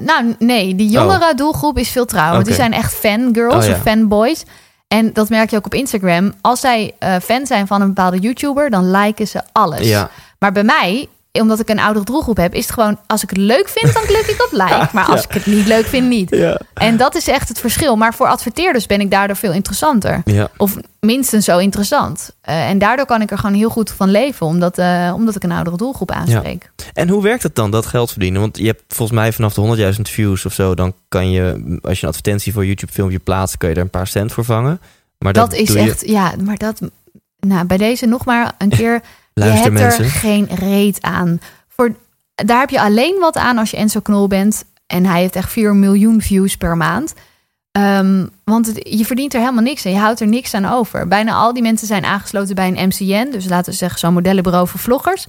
nou, 0.04 0.34
nee, 0.38 0.74
die 0.74 0.88
jongere 0.88 1.32
doelgroep 1.34 1.78
is 1.78 1.88
veel 1.88 2.06
trouwer. 2.06 2.44
Die 2.44 2.54
zijn 2.54 2.72
echt 2.72 2.94
fangirls 2.94 3.54
Oh, 3.64 3.64
ja. 3.70 3.74
of 3.76 3.80
fanboys. 3.82 4.44
En 4.94 5.12
dat 5.12 5.28
merk 5.28 5.50
je 5.50 5.56
ook 5.56 5.64
op 5.66 5.74
Instagram. 5.74 6.34
Als 6.40 6.60
zij 6.60 6.94
eh, 6.98 7.16
fan 7.22 7.46
zijn 7.46 7.66
van 7.66 7.80
een 7.80 7.86
bepaalde 7.86 8.18
YouTuber, 8.18 8.70
dan 8.70 8.90
liken 8.90 9.28
ze 9.28 9.42
alles. 9.52 9.88
Ja, 9.88 10.10
Maar 10.38 10.52
bij 10.52 10.64
mij, 10.64 11.08
omdat 11.32 11.60
ik 11.60 11.68
een 11.68 11.78
oudere 11.78 12.04
doelgroep 12.04 12.36
heb, 12.36 12.54
is 12.54 12.62
het 12.64 12.72
gewoon... 12.72 12.98
als 13.06 13.22
ik 13.22 13.28
het 13.30 13.38
leuk 13.38 13.68
vind, 13.68 13.94
dan 13.94 14.02
klik 14.02 14.26
ik 14.26 14.42
op 14.44 14.52
like. 14.52 14.88
Maar 14.92 15.04
als 15.04 15.20
Ja. 15.20 15.26
ik 15.28 15.34
het 15.34 15.46
niet 15.46 15.66
leuk 15.66 15.86
vind, 15.86 16.08
niet. 16.08 16.30
ja, 16.30 16.60
En 16.74 16.96
dat 16.96 17.14
is 17.14 17.28
echt 17.28 17.48
het 17.48 17.58
verschil. 17.60 17.96
Maar 17.96 18.14
voor 18.14 18.26
adverteerders 18.26 18.86
ben 18.86 19.00
ik 19.00 19.10
daardoor 19.10 19.36
veel 19.36 19.52
interessanter. 19.52 20.20
ja. 20.24 20.48
Of 20.56 20.76
minstens 21.00 21.44
zo 21.44 21.58
interessant. 21.58 22.30
Eh, 22.40 22.68
en 22.68 22.78
daardoor 22.78 23.06
kan 23.06 23.22
ik 23.22 23.30
er 23.30 23.38
gewoon 23.38 23.54
heel 23.56 23.70
goed 23.70 23.90
van 23.90 24.10
leven. 24.10 24.46
Omdat, 24.46 24.78
eh, 24.78 25.12
omdat 25.14 25.36
ik 25.36 25.42
een 25.42 25.52
oudere 25.52 25.76
doelgroep 25.76 26.10
aanspreek. 26.10 26.70
En 26.94 27.08
hoe 27.08 27.22
werkt 27.22 27.42
het 27.42 27.54
dan, 27.54 27.70
dat 27.70 27.86
geld 27.86 28.10
verdienen? 28.10 28.40
Want 28.40 28.58
je 28.58 28.66
hebt 28.66 28.82
volgens 28.88 29.18
mij 29.18 29.32
vanaf 29.32 29.54
de 29.54 29.60
100.000 29.60 30.08
views 30.08 30.44
of 30.46 30.52
zo, 30.52 30.74
dan 30.74 30.94
kan 31.08 31.30
je, 31.30 31.78
als 31.82 31.96
je 31.98 32.02
een 32.02 32.08
advertentie 32.08 32.52
voor 32.52 32.66
YouTube 32.66 32.92
filmpje 32.92 33.18
plaatst, 33.18 33.56
kan 33.56 33.68
je 33.68 33.74
er 33.74 33.80
een 33.80 33.90
paar 33.90 34.06
cent 34.06 34.32
voor 34.32 34.44
vangen. 34.44 34.80
Maar 35.18 35.32
dat, 35.32 35.50
dat 35.50 35.58
is 35.60 35.68
je- 35.72 35.78
echt, 35.78 36.08
ja, 36.08 36.32
maar 36.44 36.56
dat... 36.56 36.80
Nou, 37.46 37.64
bij 37.66 37.76
deze 37.76 38.06
nog 38.06 38.24
maar 38.24 38.52
een 38.58 38.68
keer. 38.78 39.00
Je 39.32 39.40
Luister 39.40 39.62
hebt 39.62 39.80
mensen. 39.82 40.04
er 40.04 40.10
geen 40.10 40.48
reet 40.54 41.02
aan. 41.02 41.40
Voor, 41.68 41.94
daar 42.34 42.60
heb 42.60 42.70
je 42.70 42.80
alleen 42.80 43.16
wat 43.20 43.36
aan 43.36 43.58
als 43.58 43.70
je 43.70 43.76
Enzo 43.76 44.00
Knol 44.00 44.26
bent. 44.26 44.64
En 44.86 45.06
hij 45.06 45.20
heeft 45.20 45.36
echt 45.36 45.52
4 45.52 45.74
miljoen 45.74 46.20
views 46.20 46.56
per 46.56 46.76
maand. 46.76 47.14
Ehm, 47.72 48.26
want 48.44 48.66
het- 48.66 48.88
je 48.98 49.04
verdient 49.04 49.34
er 49.34 49.40
helemaal 49.40 49.62
niks 49.62 49.86
aan. 49.86 49.92
Je 49.92 49.98
houdt 49.98 50.20
er 50.20 50.26
niks 50.26 50.54
aan 50.54 50.64
over. 50.66 51.08
Bijna 51.08 51.32
al 51.32 51.52
die 51.52 51.62
mensen 51.62 51.86
zijn 51.86 52.04
aangesloten 52.04 52.54
bij 52.54 52.68
een 52.68 52.86
MCN. 52.88 53.30
Dus 53.30 53.48
laten 53.48 53.70
we 53.72 53.78
zeggen 53.78 53.98
zo'n 53.98 54.12
modellenbureau 54.12 54.68
voor 54.68 54.80
vloggers. 54.80 55.26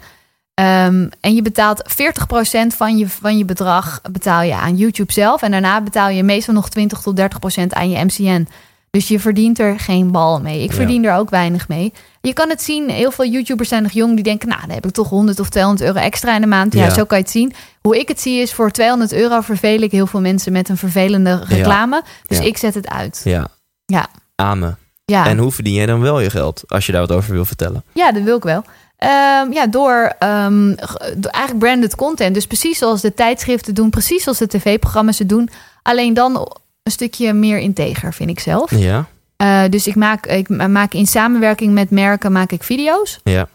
Ehm, 0.54 1.08
en 1.20 1.36
je 1.36 1.42
betaalt 1.42 1.82
40% 1.86 2.76
van 2.76 2.98
je, 2.98 3.10
van 3.10 3.38
je 3.38 3.46
bedrag 3.46 4.02
betaal 4.12 4.42
je 4.42 4.56
aan 4.56 4.76
YouTube 4.76 5.12
zelf. 5.14 5.42
En 5.42 5.52
daarna 5.52 5.82
betaal 5.82 6.10
je 6.10 6.24
meestal 6.24 6.54
nog 6.54 6.70
20 6.70 7.02
tot 7.02 7.16
30% 7.16 7.74
aan 7.74 7.90
je 7.90 8.04
MCN. 8.06 8.48
Dus 8.92 9.08
je 9.08 9.20
verdient 9.20 9.60
er 9.60 9.80
geen 9.80 10.12
bal 10.12 10.42
mee. 10.42 10.64
Ik 10.64 10.70
Ja. 10.70 10.76
verdien 10.76 11.06
er 11.06 11.16
ook 11.16 11.30
weinig 11.30 11.68
mee. 11.68 11.94
Je 12.22 12.34
kan 12.34 12.50
het 12.50 12.62
zien, 12.62 12.90
heel 12.90 13.12
veel 13.12 13.26
YouTubers 13.26 13.70
zijn 13.70 13.84
nog 13.84 13.92
jong 13.92 14.16
die 14.16 14.24
denken, 14.24 14.48
nou, 14.48 14.62
dan 14.62 14.70
heb 14.70 14.86
ik 14.86 14.92
toch 14.92 15.10
100 15.10 15.40
of 15.40 15.50
200 15.50 15.86
euro 15.88 16.00
extra 16.00 16.36
in 16.36 16.42
de 16.42 16.48
maand. 16.48 16.74
Ja, 16.74 16.84
Ja. 16.84 16.90
zo 16.90 17.04
kan 17.06 17.18
je 17.18 17.24
het 17.24 17.32
zien. 17.34 17.54
Hoe 17.82 18.00
ik 18.00 18.08
het 18.08 18.22
zie 18.22 18.42
is, 18.42 18.54
voor 18.54 18.72
200 18.72 19.14
euro 19.14 19.42
vervel 19.42 19.82
ik 19.82 19.92
heel 19.92 20.08
veel 20.08 20.22
mensen 20.22 20.52
met 20.52 20.70
een 20.70 20.78
vervelende 20.78 21.44
reclame. 21.48 22.04
Dus 22.28 22.40
ik 22.40 22.58
zet 22.58 22.74
het 22.74 22.88
uit. 22.90 23.22
Ja. 23.24 23.48
Ja. 23.86 24.08
Amen. 24.36 24.78
Ja, 25.06 25.26
En 25.28 25.38
hoe 25.38 25.52
verdien 25.52 25.74
jij 25.74 25.86
dan 25.86 26.02
wel 26.02 26.20
je 26.20 26.30
geld? 26.30 26.64
Als 26.68 26.86
je 26.86 26.92
daar 26.92 27.02
wat 27.08 27.12
over 27.18 27.34
wil 27.34 27.46
vertellen. 27.46 27.84
ja 27.94 28.12
dat 28.12 28.24
wil 28.24 28.38
ik 28.38 28.44
wel. 28.44 28.64
Ehm, 28.98 29.52
ja, 29.52 29.68
door, 29.68 30.14
ehm, 30.20 30.76
door 31.18 31.32
eigenlijk 31.32 31.58
branded 31.60 31.96
content. 31.96 32.34
Dus 32.34 32.48
precies 32.48 32.78
zoals 32.78 33.02
de 33.02 33.14
tijdschriften 33.14 33.74
doen, 33.74 33.90
precies 33.90 34.24
zoals 34.24 34.38
de 34.38 34.48
tv-programma's 34.48 35.20
het 35.20 35.30
doen. 35.30 35.50
Alleen 35.82 36.14
dan 36.14 36.52
een 36.84 36.92
stukje 36.92 37.34
meer 37.34 37.58
integer, 37.58 38.14
vind 38.14 38.30
ik 38.30 38.40
zelf. 38.40 38.76
Ja, 38.76 39.06
Eh, 39.36 39.64
dus 39.70 39.88
ik 39.88 39.96
maak, 39.96 40.26
ik 40.26 40.50
maak 40.50 40.94
in 40.94 41.08
samenwerking 41.08 41.74
met 41.74 41.90
merken 41.90 42.32
maak 42.32 42.52
ik 42.52 42.64
video's. 42.64 43.20
ja, 43.24 43.48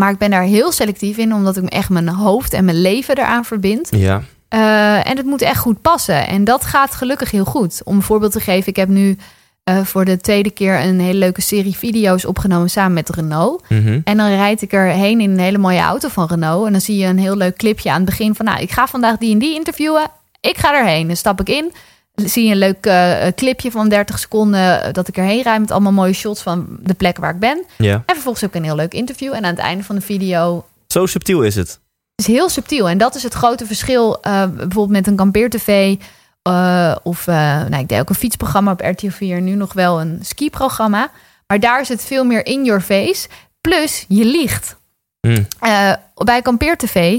Maar 0.00 0.10
ik 0.10 0.18
ben 0.18 0.30
daar 0.30 0.42
heel 0.42 0.72
selectief 0.72 1.16
in, 1.16 1.34
omdat 1.34 1.56
ik 1.56 1.64
echt 1.64 1.88
mijn 1.88 2.08
hoofd 2.08 2.52
en 2.52 2.64
mijn 2.64 2.80
leven 2.80 3.18
eraan 3.18 3.44
verbind. 3.44 3.88
ja. 3.90 4.22
Eh, 4.48 5.08
en 5.10 5.16
het 5.16 5.26
moet 5.26 5.42
echt 5.42 5.58
goed 5.58 5.80
passen. 5.80 6.26
En 6.26 6.44
dat 6.44 6.64
gaat 6.64 6.94
gelukkig 6.94 7.30
heel 7.30 7.44
goed. 7.44 7.80
Om 7.84 7.96
een 7.96 8.02
voorbeeld 8.02 8.32
te 8.32 8.40
geven, 8.40 8.68
ik 8.68 8.76
heb 8.76 8.88
nu 8.88 9.16
eh, 9.64 9.84
voor 9.84 10.04
de 10.04 10.16
tweede 10.16 10.50
keer 10.50 10.80
een 10.80 11.00
hele 11.00 11.18
leuke 11.18 11.40
serie 11.40 11.76
video's 11.76 12.24
opgenomen 12.24 12.70
samen 12.70 12.92
met 12.92 13.08
Renault. 13.08 13.62
Mhm. 13.68 14.00
En 14.04 14.16
dan 14.16 14.28
rijd 14.28 14.62
ik 14.62 14.72
erheen 14.72 15.20
in 15.20 15.30
een 15.30 15.38
hele 15.38 15.58
mooie 15.58 15.80
auto 15.80 16.08
van 16.08 16.26
Renault. 16.26 16.66
En 16.66 16.72
dan 16.72 16.80
zie 16.80 16.96
je 16.96 17.06
een 17.06 17.18
heel 17.18 17.36
leuk 17.36 17.56
clipje 17.56 17.90
aan 17.90 17.96
het 17.96 18.04
begin 18.04 18.34
van... 18.34 18.44
nou, 18.44 18.60
ik 18.60 18.70
ga 18.70 18.86
vandaag 18.86 19.16
die 19.16 19.32
en 19.32 19.38
die 19.38 19.54
interviewen. 19.54 20.08
Ik 20.40 20.58
ga 20.58 20.74
erheen. 20.74 21.06
Dan 21.06 21.16
stap 21.16 21.40
ik 21.40 21.48
in. 21.48 21.72
Zie 22.14 22.44
je 22.44 22.50
een 22.50 22.58
leuk 22.58 22.86
eh, 22.86 23.26
clipje 23.34 23.70
van 23.70 23.88
30 23.88 24.18
seconden... 24.18 24.82
eh, 24.82 24.92
dat 24.92 25.08
ik 25.08 25.16
erheen 25.16 25.42
rijd 25.42 25.60
met 25.60 25.70
allemaal 25.70 25.92
mooie 25.92 26.12
shots 26.12 26.42
van 26.42 26.66
de 26.80 26.94
plek 26.94 27.16
waar 27.18 27.34
ik 27.34 27.38
ben. 27.40 27.64
ja. 27.78 27.94
En 27.94 28.14
vervolgens 28.14 28.42
ik 28.42 28.54
een 28.54 28.64
heel 28.64 28.74
leuk 28.76 28.94
interview. 28.94 29.32
En 29.32 29.44
aan 29.44 29.50
het 29.54 29.58
einde 29.58 29.84
van 29.84 29.94
de 29.94 30.00
video 30.00 30.64
Zo 30.86 31.06
subtiel 31.06 31.42
is 31.42 31.54
het. 31.54 31.80
is 32.14 32.26
heel 32.26 32.48
subtiel. 32.48 32.88
En 32.88 32.98
dat 32.98 33.14
is 33.14 33.22
het 33.22 33.32
grote 33.34 33.66
verschil 33.66 34.20
eh, 34.22 34.44
bijvoorbeeld 34.46 34.88
met 34.88 35.06
een 35.06 35.16
kampeer-tv. 35.16 35.96
eh, 36.42 36.96
of 37.02 37.26
uh, 37.26 37.34
nou, 37.34 37.76
ik 37.76 37.88
deed 37.88 38.00
ook 38.00 38.08
een 38.08 38.14
fietsprogramma 38.14 38.72
op 38.72 38.80
RTL 38.80 39.08
4. 39.10 39.40
Nu 39.40 39.54
nog 39.54 39.72
wel 39.72 40.00
een 40.00 40.18
skiprogramma. 40.22 41.10
Maar 41.46 41.60
daar 41.60 41.80
is 41.80 41.88
het 41.88 42.04
veel 42.04 42.24
meer 42.24 42.46
in 42.46 42.64
your 42.64 42.80
face. 42.80 43.28
Plus, 43.60 44.04
je 44.08 44.24
liegt. 44.24 44.78
Uh, 45.20 45.92
bij 46.14 46.42
kampeer-tv 46.42 47.18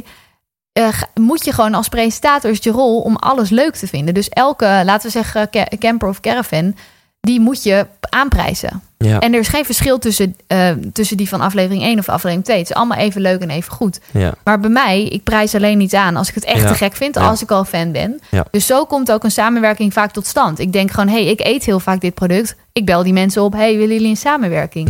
uh, 0.79 0.87
moet 1.13 1.45
je 1.45 1.53
gewoon 1.53 1.73
als 1.73 1.87
presentator 1.87 2.51
is 2.51 2.59
je 2.61 2.71
rol 2.71 3.01
om 3.01 3.15
alles 3.15 3.49
leuk 3.49 3.75
te 3.75 3.87
vinden. 3.87 4.13
Dus 4.13 4.29
elke, 4.29 4.81
laten 4.85 5.05
we 5.05 5.09
zeggen, 5.11 5.49
camper 5.79 6.07
of 6.07 6.19
caravan, 6.19 6.75
die 7.21 7.39
moet 7.39 7.63
je 7.63 7.87
aanprijzen. 8.09 8.81
Ja. 8.97 9.19
En 9.19 9.33
er 9.33 9.39
is 9.39 9.47
geen 9.47 9.65
verschil 9.65 9.99
tussen, 9.99 10.35
uh, 10.47 10.69
tussen 10.93 11.17
die 11.17 11.29
van 11.29 11.41
aflevering 11.41 11.83
1 11.83 11.99
of 11.99 12.09
aflevering 12.09 12.43
2. 12.43 12.57
Het 12.57 12.69
is 12.69 12.75
allemaal 12.75 12.97
even 12.97 13.21
leuk 13.21 13.41
en 13.41 13.49
even 13.49 13.71
goed. 13.73 13.99
Ja. 14.11 14.33
Maar 14.43 14.59
bij 14.59 14.69
mij, 14.69 15.03
ik 15.03 15.23
prijs 15.23 15.55
alleen 15.55 15.77
niet 15.77 15.93
aan 15.95 16.15
als 16.15 16.29
ik 16.29 16.35
het 16.35 16.45
echt 16.45 16.61
Ja. 16.61 16.67
te 16.67 16.73
gek 16.73 16.95
vind, 16.95 17.17
als 17.17 17.41
ik 17.41 17.51
al 17.51 17.65
fan 17.65 17.91
ben. 17.91 18.19
Ja. 18.31 18.45
Dus 18.51 18.65
zo 18.65 18.85
komt 18.85 19.11
ook 19.11 19.23
een 19.23 19.31
samenwerking 19.31 19.93
vaak 19.93 20.11
tot 20.11 20.27
stand. 20.27 20.59
Ik 20.59 20.73
denk 20.73 20.91
gewoon, 20.91 21.07
hé, 21.07 21.23
hey, 21.23 21.25
ik 21.25 21.39
eet 21.39 21.65
heel 21.65 21.79
vaak 21.79 22.01
dit 22.01 22.13
product. 22.13 22.55
Ik 22.71 22.85
bel 22.85 23.03
die 23.03 23.13
mensen 23.13 23.41
op, 23.43 23.53
hey, 23.53 23.77
willen 23.77 23.93
jullie 23.93 24.09
een 24.09 24.17
samenwerking? 24.17 24.89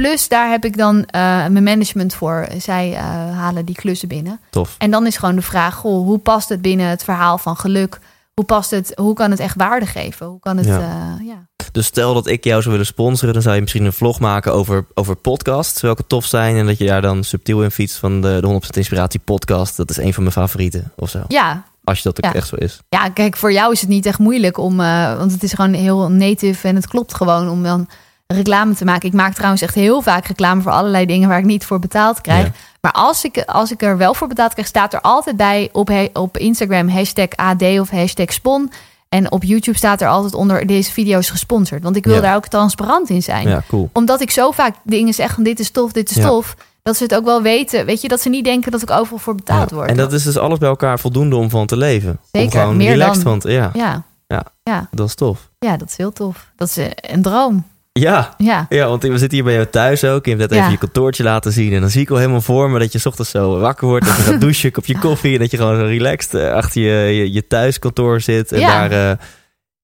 Plus, 0.00 0.28
daar 0.28 0.50
heb 0.50 0.64
ik 0.64 0.76
dan 0.76 0.96
uh, 0.96 1.02
mijn 1.46 1.62
management 1.62 2.14
voor. 2.14 2.48
Zij 2.58 2.90
uh, 2.90 2.98
halen 3.38 3.64
die 3.64 3.74
klussen 3.74 4.08
binnen. 4.08 4.40
tof. 4.50 4.74
En 4.78 4.90
dan 4.90 5.06
is 5.06 5.16
gewoon 5.16 5.34
de 5.34 5.42
vraag, 5.42 5.74
goh, 5.74 6.04
hoe 6.06 6.18
past 6.18 6.48
het 6.48 6.62
binnen 6.62 6.86
het 6.86 7.04
verhaal 7.04 7.38
van 7.38 7.56
geluk? 7.56 7.98
Hoe 8.34 8.44
past 8.44 8.70
het? 8.70 8.92
Hoe 8.96 9.14
kan 9.14 9.30
het 9.30 9.40
echt 9.40 9.56
waarde 9.56 9.86
geven? 9.86 10.26
Hoe 10.26 10.40
kan 10.40 10.56
het? 10.56 10.66
Ja. 10.66 10.78
Uh, 10.78 11.26
ja. 11.26 11.46
Dus 11.72 11.86
stel 11.86 12.14
dat 12.14 12.26
ik 12.26 12.44
jou 12.44 12.60
zou 12.60 12.70
willen 12.70 12.86
sponsoren, 12.86 13.32
dan 13.34 13.42
zou 13.42 13.54
je 13.54 13.60
misschien 13.60 13.84
een 13.84 13.92
vlog 13.92 14.20
maken 14.20 14.52
over, 14.52 14.86
over 14.94 15.16
podcasts, 15.16 15.80
welke 15.80 16.06
tof 16.06 16.24
zijn. 16.24 16.56
En 16.56 16.66
dat 16.66 16.78
je 16.78 16.86
daar 16.86 17.02
dan 17.02 17.24
subtiel 17.24 17.62
in 17.62 17.70
fietst 17.70 17.96
van 17.96 18.20
de, 18.20 18.38
de 18.40 18.60
100% 18.72 18.76
Inspiratie 18.76 19.20
podcast. 19.24 19.76
Dat 19.76 19.90
is 19.90 19.96
een 19.96 20.14
van 20.14 20.22
mijn 20.22 20.34
favorieten 20.34 20.92
of 20.96 21.10
zo. 21.10 21.22
ja, 21.28 21.64
Als 21.84 21.98
je 21.98 22.04
dat 22.04 22.24
ook 22.24 22.32
Ja. 22.32 22.38
echt 22.38 22.48
zo 22.48 22.56
is. 22.56 22.78
Ja, 22.88 23.08
kijk, 23.08 23.36
voor 23.36 23.52
jou 23.52 23.72
is 23.72 23.80
het 23.80 23.88
niet 23.90 24.06
echt 24.06 24.18
moeilijk 24.18 24.58
om, 24.58 24.80
uh, 24.80 25.16
want 25.16 25.32
het 25.32 25.42
is 25.42 25.52
gewoon 25.52 25.72
heel 25.72 26.10
native 26.10 26.68
en 26.68 26.74
het 26.76 26.88
klopt 26.88 27.14
gewoon 27.14 27.48
om 27.48 27.62
dan 27.62 27.88
reclame 28.34 28.74
te 28.74 28.84
maken. 28.84 29.08
Ik 29.08 29.14
maak 29.14 29.34
trouwens 29.34 29.62
echt 29.62 29.74
heel 29.74 30.02
vaak 30.02 30.26
reclame 30.26 30.62
voor 30.62 30.72
allerlei 30.72 31.06
dingen 31.06 31.28
waar 31.28 31.38
ik 31.38 31.44
niet 31.44 31.64
voor 31.64 31.78
betaald 31.78 32.20
krijg. 32.20 32.44
Ja. 32.46 32.52
Maar 32.80 32.92
als 32.92 33.24
ik, 33.24 33.42
als 33.46 33.70
ik 33.70 33.82
er 33.82 33.96
wel 33.96 34.14
voor 34.14 34.28
betaald 34.28 34.52
krijg, 34.52 34.68
staat 34.68 34.92
er 34.94 35.00
altijd 35.00 35.36
bij 35.36 35.68
op, 35.72 35.88
he- 35.88 36.08
op 36.12 36.36
Instagram 36.38 36.88
hashtag 36.88 37.28
AD 37.36 37.62
of 37.62 37.90
hashtag 37.90 38.32
spon. 38.32 38.70
En 39.08 39.32
op 39.32 39.42
YouTube 39.42 39.76
staat 39.76 40.00
er 40.00 40.08
altijd 40.08 40.34
onder 40.34 40.66
deze 40.66 40.92
video's 40.92 41.30
gesponsord. 41.30 41.82
Want 41.82 41.96
ik 41.96 42.04
wil 42.04 42.14
Ja. 42.14 42.20
daar 42.20 42.36
ook 42.36 42.46
transparant 42.46 43.08
in 43.10 43.22
zijn. 43.22 43.48
Ja, 43.48 43.62
cool. 43.68 43.90
Omdat 43.92 44.20
ik 44.20 44.30
zo 44.30 44.50
vaak 44.50 44.74
dingen 44.84 45.14
zeg 45.14 45.34
van 45.34 45.42
dit 45.42 45.58
is 45.60 45.70
tof, 45.70 45.92
dit 45.92 46.10
is 46.10 46.16
Ja. 46.16 46.26
tof. 46.26 46.56
Dat 46.82 46.96
ze 46.96 47.02
het 47.02 47.14
ook 47.14 47.24
wel 47.24 47.42
weten. 47.42 47.86
Weet 47.86 48.00
je, 48.00 48.08
dat 48.08 48.20
ze 48.20 48.28
niet 48.28 48.44
denken 48.44 48.70
dat 48.72 48.82
ik 48.82 48.90
overal 48.90 49.18
voor 49.18 49.34
betaald 49.34 49.70
Ja. 49.70 49.76
word. 49.76 49.88
En 49.90 49.96
dat 49.96 50.12
is 50.12 50.22
dus 50.22 50.36
alles 50.38 50.58
bij 50.58 50.68
elkaar 50.68 50.98
voldoende 50.98 51.36
om 51.36 51.50
van 51.50 51.66
te 51.66 51.76
leven. 51.76 52.10
Om 52.10 52.40
Zeker, 52.40 52.60
gewoon 52.60 52.76
meer 52.76 52.90
relaxed 52.90 53.14
dan- 53.14 53.32
van 53.32 53.38
te, 53.40 53.50
ja, 53.52 53.70
ja. 53.74 54.02
Ja. 54.26 54.44
Ja. 54.62 54.88
dat 54.90 55.06
is 55.08 55.14
tof. 55.14 55.50
ja, 55.58 55.76
dat 55.76 55.88
is 55.88 55.96
heel 55.96 56.12
tof. 56.12 56.50
Dat 56.56 56.68
is 56.68 56.76
eh, 56.76 56.86
een 57.00 57.22
droom. 57.22 57.64
Ja, 58.00 58.34
Ja. 58.38 58.66
ja, 58.68 58.88
want 58.88 59.02
we 59.02 59.08
zitten 59.18 59.30
hier 59.38 59.44
bij 59.44 59.54
jou 59.54 59.66
thuis 59.66 60.04
ook. 60.04 60.24
Je 60.24 60.30
hebt 60.30 60.42
net 60.42 60.50
Ja. 60.52 60.58
even 60.58 60.70
je 60.72 60.78
kantoortje 60.78 61.22
laten 61.22 61.52
zien. 61.52 61.72
En 61.72 61.80
dan 61.80 61.90
zie 61.90 62.00
ik 62.00 62.10
al 62.10 62.16
helemaal 62.16 62.40
voor 62.40 62.70
me 62.70 62.78
dat 62.78 62.92
je 62.92 62.98
's 62.98 63.06
ochtends 63.06 63.30
zo 63.30 63.58
wakker 63.58 63.86
wordt. 63.88 64.06
Dat 64.06 64.16
je 64.16 64.22
gaat 64.22 64.40
douchen, 64.46 64.72
kopje 64.72 64.98
koffie. 64.98 65.32
En 65.32 65.38
dat 65.38 65.50
je 65.50 65.56
gewoon 65.56 65.76
zo 65.76 65.84
relaxed 65.84 66.34
eh, 66.34 66.52
achter 66.52 66.82
je, 66.82 67.14
je, 67.16 67.32
je 67.32 67.46
thuiskantoor 67.46 68.20
zit. 68.20 68.52
En 68.52 68.60
Ja. 68.60 68.88
daar 68.88 69.10
eh, 69.10 69.16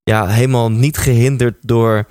ja, 0.02 0.26
helemaal 0.26 0.70
niet 0.70 0.96
gehinderd 0.98 1.54
door 1.60 2.06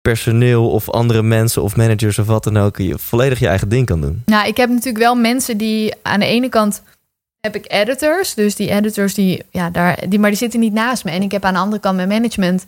personeel 0.00 0.70
of 0.70 0.90
andere 0.90 1.22
mensen 1.22 1.62
of 1.62 1.76
managers 1.76 2.18
of 2.18 2.26
wat 2.26 2.44
dan 2.44 2.56
ook. 2.58 2.76
Je 2.78 2.98
volledig 2.98 3.38
je 3.38 3.46
eigen 3.48 3.68
ding 3.68 3.86
kan 3.86 4.00
doen. 4.00 4.22
Nou, 4.26 4.48
ik 4.48 4.56
heb 4.56 4.68
natuurlijk 4.68 5.04
wel 5.04 5.14
mensen 5.14 5.56
die 5.56 5.94
aan 6.02 6.20
de 6.20 6.26
ene 6.26 6.48
kant 6.48 6.82
heb 7.40 7.54
ik 7.54 7.64
editors. 7.72 8.34
Dus 8.34 8.54
die 8.54 8.70
editors 8.70 9.14
die, 9.14 9.42
ja, 9.50 9.70
daar, 9.70 9.98
die, 10.08 10.18
maar 10.18 10.30
die 10.30 10.38
zitten 10.38 10.60
niet 10.60 10.72
naast 10.72 11.04
me. 11.04 11.10
En 11.10 11.22
ik 11.22 11.32
heb 11.32 11.44
aan 11.44 11.52
de 11.54 11.58
andere 11.60 11.80
kant 11.82 11.96
mijn 11.96 12.08
management. 12.08 12.64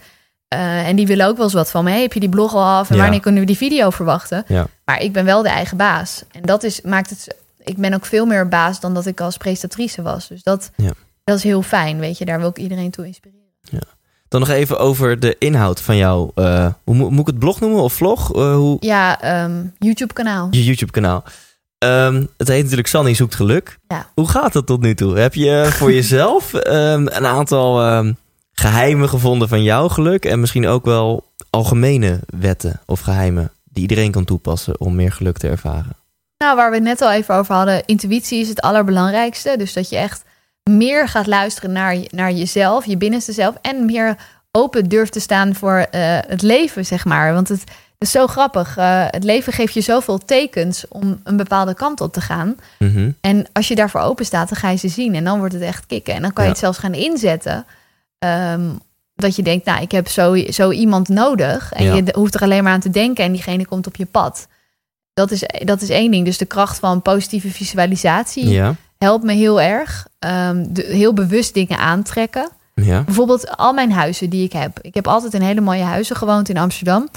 Eh, 0.52 0.88
en 0.88 0.96
die 0.96 1.06
willen 1.06 1.26
ook 1.26 1.36
wel 1.36 1.44
eens 1.44 1.54
wat 1.54 1.70
van 1.70 1.84
me. 1.84 1.90
Hey, 1.90 2.00
heb 2.02 2.12
je 2.12 2.20
die 2.20 2.28
blog 2.28 2.54
al 2.54 2.64
af? 2.64 2.90
En 2.90 2.96
Ja. 2.96 3.02
wanneer 3.02 3.20
kunnen 3.20 3.40
we 3.40 3.46
die 3.46 3.56
video 3.56 3.90
verwachten? 3.90 4.44
Ja. 4.46 4.66
Maar 4.84 5.00
ik 5.02 5.12
ben 5.12 5.24
wel 5.24 5.42
de 5.42 5.48
eigen 5.48 5.76
baas. 5.76 6.22
En 6.32 6.42
dat 6.42 6.62
is, 6.62 6.80
maakt 6.80 7.10
het. 7.10 7.36
Ik 7.64 7.76
ben 7.76 7.94
ook 7.94 8.04
veel 8.06 8.26
meer 8.26 8.48
baas 8.48 8.80
dan 8.80 8.94
dat 8.94 9.06
ik 9.06 9.20
als 9.20 9.36
presentatrice 9.36 10.02
was. 10.02 10.28
Dus 10.28 10.42
dat, 10.42 10.70
Ja. 10.76 10.92
dat 11.24 11.36
is 11.36 11.42
heel 11.42 11.62
fijn. 11.62 11.98
Weet 11.98 12.18
je, 12.18 12.24
daar 12.24 12.38
wil 12.40 12.48
ik 12.48 12.58
iedereen 12.58 12.90
toe 12.90 13.06
inspireren. 13.06 13.40
Dan 14.28 14.40
nog 14.40 14.50
even 14.50 14.78
over 14.78 15.20
de 15.20 15.36
inhoud 15.38 15.80
van 15.80 15.96
jou. 15.96 16.30
eh, 16.34 16.66
hoe 16.84 16.94
moet, 16.94 17.20
ik 17.20 17.26
het 17.26 17.38
blog 17.38 17.60
noemen 17.60 17.82
of 17.82 17.92
vlog? 17.92 18.34
Eh, 18.34 18.54
hoe, 18.54 18.76
Ja, 18.80 19.20
ehm, 19.20 19.64
YouTube-kanaal. 19.78 20.48
je 20.50 20.64
YouTube 20.64 20.92
kanaal. 20.92 21.24
Ehm, 21.78 22.24
het 22.36 22.48
heet 22.48 22.62
natuurlijk 22.62 22.88
Sanny 22.88 23.14
zoekt 23.14 23.34
geluk. 23.34 23.78
Ja. 23.88 24.06
Hoe 24.14 24.28
gaat 24.28 24.52
dat 24.52 24.66
tot 24.66 24.80
nu 24.80 24.94
toe? 24.94 25.18
Heb 25.18 25.34
je 25.34 25.66
voor 25.70 25.92
jezelf 26.00 26.54
ehm, 26.54 27.06
een 27.10 27.26
aantal 27.26 27.80
geheimen 28.62 29.08
gevonden 29.08 29.48
van 29.48 29.62
jouw 29.62 29.88
geluk? 29.88 30.24
En 30.24 30.40
misschien 30.40 30.66
ook 30.66 30.84
wel 30.84 31.24
algemene 31.50 32.20
wetten 32.26 32.80
of 32.86 33.00
geheimen 33.00 33.50
die 33.64 33.82
iedereen 33.82 34.10
kan 34.10 34.24
toepassen 34.24 34.80
om 34.80 34.94
meer 34.94 35.12
geluk 35.12 35.38
te 35.38 35.48
ervaren? 35.48 35.96
Nou, 36.38 36.56
waar 36.56 36.70
we 36.70 36.76
het 36.76 36.84
net 36.84 37.00
al 37.00 37.12
even 37.12 37.34
over 37.34 37.54
hadden, 37.54 37.82
intuïtie 37.86 38.40
is 38.40 38.48
het 38.48 38.60
allerbelangrijkste. 38.60 39.54
Dus 39.58 39.72
dat 39.72 39.88
je 39.88 39.96
echt 39.96 40.24
meer 40.70 41.08
gaat 41.08 41.26
luisteren 41.26 41.72
naar, 41.72 41.96
naar 42.10 42.32
jezelf, 42.32 42.86
je 42.86 42.96
binnenste 42.96 43.32
zelf. 43.32 43.54
En 43.62 43.84
meer 43.84 44.16
open 44.50 44.88
durft 44.88 45.12
te 45.12 45.20
staan 45.20 45.54
voor 45.54 45.86
eh, 45.90 46.18
het 46.26 46.42
leven, 46.42 46.86
zeg 46.86 47.04
maar. 47.04 47.32
Want 47.32 47.48
het 47.48 47.64
is 47.98 48.10
zo 48.10 48.26
grappig. 48.26 48.76
Eh, 48.76 49.04
het 49.06 49.24
leven 49.24 49.52
geeft 49.52 49.74
je 49.74 49.80
zoveel 49.80 50.18
tekens 50.18 50.88
om 50.88 51.20
een 51.24 51.36
bepaalde 51.36 51.74
kant 51.74 52.00
op 52.00 52.12
te 52.12 52.20
gaan. 52.20 52.56
Mhm. 52.78 53.10
En 53.20 53.46
als 53.52 53.68
je 53.68 53.74
daarvoor 53.74 54.00
open 54.00 54.24
staat, 54.24 54.48
dan 54.48 54.58
ga 54.58 54.70
je 54.70 54.76
ze 54.76 54.88
zien. 54.88 55.14
En 55.14 55.24
dan 55.24 55.38
wordt 55.38 55.54
het 55.54 55.62
echt 55.62 55.86
kicken. 55.86 56.14
En 56.14 56.22
dan 56.22 56.32
kan 56.32 56.44
je 56.44 56.50
het 56.50 56.58
zelfs 56.58 56.78
gaan 56.78 56.94
inzetten. 56.94 57.66
Ehm, 58.22 58.70
dat 59.14 59.36
je 59.36 59.42
denkt, 59.42 59.64
nou, 59.64 59.82
ik 59.82 59.90
heb 59.92 60.08
zo, 60.08 60.36
zo 60.50 60.70
iemand 60.70 61.08
nodig. 61.08 61.72
En 61.72 61.84
Ja. 61.84 61.94
je 61.94 62.04
hoeft 62.14 62.34
er 62.34 62.40
alleen 62.40 62.62
maar 62.62 62.72
aan 62.72 62.80
te 62.80 62.90
denken 62.90 63.24
en 63.24 63.32
diegene 63.32 63.66
komt 63.66 63.86
op 63.86 63.96
je 63.96 64.06
pad. 64.06 64.46
Dat 65.14 65.30
is, 65.30 65.42
dat 65.64 65.80
is 65.82 65.88
één 65.88 66.10
ding. 66.10 66.24
Dus 66.24 66.38
de 66.38 66.44
kracht 66.44 66.78
van 66.78 67.02
positieve 67.02 67.50
visualisatie 67.50 68.48
Ja, 68.48 68.74
helpt 68.98 69.24
me 69.24 69.32
heel 69.32 69.60
erg. 69.60 70.06
Ehm, 70.18 70.64
de, 70.68 70.82
heel 70.82 71.12
bewust 71.12 71.54
dingen 71.54 71.78
aantrekken. 71.78 72.48
ja, 72.74 73.02
Bijvoorbeeld 73.02 73.56
al 73.56 73.72
mijn 73.72 73.92
huizen 73.92 74.30
die 74.30 74.44
ik 74.44 74.52
heb. 74.52 74.78
Ik 74.80 74.94
heb 74.94 75.06
altijd 75.08 75.34
in 75.34 75.40
hele 75.42 75.60
mooie 75.60 75.82
huizen 75.82 76.16
gewoond 76.16 76.48
in 76.48 76.56
Amsterdam. 76.58 77.08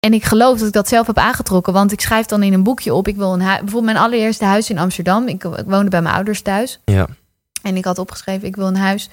En 0.00 0.12
ik 0.12 0.24
geloof 0.24 0.58
dat 0.58 0.66
ik 0.66 0.72
dat 0.72 0.88
zelf 0.88 1.06
heb 1.06 1.18
aangetrokken. 1.18 1.72
Want 1.72 1.92
ik 1.92 2.00
schrijf 2.00 2.26
dan 2.26 2.42
in 2.42 2.52
een 2.52 2.62
boekje 2.62 2.94
op. 2.94 3.08
Ik 3.08 3.16
wil 3.16 3.32
een 3.32 3.40
huis. 3.42 3.58
Bijvoorbeeld 3.60 3.92
mijn 3.92 4.04
allereerste 4.04 4.44
huis 4.44 4.70
in 4.70 4.78
Amsterdam. 4.78 5.28
Ik, 5.28 5.44
ik 5.44 5.64
woonde 5.66 5.90
bij 5.90 6.02
mijn 6.02 6.14
ouders 6.14 6.42
thuis. 6.42 6.80
ja. 6.84 7.06
En 7.62 7.76
ik 7.76 7.84
had 7.84 7.98
opgeschreven: 7.98 8.48
ik 8.48 8.56
wil 8.56 8.66
een 8.66 8.76
huis 8.76 9.08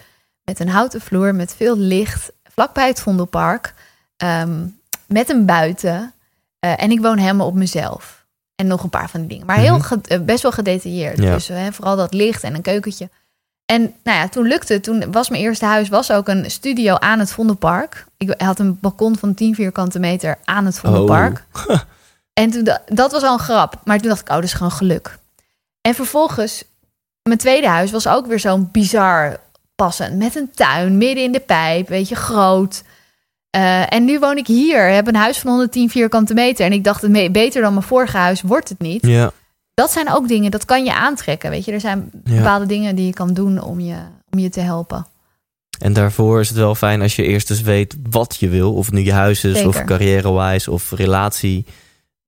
met 0.48 0.60
een 0.60 0.70
houten 0.70 1.02
vloer, 1.02 1.36
met 1.36 1.56
veel 1.56 1.78
licht, 1.78 2.32
vlakbij 2.54 2.88
het 2.88 3.00
Vondelpark, 3.02 3.74
ehm, 4.18 4.66
met 5.08 5.30
een 5.30 5.46
buiten. 5.46 6.14
Eh, 6.60 6.84
en 6.84 6.92
ik 6.92 7.02
woon 7.02 7.18
helemaal 7.18 7.48
op 7.48 7.54
mezelf. 7.56 8.26
En 8.56 8.68
nog 8.68 8.84
een 8.84 8.90
paar 8.90 9.10
van 9.10 9.20
die 9.20 9.30
dingen. 9.30 9.46
Maar 9.46 9.58
heel 9.58 9.78
Mhm. 9.78 9.94
eh, 10.04 10.20
best 10.22 10.42
wel 10.42 10.52
gedetailleerd. 10.52 11.18
Ja. 11.18 11.34
Dus 11.34 11.48
hè, 11.48 11.72
vooral 11.74 11.96
dat 11.96 12.14
licht 12.14 12.44
en 12.44 12.56
een 12.56 12.62
keukentje. 12.62 13.10
En 13.66 13.82
nou 14.04 14.18
ja, 14.18 14.28
toen 14.30 14.48
lukte 14.48 14.74
het. 14.74 14.84
Toen 14.84 15.12
was 15.12 15.30
mijn 15.30 15.42
eerste 15.42 15.66
huis 15.66 15.90
was 15.90 16.12
ook 16.12 16.28
een 16.28 16.52
studio 16.52 16.96
aan 16.96 17.20
het 17.20 17.32
Vondelpark. 17.32 18.06
Ik 18.18 18.34
had 18.42 18.60
een 18.60 18.80
balkon 18.80 19.18
van 19.18 19.34
10 19.34 19.56
vierkante 19.56 20.00
meter 20.00 20.38
aan 20.44 20.66
het 20.66 20.80
Vondelpark. 20.80 21.44
Oh. 21.68 21.80
En 22.34 22.52
toen, 22.52 22.64
da- 22.64 22.82
dat 22.86 23.12
was 23.12 23.24
al 23.24 23.34
een 23.34 23.40
grap. 23.40 23.82
Maar 23.84 24.00
toen 24.00 24.08
dacht 24.10 24.22
ik, 24.22 24.28
oh, 24.30 24.36
dat 24.36 24.44
is 24.44 24.54
gewoon 24.54 24.72
geluk. 24.72 25.18
En 25.82 25.94
vervolgens, 25.96 26.64
mijn 27.24 27.38
tweede 27.40 27.68
huis 27.68 27.92
was 27.92 28.08
ook 28.08 28.26
weer 28.28 28.40
zo'n 28.40 28.70
bizar 28.72 29.38
passend. 29.78 30.16
Met 30.18 30.36
een 30.36 30.50
tuin, 30.56 30.98
midden 30.98 31.24
in 31.24 31.32
de 31.32 31.40
pijp, 31.40 31.88
weet 31.88 32.10
je, 32.10 32.16
groot. 32.16 32.84
Eh, 33.50 33.94
en 33.94 34.06
nu 34.06 34.20
woon 34.20 34.38
ik 34.38 34.48
hier, 34.48 34.90
heb 34.90 35.08
een 35.08 35.16
huis 35.16 35.38
van 35.40 35.50
110 35.50 35.90
vierkante 35.90 36.34
meter. 36.34 36.66
En 36.66 36.72
ik 36.72 36.84
dacht, 36.84 37.32
beter 37.32 37.62
dan 37.62 37.74
mijn 37.74 37.86
vorige 37.86 38.18
huis 38.18 38.42
wordt 38.42 38.70
het 38.70 38.80
niet. 38.80 39.06
Ja, 39.06 39.32
Dat 39.74 39.92
zijn 39.92 40.12
ook 40.12 40.28
dingen, 40.28 40.52
dat 40.52 40.66
kan 40.66 40.84
je 40.86 40.94
aantrekken, 40.94 41.50
weet 41.50 41.66
je. 41.66 41.72
Er 41.72 41.80
zijn 41.80 42.10
Ja. 42.24 42.36
bepaalde 42.36 42.66
dingen 42.66 42.96
die 42.96 43.06
je 43.06 43.14
kan 43.14 43.34
doen 43.34 43.62
om 43.62 43.80
je, 43.80 43.96
om 44.30 44.40
je 44.40 44.50
te 44.50 44.60
helpen. 44.60 45.06
En 45.80 45.94
daarvoor 45.94 46.40
is 46.40 46.48
het 46.50 46.58
wel 46.58 46.76
fijn 46.76 47.02
als 47.02 47.16
je 47.16 47.24
eerst 47.24 47.50
eens 47.50 47.62
weet 47.62 47.96
wat 48.10 48.36
je 48.40 48.50
wil. 48.50 48.74
Of 48.74 48.86
het 48.86 48.96
nu 48.96 49.02
je 49.02 49.14
huis 49.14 49.44
is, 49.44 49.66
of 49.66 49.84
carrière-wise, 49.84 50.72
of 50.72 50.92
relatie 50.92 51.66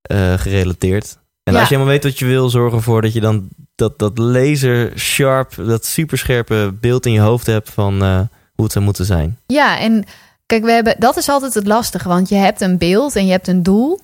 eh, 0.02 0.34
gerelateerd. 0.34 1.18
En 1.43 1.54
Ja. 1.54 1.60
als 1.60 1.70
je 1.70 1.76
helemaal 1.76 1.93
weet 1.93 2.04
wat 2.04 2.20
je 2.20 2.26
wil, 2.26 2.50
zorg 2.50 2.74
ervoor 2.74 3.02
dat 3.02 3.14
je 3.14 3.20
dan 3.20 3.47
dat, 3.80 3.99
dat 3.99 4.17
laser 4.17 4.99
sharp, 4.99 5.53
dat 5.55 5.86
superscherpe 5.86 6.73
beeld 6.80 7.05
in 7.05 7.11
je 7.11 7.19
hoofd 7.19 7.45
hebt 7.45 7.69
van 7.69 8.03
eh, 8.03 8.19
hoe 8.55 8.63
het 8.63 8.71
zou 8.71 8.86
moeten 8.86 9.05
zijn. 9.05 9.38
Ja, 9.45 9.80
en 9.80 10.03
kijk, 10.45 10.63
we 10.63 10.71
hebben, 10.71 10.95
dat 10.99 11.17
is 11.17 11.30
altijd 11.30 11.53
het 11.53 11.67
lastige, 11.67 12.07
want 12.07 12.30
je 12.30 12.36
hebt 12.36 12.61
een 12.61 12.77
beeld 12.77 13.15
en 13.15 13.25
je 13.25 13.32
hebt 13.32 13.47
een 13.47 13.63
doel. 13.63 13.99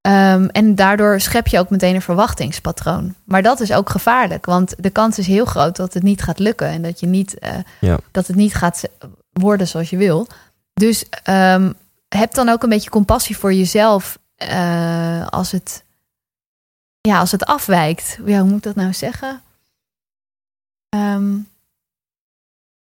Ehm, 0.00 0.44
en 0.44 0.74
daardoor 0.74 1.20
schep 1.20 1.46
je 1.46 1.58
ook 1.58 1.70
meteen 1.70 1.94
een 1.94 2.02
verwachtingspatroon. 2.02 3.14
Maar 3.24 3.42
dat 3.42 3.60
is 3.60 3.72
ook 3.72 3.90
gevaarlijk, 3.90 4.46
want 4.46 4.74
de 4.78 4.90
kans 4.90 5.18
is 5.18 5.26
heel 5.26 5.44
groot 5.44 5.76
dat 5.76 5.94
het 5.94 6.02
niet 6.02 6.22
gaat 6.22 6.38
lukken 6.38 6.68
en 6.68 6.82
dat, 6.82 7.00
je 7.00 7.06
niet, 7.06 7.38
eh, 7.38 7.52
Ja. 7.80 7.98
dat 8.10 8.26
het 8.26 8.36
niet 8.36 8.54
gaat 8.54 8.82
worden 9.32 9.68
zoals 9.68 9.90
je 9.90 9.96
wil. 9.96 10.26
Dus 10.74 11.04
ehm, 11.22 11.72
heb 12.08 12.34
dan 12.34 12.48
ook 12.48 12.62
een 12.62 12.68
beetje 12.68 12.90
compassie 12.90 13.36
voor 13.36 13.52
jezelf 13.52 14.18
eh, 14.36 15.26
als, 15.26 15.50
het, 15.52 15.84
ja, 17.00 17.18
als 17.18 17.32
het 17.32 17.44
afwijkt. 17.44 18.18
Ja, 18.24 18.40
hoe 18.40 18.48
moet 18.48 18.56
ik 18.56 18.62
dat 18.62 18.74
nou 18.74 18.92
zeggen? 18.92 19.42
Ehm, 20.88 21.36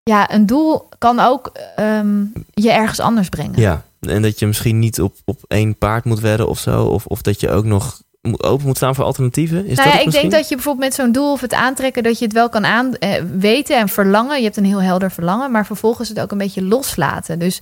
ja, 0.02 0.32
een 0.32 0.46
doel 0.46 0.88
kan 0.98 1.20
ook 1.20 1.52
ehm, 1.76 2.24
je 2.54 2.70
ergens 2.70 3.00
anders 3.00 3.28
brengen. 3.28 3.60
Ja, 3.60 3.82
en 4.00 4.22
dat 4.22 4.38
je 4.38 4.46
misschien 4.46 4.78
niet 4.78 5.00
op, 5.00 5.16
op 5.24 5.44
één 5.48 5.78
paard 5.78 6.04
moet 6.04 6.20
wedden 6.20 6.48
of 6.48 6.58
zo. 6.58 6.84
Of, 6.84 7.06
of 7.06 7.22
dat 7.22 7.40
je 7.40 7.50
ook 7.50 7.64
nog 7.64 8.02
open 8.36 8.66
moet 8.66 8.76
staan 8.76 8.94
voor 8.94 9.04
alternatieven. 9.04 9.66
Is 9.66 9.76
nou 9.76 9.88
ja, 9.88 9.98
ik 9.98 10.10
denk 10.10 10.30
dat 10.30 10.48
je 10.48 10.54
bijvoorbeeld 10.54 10.84
met 10.84 10.94
zo'n 10.94 11.12
doel 11.12 11.32
of 11.32 11.40
het 11.40 11.52
aantrekken, 11.54 12.02
dat 12.02 12.18
je 12.18 12.24
het 12.24 12.34
wel 12.34 12.48
kan 12.48 12.66
aan 12.66 12.94
eh, 12.94 13.22
weten 13.38 13.78
en 13.78 13.88
verlangen. 13.88 14.36
Je 14.36 14.44
hebt 14.44 14.56
een 14.56 14.64
heel 14.64 14.82
helder 14.82 15.10
verlangen, 15.10 15.50
maar 15.50 15.66
vervolgens 15.66 16.08
het 16.08 16.20
ook 16.20 16.30
een 16.30 16.38
beetje 16.38 16.62
loslaten. 16.62 17.38
Dus 17.38 17.60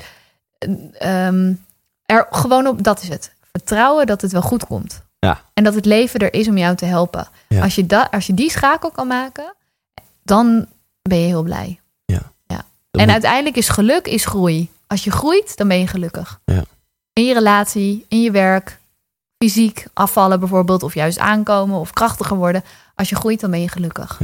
eh, 0.58 1.26
ehm, 1.26 1.52
er 2.06 2.26
gewoon 2.30 2.66
op, 2.66 2.82
dat 2.82 3.02
is 3.02 3.08
het. 3.08 3.32
Vertrouwen 3.52 4.06
dat 4.06 4.20
het 4.20 4.32
wel 4.32 4.42
goed 4.42 4.66
komt. 4.66 5.04
Ja. 5.26 5.40
En 5.54 5.64
dat 5.64 5.74
het 5.74 5.84
leven 5.84 6.20
er 6.20 6.34
is 6.34 6.48
om 6.48 6.58
jou 6.58 6.76
te 6.76 6.84
helpen. 6.84 7.28
Ja. 7.48 7.62
Als, 7.62 7.74
je 7.74 7.86
dat, 7.86 8.10
als 8.10 8.26
je 8.26 8.34
die 8.34 8.50
schakel 8.50 8.90
kan 8.90 9.06
maken, 9.06 9.54
dan 10.22 10.66
ben 11.02 11.18
je 11.18 11.26
heel 11.26 11.42
blij. 11.42 11.80
Dat 12.90 13.04
En 13.04 13.12
moet- 13.12 13.22
uiteindelijk 13.22 13.56
is 13.56 13.68
geluk 13.68 14.06
is 14.06 14.24
groei. 14.26 14.70
Als 14.86 15.04
je 15.04 15.10
groeit, 15.10 15.56
dan 15.56 15.68
ben 15.68 15.78
je 15.78 15.86
gelukkig. 15.86 16.40
Ja. 16.44 16.62
In 17.12 17.24
je 17.24 17.34
relatie, 17.34 18.04
in 18.08 18.22
je 18.22 18.30
werk, 18.30 18.78
fysiek 19.38 19.86
afvallen 19.92 20.40
bijvoorbeeld, 20.40 20.82
of 20.82 20.94
juist 20.94 21.18
aankomen 21.18 21.78
of 21.78 21.92
krachtiger 21.92 22.36
worden. 22.36 22.64
Als 22.94 23.08
je 23.08 23.14
groeit, 23.16 23.40
dan 23.40 23.50
ben 23.50 23.60
je 23.60 23.68
gelukkig. 23.68 24.20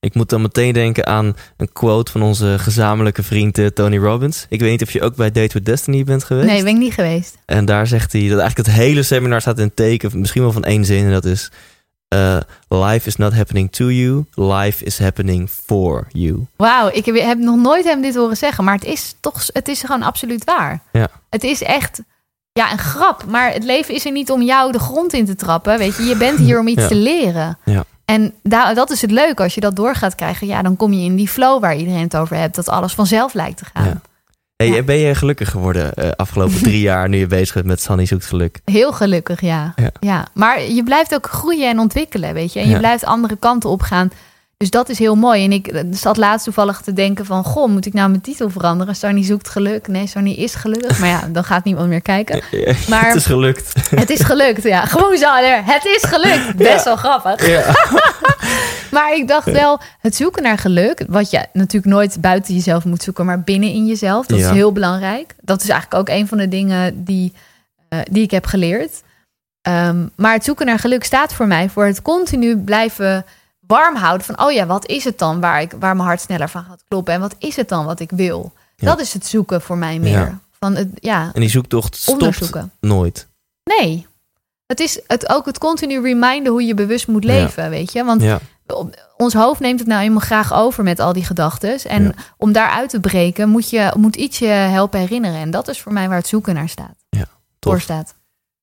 Ik 0.00 0.14
moet 0.14 0.28
dan 0.28 0.42
meteen 0.42 0.72
denken 0.72 1.06
aan 1.06 1.36
een 1.56 1.72
quote 1.72 2.12
van 2.12 2.22
onze 2.22 2.54
gezamenlijke 2.58 3.22
vriend 3.22 3.58
eh, 3.58 3.66
Tony 3.66 3.98
Robbins. 3.98 4.46
Ik 4.48 4.60
weet 4.60 4.70
niet 4.70 4.82
of 4.82 4.90
je 4.90 5.02
ook 5.02 5.16
bij 5.16 5.30
Date 5.32 5.52
with 5.52 5.64
Destiny 5.66 6.04
bent 6.04 6.24
geweest. 6.24 6.46
Nee, 6.48 6.62
ben 6.62 6.72
ik 6.74 6.78
niet 6.80 6.92
geweest. 6.94 7.36
En 7.46 7.64
daar 7.64 7.86
zegt 7.86 8.12
hij 8.12 8.28
dat 8.28 8.38
eigenlijk 8.38 8.68
het 8.68 8.76
hele 8.76 9.02
seminar 9.02 9.40
staat 9.40 9.58
in 9.58 9.74
teken, 9.74 10.18
misschien 10.20 10.42
wel 10.42 10.52
van 10.52 10.64
één 10.64 10.84
zin. 10.84 11.04
En 11.04 11.10
dat 11.10 11.24
is: 11.24 11.50
eh, 12.08 12.38
Life 12.68 13.06
is 13.08 13.16
not 13.16 13.32
happening 13.34 13.72
to 13.72 13.90
you, 13.90 14.24
life 14.34 14.84
is 14.84 14.98
happening 14.98 15.48
for 15.50 16.06
you. 16.08 16.46
Wauw, 16.56 16.90
ik 16.92 17.04
heb, 17.04 17.16
heb 17.18 17.38
nog 17.38 17.56
nooit 17.56 17.84
hem 17.84 18.02
dit 18.02 18.14
horen 18.16 18.36
zeggen, 18.36 18.64
maar 18.64 18.74
het 18.74 18.84
is 18.84 19.14
toch, 19.20 19.46
het 19.52 19.68
is 19.68 19.80
gewoon 19.80 20.02
absoluut 20.02 20.44
waar. 20.44 20.80
Ja. 20.92 21.08
Het 21.30 21.44
is 21.44 21.62
echt, 21.62 22.00
ja, 22.52 22.72
een 22.72 22.78
grap. 22.78 23.24
Maar 23.28 23.52
het 23.52 23.64
leven 23.64 23.94
is 23.94 24.04
er 24.04 24.12
niet 24.12 24.30
om 24.30 24.42
jou 24.42 24.72
de 24.72 24.78
grond 24.78 25.12
in 25.12 25.26
te 25.26 25.34
trappen. 25.34 25.78
Weet 25.78 25.96
je, 25.96 26.02
je 26.04 26.16
bent 26.16 26.38
hier 26.38 26.58
om 26.60 26.68
iets 26.68 26.82
Ja. 26.82 26.88
te 26.88 26.94
leren. 26.94 27.58
Ja. 27.64 27.84
En 28.06 28.34
da- 28.42 28.74
dat 28.74 28.90
is 28.90 29.00
het 29.00 29.10
leuke. 29.10 29.42
Als 29.42 29.54
je 29.54 29.60
dat 29.60 29.76
door 29.76 29.94
gaat 29.94 30.14
krijgen, 30.14 30.46
ja, 30.46 30.62
dan 30.62 30.76
kom 30.76 30.92
je 30.92 31.04
in 31.04 31.16
die 31.16 31.28
flow 31.28 31.60
waar 31.60 31.76
iedereen 31.76 32.00
het 32.02 32.16
over 32.16 32.36
hebt. 32.36 32.54
Dat 32.54 32.68
alles 32.68 32.94
vanzelf 32.94 33.34
lijkt 33.34 33.56
te 33.58 33.64
gaan. 33.74 33.84
Ja. 33.84 34.00
Hey, 34.56 34.68
Ja. 34.68 34.82
Ben 34.82 34.96
je 34.96 35.14
gelukkig 35.14 35.50
geworden 35.50 35.94
eh 35.94 36.10
afgelopen 36.16 36.62
drie 36.62 36.80
jaar 36.90 37.08
nu 37.08 37.18
je 37.18 37.26
bezig 37.26 37.54
bent 37.54 37.66
met 37.66 37.80
Sunny 37.82 38.06
Zoekt 38.06 38.26
Geluk? 38.26 38.60
Heel 38.64 38.92
gelukkig, 38.92 39.40
ja. 39.40 39.72
Ja. 39.76 39.90
ja. 40.00 40.26
Maar 40.34 40.62
je 40.62 40.82
blijft 40.82 41.14
ook 41.14 41.26
groeien 41.26 41.68
en 41.68 41.78
ontwikkelen, 41.78 42.34
weet 42.34 42.52
je. 42.52 42.60
En 42.60 42.68
je 42.68 42.78
blijft 42.78 43.04
andere 43.04 43.36
kanten 43.36 43.70
opgaan. 43.70 44.10
Dus 44.58 44.70
dat 44.70 44.88
is 44.88 44.98
heel 44.98 45.14
mooi. 45.14 45.44
En 45.44 45.52
ik 45.52 45.82
zat 45.90 46.16
laatst 46.16 46.44
toevallig 46.44 46.80
te 46.80 46.92
denken 46.92 47.24
van... 47.26 47.44
Goh, 47.44 47.68
moet 47.68 47.86
ik 47.86 47.92
nou 47.92 48.08
mijn 48.08 48.20
titel 48.20 48.50
veranderen? 48.50 48.96
Sonny 48.96 49.24
zoekt 49.24 49.48
geluk. 49.48 49.88
Nee, 49.88 50.06
Sonny 50.06 50.30
is 50.32 50.54
gelukkig. 50.54 50.98
Maar 50.98 51.08
ja, 51.08 51.28
dan 51.32 51.44
gaat 51.44 51.64
niemand 51.64 51.88
meer 51.88 52.02
kijken. 52.02 52.42
Maar- 52.88 53.06
het 53.06 53.14
is 53.16 53.26
gelukt. 53.26 53.72
Het 53.90 54.10
is 54.10 54.20
gelukt, 54.20 54.62
ja. 54.62 54.84
Gewoon 54.84 55.16
zo. 55.16 55.34
er. 55.36 55.64
Het 55.64 55.84
is 55.84 56.04
gelukt. 56.08 56.56
Best 56.56 56.70
Ja. 56.70 56.84
wel 56.84 56.96
grappig. 56.96 57.46
ja. 57.46 57.64
Maar 58.90 59.14
ik 59.14 59.28
dacht 59.28 59.50
wel, 59.50 59.80
het 60.00 60.16
zoeken 60.16 60.42
naar 60.42 60.58
geluk... 60.58 61.04
wat 61.08 61.30
je 61.30 61.46
natuurlijk 61.52 61.92
nooit 61.94 62.20
buiten 62.20 62.54
jezelf 62.54 62.84
moet 62.84 63.02
zoeken... 63.02 63.24
maar 63.26 63.40
binnen 63.40 63.68
in 63.72 63.86
jezelf, 63.86 64.26
dat 64.26 64.38
Ja. 64.38 64.44
is 64.48 64.52
heel 64.52 64.72
belangrijk. 64.72 65.34
Dat 65.40 65.62
is 65.62 65.68
eigenlijk 65.68 66.00
ook 66.00 66.16
een 66.16 66.28
van 66.28 66.38
de 66.38 66.48
dingen 66.48 67.04
die, 67.04 67.32
eh, 67.88 67.98
die 68.10 68.22
ik 68.22 68.30
heb 68.30 68.46
geleerd. 68.46 69.02
Ehm, 69.62 70.06
maar 70.16 70.32
het 70.32 70.44
zoeken 70.44 70.66
naar 70.66 70.78
geluk 70.78 71.04
staat 71.04 71.32
voor 71.32 71.46
mij... 71.46 71.68
voor 71.68 71.84
het 71.84 72.02
continu 72.02 72.56
blijven 72.58 73.24
warm 73.66 73.96
houden 73.96 74.26
van... 74.26 74.40
oh 74.40 74.52
ja, 74.52 74.66
wat 74.66 74.86
is 74.86 75.04
het 75.04 75.18
dan 75.18 75.40
waar, 75.40 75.60
ik, 75.60 75.72
waar 75.78 75.96
mijn 75.96 76.08
hart 76.08 76.20
sneller 76.20 76.48
van 76.48 76.64
gaat 76.64 76.82
kloppen... 76.88 77.14
en 77.14 77.20
wat 77.20 77.34
is 77.38 77.56
het 77.56 77.68
dan 77.68 77.84
wat 77.84 78.00
ik 78.00 78.10
wil? 78.10 78.52
Ja. 78.76 78.86
Dat 78.86 79.00
is 79.00 79.12
het 79.12 79.26
zoeken 79.26 79.62
voor 79.62 79.78
mij 79.78 79.98
meer. 79.98 80.12
Ja. 80.12 80.38
Van 80.58 80.74
het, 80.76 80.88
ja, 80.94 81.30
En 81.34 81.40
die 81.40 81.50
zoektocht 81.50 81.96
stopt 81.96 82.54
nooit. 82.80 83.26
Nee. 83.64 84.06
Het 84.66 84.80
is 84.80 85.00
het, 85.06 85.28
ook 85.28 85.46
het 85.46 85.58
continu 85.58 86.02
reminden 86.02 86.52
hoe 86.52 86.62
je 86.66 86.74
bewust 86.74 87.06
moet 87.06 87.24
Ja. 87.24 87.32
leven, 87.32 87.70
weet 87.70 87.92
je. 87.92 88.04
Want 88.04 88.22
Ja. 88.22 88.40
ons 89.16 89.34
hoofd 89.34 89.60
neemt 89.60 89.78
het 89.78 89.88
nou 89.88 90.02
eenmaal 90.02 90.20
graag 90.20 90.54
over 90.54 90.84
met 90.84 91.00
al 91.00 91.12
die 91.12 91.24
gedachten. 91.24 91.78
En 91.84 92.02
Ja. 92.02 92.12
om 92.36 92.52
daaruit 92.52 92.90
te 92.90 93.00
breken, 93.00 93.48
moet, 93.48 93.70
je, 93.70 93.92
moet 93.96 94.16
iets 94.16 94.38
je 94.38 94.46
helpen 94.46 95.00
herinneren. 95.00 95.38
En 95.40 95.50
dat 95.50 95.68
is 95.68 95.80
voor 95.80 95.92
mij 95.92 96.08
waar 96.08 96.16
het 96.18 96.26
zoeken 96.26 96.54
naar 96.54 96.68
staat. 96.68 96.94
Tof. 97.58 97.72
Voor 97.72 97.80
staat. 97.80 98.14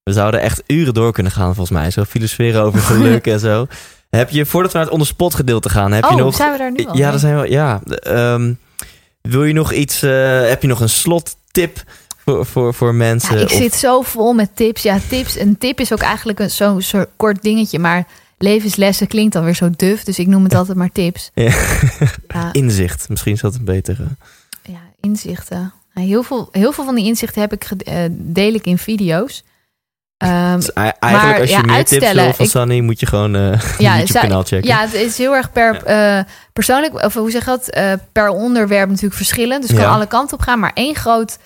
We 0.03 0.13
zouden 0.13 0.41
echt 0.41 0.63
uren 0.67 0.93
door 0.93 1.11
kunnen 1.11 1.31
gaan 1.31 1.55
volgens 1.55 1.69
mij. 1.77 1.91
Zo 1.91 2.03
filosoferen 2.03 2.61
over 2.61 2.79
geluk 2.91 3.27
en 3.27 3.39
zo. 3.39 3.67
Heb 4.17 4.29
je, 4.29 4.45
voordat 4.45 4.71
we 4.71 4.77
naar 4.77 4.85
het 4.85 4.93
onderspot 4.95 5.35
gedeelte 5.35 5.69
gaan, 5.69 5.91
heb 5.91 6.03
oh, 6.03 6.09
je 6.11 6.17
nog... 6.23 6.35
zijn 6.35 6.51
we 6.51 6.57
daar 6.57 6.71
nu 6.71 6.85
al? 6.85 6.97
Ja, 6.97 7.09
daar 7.09 7.19
zijn 7.19 7.41
we. 7.41 7.49
Ja. 7.49 7.81
ehm, 7.85 8.53
wil 9.21 9.43
je 9.43 9.53
nog 9.53 9.71
iets? 9.73 10.01
eh, 10.01 10.47
heb 10.47 10.61
je 10.61 10.67
nog 10.67 10.79
een 10.79 10.89
slottip 10.89 11.83
voor, 12.25 12.45
voor, 12.45 12.73
voor 12.73 12.95
mensen? 12.95 13.35
Ja, 13.35 13.41
ik 13.41 13.51
Of- 13.51 13.57
zit 13.57 13.73
zo 13.73 14.01
vol 14.01 14.33
met 14.33 14.55
tips. 14.55 14.81
Ja, 14.81 14.97
tips. 15.09 15.39
Een 15.39 15.57
tip 15.57 15.79
is 15.79 15.93
ook 15.93 15.99
eigenlijk 16.01 16.39
een- 16.39 16.51
zo'n 16.51 16.81
soort 16.81 17.09
kort 17.17 17.41
dingetje. 17.41 17.79
Maar 17.79 18.07
levenslessen 18.37 19.07
klinkt 19.07 19.33
dan 19.33 19.43
weer 19.43 19.55
zo 19.55 19.69
duf. 19.75 20.03
Dus 20.03 20.19
ik 20.19 20.27
noem 20.27 20.43
het 20.43 20.55
altijd 20.61 20.77
maar 20.77 20.91
tips. 20.91 21.31
Ja. 21.33 21.53
Inzicht, 22.51 23.09
misschien 23.09 23.33
is 23.33 23.41
dat 23.41 23.55
een 23.55 23.65
betere. 23.65 24.03
ja, 24.63 24.79
inzichten. 25.01 25.73
Nou, 25.93 26.07
heel, 26.07 26.23
veel, 26.23 26.49
heel 26.51 26.71
veel 26.71 26.85
van 26.85 26.95
die 26.95 27.05
inzichten 27.05 27.41
heb 27.41 27.53
ik 27.53 27.63
eh, 27.63 27.95
deel 28.11 28.53
ik 28.53 28.65
in 28.65 28.77
video's. 28.77 29.43
Ehm, 30.23 30.55
Dus 30.55 30.73
ei- 30.73 30.91
eigenlijk 30.99 31.33
maar, 31.33 31.41
als 31.41 31.49
je 31.49 31.55
ja, 31.55 31.61
meer 31.61 31.85
tips 31.85 32.11
wil 32.11 32.33
van 32.33 32.45
ik- 32.45 32.51
Sunny, 32.51 32.79
moet 32.79 32.99
je 32.99 33.05
gewoon 33.05 33.35
eh 33.35 33.59
Ja, 33.77 33.95
YouTube 33.97 34.19
kanaal 34.19 34.43
checken. 34.43 34.67
Ja, 34.67 34.79
het 34.81 34.93
is 34.93 35.17
heel 35.17 35.35
erg 35.35 35.51
per 35.51 35.83
eh, 35.83 36.19
persoonlijk, 36.53 37.03
of 37.05 37.13
hoe 37.13 37.31
zeg 37.31 37.45
je 37.45 37.49
dat? 37.49 37.69
Eh, 37.69 37.91
per 38.11 38.29
onderwerp 38.29 38.87
natuurlijk 38.89 39.15
verschillend. 39.15 39.61
Dus 39.61 39.69
het 39.69 39.79
kan 39.79 39.87
alle 39.95 40.05
kanten 40.07 40.37
op 40.37 40.43
gaan. 40.43 40.59
Maar 40.59 40.71
één 40.73 40.95
groot 40.95 41.37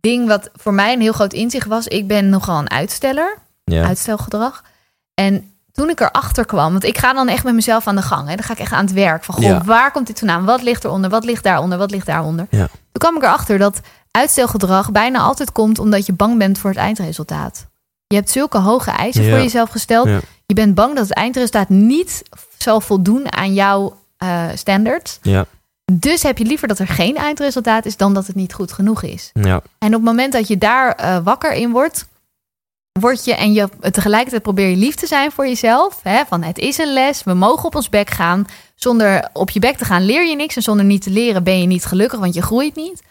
ding 0.00 0.28
wat 0.28 0.50
voor 0.54 0.74
mij 0.74 0.92
een 0.92 1.00
heel 1.00 1.12
groot 1.12 1.32
inzicht 1.32 1.66
was: 1.66 1.86
ik 1.86 2.06
ben 2.06 2.28
nogal 2.28 2.58
een 2.58 2.70
uitsteller, 2.70 3.38
uitstelgedrag. 3.84 4.62
En 5.14 5.48
toen 5.72 5.90
ik 5.90 6.00
erachter 6.00 6.46
kwam, 6.46 6.70
want 6.72 6.84
ik 6.84 6.98
ga 6.98 7.12
dan 7.12 7.28
echt 7.28 7.44
met 7.44 7.54
mezelf 7.54 7.86
aan 7.86 7.96
de 7.96 8.02
gang. 8.02 8.28
Hè, 8.28 8.34
dan 8.34 8.44
ga 8.44 8.52
ik 8.52 8.58
echt 8.58 8.72
aan 8.72 8.84
het 8.84 8.94
werk. 8.94 9.24
Van 9.24 9.34
goh, 9.34 9.44
waar 9.64 9.90
komt 9.92 10.06
dit 10.06 10.18
vandaan? 10.18 10.44
Wat 10.44 10.62
ligt 10.62 10.84
eronder? 10.84 11.10
Wat 11.10 11.24
ligt 11.24 11.44
daaronder? 11.44 11.78
Wat 11.78 11.90
ligt 11.90 12.06
daaronder? 12.06 12.46
Toen 12.68 12.68
kwam 12.92 13.16
ik 13.16 13.22
erachter 13.22 13.58
dat 13.58 13.80
uitstelgedrag 14.10 14.90
bijna 14.92 15.18
altijd 15.18 15.52
komt 15.52 15.78
omdat 15.78 16.06
je 16.06 16.12
bang 16.12 16.38
bent 16.38 16.58
voor 16.58 16.70
het 16.70 16.78
eindresultaat. 16.78 17.66
Je 18.06 18.16
hebt 18.16 18.30
zulke 18.30 18.58
hoge 18.58 18.90
eisen 18.90 19.22
Ja. 19.24 19.30
voor 19.30 19.38
jezelf 19.38 19.70
gesteld. 19.70 20.08
Ja. 20.08 20.20
Je 20.46 20.54
bent 20.54 20.74
bang 20.74 20.94
dat 20.94 21.08
het 21.08 21.16
eindresultaat 21.16 21.68
niet 21.68 22.22
zal 22.58 22.80
voldoen 22.80 23.32
aan 23.32 23.54
jouw 23.54 23.96
eh 24.16 24.44
standards. 24.54 25.18
Ja. 25.22 25.46
Dus 25.92 26.22
heb 26.22 26.38
je 26.38 26.44
liever 26.44 26.68
dat 26.68 26.78
er 26.78 26.86
geen 26.88 27.16
eindresultaat 27.16 27.84
is 27.86 27.96
dan 27.96 28.14
dat 28.14 28.26
het 28.26 28.36
niet 28.36 28.52
goed 28.52 28.72
genoeg 28.72 29.02
is. 29.02 29.30
Ja. 29.32 29.62
En 29.78 29.88
op 29.88 29.92
het 29.94 30.02
moment 30.02 30.32
dat 30.32 30.48
je 30.48 30.58
daar 30.58 30.92
eh, 30.92 31.18
wakker 31.24 31.52
in 31.52 31.70
wordt, 31.70 32.06
word 33.00 33.24
je 33.24 33.34
en 33.34 33.52
je 33.52 33.68
tegelijkertijd 33.90 34.42
probeer 34.42 34.68
je 34.68 34.76
lief 34.76 34.94
te 34.94 35.06
zijn 35.06 35.32
voor 35.32 35.46
jezelf. 35.46 36.00
Hè, 36.02 36.22
van 36.28 36.42
het 36.42 36.58
is 36.58 36.78
een 36.78 36.92
les, 36.92 37.22
we 37.22 37.34
mogen 37.34 37.64
op 37.64 37.74
ons 37.74 37.88
bek 37.88 38.10
gaan. 38.10 38.44
Zonder 38.74 39.28
op 39.32 39.50
je 39.50 39.60
bek 39.60 39.76
te 39.76 39.84
gaan 39.84 40.02
leer 40.04 40.26
je 40.28 40.36
niks 40.36 40.56
en 40.56 40.62
zonder 40.62 40.84
niet 40.84 41.02
te 41.02 41.10
leren 41.10 41.44
ben 41.44 41.60
je 41.60 41.66
niet 41.66 41.84
gelukkig, 41.84 42.18
want 42.20 42.34
je 42.34 42.42
groeit 42.42 42.74
niet. 42.76 43.02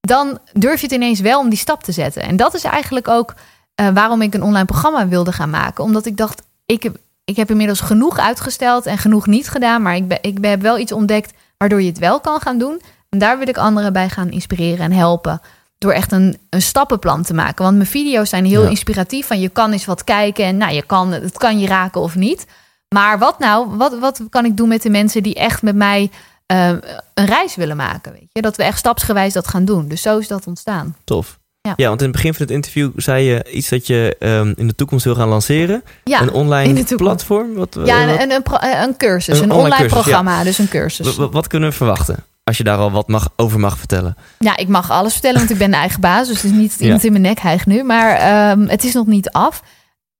Dan 0.00 0.38
durf 0.52 0.80
je 0.80 0.86
het 0.86 0.94
ineens 0.94 1.20
wel 1.20 1.38
om 1.40 1.48
die 1.48 1.58
stap 1.58 1.82
te 1.82 1.92
zetten. 1.92 2.22
En 2.22 2.36
dat 2.36 2.54
is 2.54 2.64
eigenlijk 2.64 3.08
ook 3.08 3.34
eh, 3.74 3.88
waarom 3.94 4.22
ik 4.22 4.34
een 4.34 4.42
online 4.42 4.64
programma 4.64 5.08
wilde 5.08 5.32
gaan 5.32 5.50
maken. 5.50 5.84
Omdat 5.84 6.06
ik 6.06 6.16
dacht, 6.16 6.42
ik 6.66 6.82
heb, 6.82 6.96
ik 7.24 7.36
heb 7.36 7.50
inmiddels 7.50 7.80
genoeg 7.80 8.18
uitgesteld 8.18 8.86
en 8.86 8.98
genoeg 8.98 9.26
niet 9.26 9.48
gedaan. 9.48 9.82
Maar 9.82 9.96
ik, 9.96 10.08
ben, 10.08 10.18
ik 10.20 10.38
heb 10.40 10.60
wel 10.62 10.78
iets 10.78 10.92
ontdekt 10.92 11.32
waardoor 11.56 11.82
je 11.82 11.88
het 11.88 11.98
wel 11.98 12.20
kan 12.20 12.40
gaan 12.40 12.58
doen. 12.58 12.80
En 13.08 13.18
daar 13.18 13.38
wil 13.38 13.48
ik 13.48 13.56
anderen 13.58 13.92
bij 13.92 14.08
gaan 14.08 14.30
inspireren 14.30 14.84
en 14.84 14.92
helpen. 14.92 15.40
Door 15.78 15.92
echt 15.92 16.12
een, 16.12 16.38
een 16.50 16.62
stappenplan 16.62 17.22
te 17.22 17.34
maken. 17.34 17.64
Want 17.64 17.76
mijn 17.76 17.88
video's 17.88 18.28
zijn 18.28 18.44
heel 18.44 18.62
Ja. 18.62 18.68
inspiratief. 18.68 19.26
Van 19.26 19.40
je 19.40 19.48
kan 19.48 19.72
eens 19.72 19.84
wat 19.84 20.04
kijken 20.04 20.44
en 20.44 20.56
nou, 20.56 20.72
je 20.72 20.82
kan, 20.82 21.12
het 21.12 21.38
kan 21.38 21.58
je 21.58 21.66
raken 21.66 22.00
of 22.00 22.14
niet. 22.14 22.46
Maar 22.88 23.18
wat 23.18 23.38
nou? 23.38 23.76
Wat, 23.76 23.98
wat 23.98 24.20
kan 24.30 24.44
ik 24.44 24.56
doen 24.56 24.68
met 24.68 24.82
de 24.82 24.90
mensen 24.90 25.22
die 25.22 25.34
echt 25.34 25.62
met 25.62 25.74
mij 25.76 26.10
ehm, 26.46 26.78
een 27.14 27.26
reis 27.26 27.54
willen 27.54 27.76
maken. 27.76 28.12
Weet 28.12 28.28
je? 28.32 28.42
Dat 28.42 28.56
we 28.56 28.62
echt 28.64 28.78
stapsgewijs 28.78 29.32
dat 29.32 29.48
gaan 29.48 29.64
doen. 29.64 29.88
Dus 29.88 30.02
zo 30.02 30.18
is 30.18 30.28
dat 30.28 30.46
ontstaan. 30.46 30.96
Tof. 31.04 31.38
Ja. 31.68 31.72
Ja. 31.76 31.88
want 31.88 32.00
in 32.00 32.06
het 32.06 32.16
begin 32.16 32.34
van 32.34 32.42
het 32.42 32.54
interview 32.54 32.90
zei 32.96 33.24
je 33.24 33.50
iets 33.52 33.68
dat 33.68 33.86
je 33.86 34.16
ehm, 34.18 34.52
in 34.56 34.66
de 34.66 34.74
toekomst 34.74 35.04
wil 35.04 35.14
gaan 35.14 35.28
lanceren. 35.28 35.82
Ja, 36.04 36.22
een 36.22 36.32
online 36.32 36.84
platform. 36.96 37.54
Wat, 37.54 37.78
ja 37.84 38.06
wat, 38.06 38.20
een, 38.22 38.30
een, 38.30 38.42
pro- 38.42 38.56
eh, 38.56 38.82
een 38.82 38.96
cursus, 38.96 39.38
Een 39.38 39.44
een, 39.44 39.50
online 39.50 39.74
online, 39.74 39.88
cursus, 39.88 39.96
ja. 39.96 40.02
programma, 40.02 40.44
dus 40.44 40.58
een 40.58 40.68
cursus. 40.68 41.16
wat, 41.16 41.32
wat 41.32 41.46
kunnen 41.46 41.68
we 41.68 41.74
verwachten? 41.74 42.24
Als 42.44 42.56
je 42.56 42.64
daar 42.64 42.78
al 42.78 42.90
wat 42.90 43.08
mag, 43.08 43.28
over 43.36 43.60
mag 43.60 43.78
vertellen. 43.78 44.16
Ja, 44.38 44.56
ik 44.56 44.68
mag 44.68 44.90
alles 44.90 45.12
vertellen, 45.12 45.38
want 45.38 45.50
ik 45.50 45.58
ben 45.58 45.70
de 45.70 45.76
eigen 45.76 46.00
baas. 46.00 46.28
Dus 46.28 46.42
het 46.42 46.44
is 46.52 46.58
niet 46.58 46.76
iemand 46.80 47.04
in 47.04 47.10
mijn 47.10 47.22
nek 47.24 47.38
hijgt 47.38 47.66
nu. 47.66 47.82
Maar 47.82 48.16
ehm, 48.16 48.66
het 48.68 48.84
is 48.84 48.92
nog 48.94 49.06
niet 49.06 49.30
af. 49.30 49.62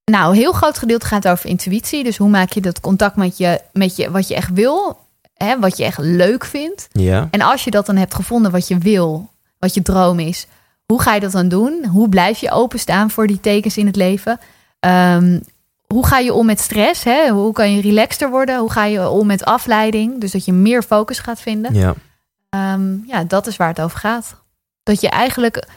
Nou, 0.04 0.30
een 0.30 0.38
heel 0.38 0.52
groot 0.52 0.78
gedeelte 0.78 1.06
gaat 1.06 1.28
over 1.28 1.48
intuïtie. 1.48 2.04
Dus 2.04 2.16
hoe 2.16 2.28
maak 2.28 2.52
je 2.52 2.60
dat 2.60 2.80
contact 2.80 3.16
met 3.16 3.38
je, 3.38 3.60
met 3.72 3.96
je 3.96 4.10
wat 4.10 4.28
je 4.28 4.34
echt 4.34 4.50
wil, 4.52 4.98
hè, 5.34 5.58
wat 5.58 5.76
je 5.76 5.84
echt 5.84 5.98
leuk 5.98 6.44
vindt. 6.44 6.88
Ja. 6.92 7.28
En 7.30 7.40
als 7.40 7.64
je 7.64 7.70
dat 7.70 7.86
dan 7.86 7.96
hebt 7.96 8.14
gevonden 8.14 8.50
wat 8.50 8.68
je 8.68 8.78
wil, 8.78 9.30
wat 9.58 9.74
je 9.74 9.82
droom 9.82 10.18
is, 10.18 10.46
hoe 10.86 11.02
ga 11.02 11.14
je 11.14 11.20
dat 11.20 11.32
dan 11.32 11.48
doen? 11.48 11.84
Hoe 11.86 12.08
blijf 12.08 12.38
je 12.38 12.50
openstaan 12.50 13.10
voor 13.10 13.26
die 13.26 13.40
tekens 13.40 13.76
in 13.76 13.86
het 13.86 13.96
leven? 13.96 14.40
Ehm, 14.80 15.40
hoe 15.86 16.06
ga 16.06 16.18
je 16.18 16.32
om 16.32 16.46
met 16.46 16.60
stress? 16.60 17.04
Hè? 17.04 17.28
Hoe 17.30 17.52
kan 17.52 17.72
je 17.74 17.80
relaxter 17.80 18.30
worden? 18.30 18.58
Hoe 18.58 18.70
ga 18.70 18.84
je 18.84 19.08
om 19.08 19.26
met 19.26 19.44
afleiding? 19.44 20.20
Dus 20.20 20.30
dat 20.32 20.44
je 20.44 20.52
meer 20.52 20.82
focus 20.82 21.18
gaat 21.18 21.40
vinden. 21.40 21.74
Ja. 21.74 21.94
Ehm, 22.50 22.96
ja, 23.06 23.24
dat 23.24 23.46
is 23.46 23.56
waar 23.56 23.68
het 23.68 23.80
over 23.80 23.98
gaat. 23.98 24.34
Dat 24.82 25.00
je 25.00 25.08
eigenlijk, 25.08 25.68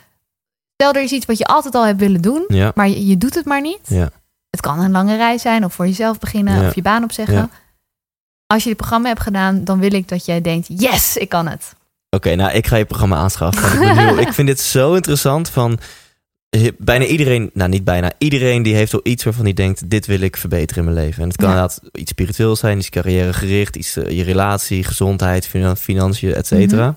stel 0.74 0.94
er 0.94 1.02
is 1.04 1.12
iets 1.12 1.26
wat 1.26 1.38
je 1.38 1.46
altijd 1.46 1.76
al 1.76 1.86
hebt 1.86 2.00
willen 2.00 2.22
doen, 2.22 2.44
Ja. 2.48 2.72
maar 2.76 2.88
je, 2.90 3.06
je 3.08 3.18
doet 3.18 3.36
het 3.36 3.46
maar 3.46 3.62
niet. 3.62 3.80
Ja. 3.84 4.10
Het 4.50 4.62
kan 4.62 4.80
een 4.80 4.92
lange 4.92 5.16
reis 5.16 5.42
zijn 5.42 5.66
of 5.66 5.74
voor 5.74 5.88
jezelf 5.88 6.20
beginnen 6.20 6.62
Ja. 6.62 6.68
of 6.68 6.76
je 6.76 6.82
baan 6.82 7.04
opzeggen. 7.04 7.52
Als 8.48 8.64
je 8.64 8.70
dit 8.70 8.78
programma 8.78 9.08
hebt 9.08 9.22
gedaan, 9.22 9.64
dan 9.64 9.80
wil 9.80 9.94
ik 9.94 10.08
dat 10.08 10.26
jij 10.26 10.42
denkt, 10.42 10.68
yes, 10.70 11.18
ik 11.18 11.30
kan 11.30 11.48
het. 11.48 11.76
Oké, 12.10 12.36
nou, 12.36 12.52
ik 12.52 12.68
ga 12.68 12.76
je 12.76 12.86
programma 12.86 13.16
aanschaffen. 13.16 13.82
Ik, 13.90 13.96
bedoel, 13.96 14.18
ik 14.20 14.34
vind 14.34 14.48
dit 14.48 14.60
zo 14.60 14.94
interessant 14.94 15.50
van... 15.50 15.80
Bijna 16.78 17.06
iedereen, 17.06 17.50
nou 17.54 17.70
niet 17.70 17.84
bijna, 17.84 18.12
iedereen 18.18 18.64
die 18.64 18.76
heeft 18.76 18.92
wel 18.92 19.02
iets 19.04 19.24
waarvan 19.24 19.44
hij 19.44 19.54
denkt... 19.54 19.90
dit 19.90 20.06
wil 20.06 20.20
ik 20.20 20.38
verbeteren 20.38 20.86
in 20.86 20.94
mijn 20.94 21.06
leven. 21.06 21.22
En 21.22 21.28
het 21.28 21.38
kan 21.38 21.50
Ja. 21.50 21.54
inderdaad 21.54 21.82
iets 21.92 22.12
spiritueels 22.12 22.60
zijn, 22.60 22.78
iets 22.78 22.90
carrièregericht... 22.90 23.76
iets 23.76 23.96
eh, 23.98 24.10
je 24.18 24.24
relatie, 24.24 24.84
gezondheid, 24.84 25.48
finan- 25.48 25.78
financiën, 25.78 26.34
et 26.34 26.48
cetera. 26.48 26.86
Mhm. 26.86 26.94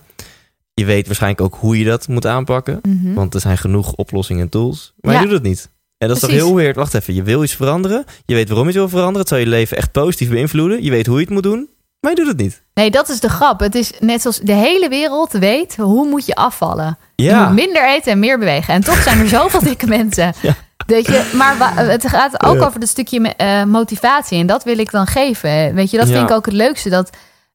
Je 0.75 0.85
weet 0.85 1.07
waarschijnlijk 1.07 1.41
ook 1.43 1.57
hoe 1.61 1.79
je 1.79 1.85
dat 1.85 2.09
moet 2.09 2.27
aanpakken. 2.27 2.81
Mhm. 2.89 3.15
Want 3.15 3.35
er 3.35 3.41
zijn 3.41 3.59
genoeg 3.59 3.93
oplossingen 3.95 4.43
en 4.43 4.49
tools. 4.49 4.93
Maar 5.01 5.15
Ja. 5.15 5.21
je 5.21 5.27
doet 5.27 5.35
het 5.35 5.43
niet. 5.47 5.71
En 5.99 6.09
dat 6.09 6.17
is 6.17 6.23
toch 6.23 6.31
heel 6.33 6.55
weird. 6.55 6.77
Wacht 6.77 6.95
even, 6.95 7.15
je 7.15 7.23
wil 7.23 7.43
iets 7.43 7.55
veranderen. 7.55 8.05
Je 8.27 8.35
weet 8.35 8.49
waarom 8.49 8.67
je 8.67 8.73
het 8.73 8.81
wil 8.81 8.89
veranderen. 8.89 9.21
Het 9.21 9.29
zal 9.29 9.39
je 9.39 9.47
leven 9.47 9.77
echt 9.77 9.93
positief 9.93 10.29
beïnvloeden. 10.29 10.83
Je 10.83 10.91
weet 10.91 11.07
hoe 11.07 11.17
je 11.19 11.25
het 11.25 11.33
moet 11.33 11.43
doen. 11.43 11.69
Maar 12.01 12.11
je 12.11 12.17
doet 12.17 12.27
het 12.27 12.37
niet. 12.37 12.63
Nee, 12.75 12.91
dat 12.91 13.09
is 13.09 13.21
de 13.21 13.29
grap. 13.29 13.61
Het 13.61 13.75
is 13.75 13.93
net 13.99 14.21
zoals 14.21 14.39
de 14.39 14.53
hele 14.53 14.89
wereld 14.89 15.33
weet 15.33 15.77
hoe 15.77 16.07
moet 16.09 16.27
je 16.27 16.35
afvallen. 16.35 16.99
Je 17.15 17.25
Ja, 17.25 17.45
moet 17.47 17.55
minder 17.55 17.89
eten 17.89 18.13
en 18.13 18.19
meer 18.19 18.39
bewegen. 18.39 18.75
En 18.75 18.85
toch 18.85 19.03
zijn 19.03 19.19
er 19.19 19.29
zoveel 19.29 19.63
dikke 19.71 19.87
mensen. 19.87 20.33
Ja. 20.43 20.55
Weet 20.87 21.07
je, 21.07 21.31
maar 21.35 21.75
het 21.77 22.07
gaat 22.09 22.45
ook 22.45 22.63
over 22.63 22.81
dat 22.81 22.89
stukje 22.89 23.35
eh, 23.35 23.65
motivatie. 23.65 24.39
En 24.41 24.47
dat 24.47 24.65
wil 24.65 24.79
ik 24.79 24.91
dan 24.91 25.07
geven. 25.07 25.75
Weet 25.75 25.91
je, 25.91 25.97
dat 25.99 26.09
Ja. 26.09 26.15
vind 26.17 26.31
ik 26.31 26.37
ook 26.37 26.45
het 26.45 26.55
leukste. 26.55 26.89
Dat, 26.89 27.11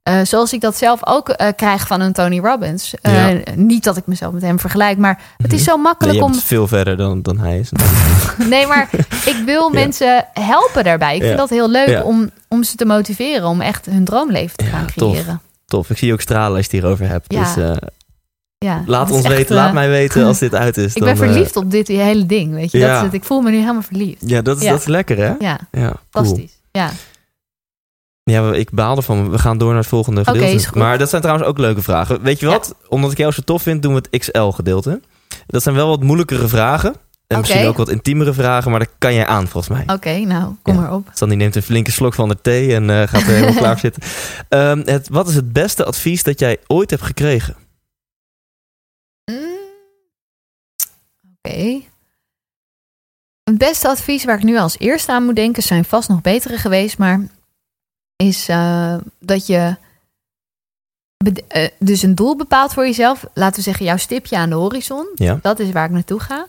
eh, 0.06 0.20
zoals 0.24 0.53
ik 0.53 0.62
dat 0.62 0.78
zelf 0.78 1.08
ook 1.08 1.30
eh, 1.30 1.47
krijg 1.56 1.88
van 1.88 2.01
een 2.01 2.14
Tony 2.14 2.39
Robbins. 2.39 2.93
Eh, 3.01 3.32
Ja. 3.34 3.41
Niet 3.56 3.84
dat 3.84 3.97
ik 3.97 4.08
mezelf 4.08 4.34
met 4.34 4.41
hem 4.41 4.60
vergelijk, 4.60 4.97
maar 4.97 5.22
het 5.38 5.53
is 5.53 5.64
zo 5.64 5.74
nee, 5.74 5.84
makkelijk 5.84 6.18
je 6.18 6.24
om. 6.24 6.32
bent 6.32 6.43
veel 6.43 6.68
verder 6.68 6.97
dan, 6.97 7.22
dan 7.22 7.38
hij 7.39 7.60
is. 7.60 7.70
Nee, 8.49 8.68
maar 8.68 8.89
ik 9.26 9.41
wil 9.45 9.64
Ja. 9.74 9.80
mensen 9.80 10.26
helpen 10.34 10.84
daarbij. 10.84 11.16
Ik 11.16 11.22
vind 11.24 11.38
dat 11.38 11.49
heel 11.49 11.70
leuk 11.70 12.03
om, 12.06 12.30
om 12.49 12.64
ze 12.64 12.76
te 12.76 12.86
motiveren 12.86 13.47
om 13.47 13.62
echt 13.62 13.86
hun 13.86 14.06
droomleven 14.06 14.58
te 14.58 14.66
gaan 14.66 14.86
tof. 14.95 15.12
creëren. 15.14 15.41
Tof. 15.66 15.89
Ik 15.89 15.97
zie 15.97 16.08
je 16.08 16.14
ook 16.14 16.22
stralen 16.22 16.58
als 16.58 16.66
je 16.66 16.72
het 16.72 16.82
hierover 16.82 17.08
hebt. 17.08 17.34
Ja. 17.34 17.53
Dus 17.56 17.78
Ja, 18.58 18.84
laat 18.86 19.12
ons 19.12 19.28
weten, 19.28 19.56
laat 19.56 19.74
mij 19.74 19.89
weten 19.89 20.24
als 20.28 20.39
dit 20.39 20.56
uit 20.56 20.78
is. 20.78 20.93
Ik 20.93 21.03
Dan, 21.03 21.18
ben 21.18 21.18
verliefd 21.18 21.56
op 21.56 21.72
dit 21.72 21.88
hele 21.88 22.26
ding, 22.26 22.53
weet 22.53 22.72
je. 22.72 22.80
Dat 22.80 22.88
Ja. 22.89 22.97
is 22.97 23.01
het. 23.03 23.14
Ik 23.14 23.24
voel 23.24 23.41
me 23.41 23.49
nu 23.51 23.58
helemaal 23.58 23.82
verliefd. 23.82 24.22
ja, 24.26 24.41
dat 24.41 24.62
is, 24.62 24.68
dat 24.70 24.80
is 24.80 24.86
lekker 24.86 25.18
hè? 25.18 25.34
Ja, 25.39 25.58
Ja, 25.72 25.80
cool. 25.82 25.93
fantastisch. 26.10 26.51
Ja. 26.72 26.89
Ja, 28.32 28.53
ik 28.53 28.71
baal 28.71 28.97
ervan. 28.97 29.30
We 29.32 29.39
gaan 29.39 29.57
door 29.57 29.69
naar 29.69 29.80
het 29.80 29.88
volgende 29.88 30.23
gedeelte. 30.26 30.78
Maar 30.78 30.97
dat 30.97 31.09
zijn 31.09 31.21
trouwens 31.21 31.47
ook 31.49 31.57
leuke 31.57 31.82
vragen. 31.82 32.21
Weet 32.21 32.39
je 32.39 32.45
wat? 32.45 32.76
Omdat 32.88 33.11
ik 33.11 33.17
jou 33.17 33.32
zo 33.32 33.41
tof 33.41 33.61
vind, 33.61 33.82
doen 33.82 33.93
we 33.93 34.01
het 34.09 34.19
XL-gedeelte. 34.21 35.01
Dat 35.47 35.63
zijn 35.63 35.76
wel 35.76 35.88
wat 35.88 36.03
moeilijkere 36.03 36.47
vragen. 36.47 36.95
En 37.28 37.39
misschien 37.39 37.65
ook 37.67 37.78
wat 37.78 37.89
intiemere 37.89 38.34
vragen, 38.34 38.71
maar 38.71 38.80
daar 38.80 38.89
kan 38.97 39.13
jij 39.13 39.26
aan 39.26 39.47
volgens 39.47 39.78
mij. 39.78 39.95
Oké, 39.95 40.17
nou, 40.17 40.53
kom 40.61 40.73
Ja. 40.73 40.80
maar 40.82 40.93
op. 40.93 41.09
Sandy 41.13 41.36
neemt 41.36 41.55
een 41.55 41.61
flinke 41.61 41.91
slok 41.91 42.13
van 42.13 42.30
de 42.30 42.41
thee 42.41 42.73
en 42.73 42.89
eh, 42.89 43.07
gaat 43.07 43.21
er 43.21 43.28
helemaal 43.28 43.53
klaar 43.63 43.80
zitten. 43.80 44.01
Ehm, 44.49 44.82
het, 44.86 45.09
wat 45.09 45.28
is 45.28 45.36
het 45.36 45.53
beste 45.53 45.86
advies 45.86 46.23
dat 46.23 46.39
jij 46.39 46.57
ooit 46.67 46.89
hebt 46.89 47.01
gekregen? 47.01 47.55
Mm. 49.32 49.57
Oké. 51.41 51.82
Het 53.43 53.57
beste 53.57 53.88
advies 53.88 54.23
waar 54.26 54.38
ik 54.38 54.43
nu 54.43 54.57
als 54.57 54.80
eerste 54.80 55.11
aan 55.11 55.23
moet 55.26 55.36
denken, 55.36 55.63
zijn 55.63 55.86
vast 55.86 56.09
nog 56.09 56.21
betere 56.21 56.57
geweest, 56.57 56.97
maar 56.97 57.28
is 58.16 58.49
eh, 58.49 58.95
dat 59.20 59.47
je 59.47 59.76
eh, 61.47 61.68
dus 61.80 62.01
een 62.01 62.16
doel 62.16 62.36
bepaalt 62.36 62.74
voor 62.74 62.86
jezelf. 62.86 63.26
Laten 63.34 63.55
we 63.55 63.61
zeggen, 63.61 63.86
jouw 63.86 63.97
stipje 63.97 64.38
aan 64.38 64.49
de 64.49 64.55
horizon. 64.55 65.07
Ja. 65.16 65.39
Dat 65.41 65.59
is 65.59 65.72
waar 65.72 65.86
ik 65.86 65.91
naartoe 65.91 66.20
ga. 66.20 66.45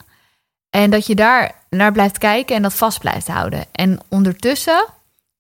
En 0.70 0.90
dat 0.90 1.06
je 1.06 1.14
daar 1.14 1.54
naar 1.70 1.92
blijft 1.92 2.18
kijken 2.18 2.56
en 2.56 2.62
dat 2.62 2.74
vast 2.74 2.98
blijft 2.98 3.28
houden. 3.28 3.64
En 3.72 3.98
ondertussen 4.08 4.86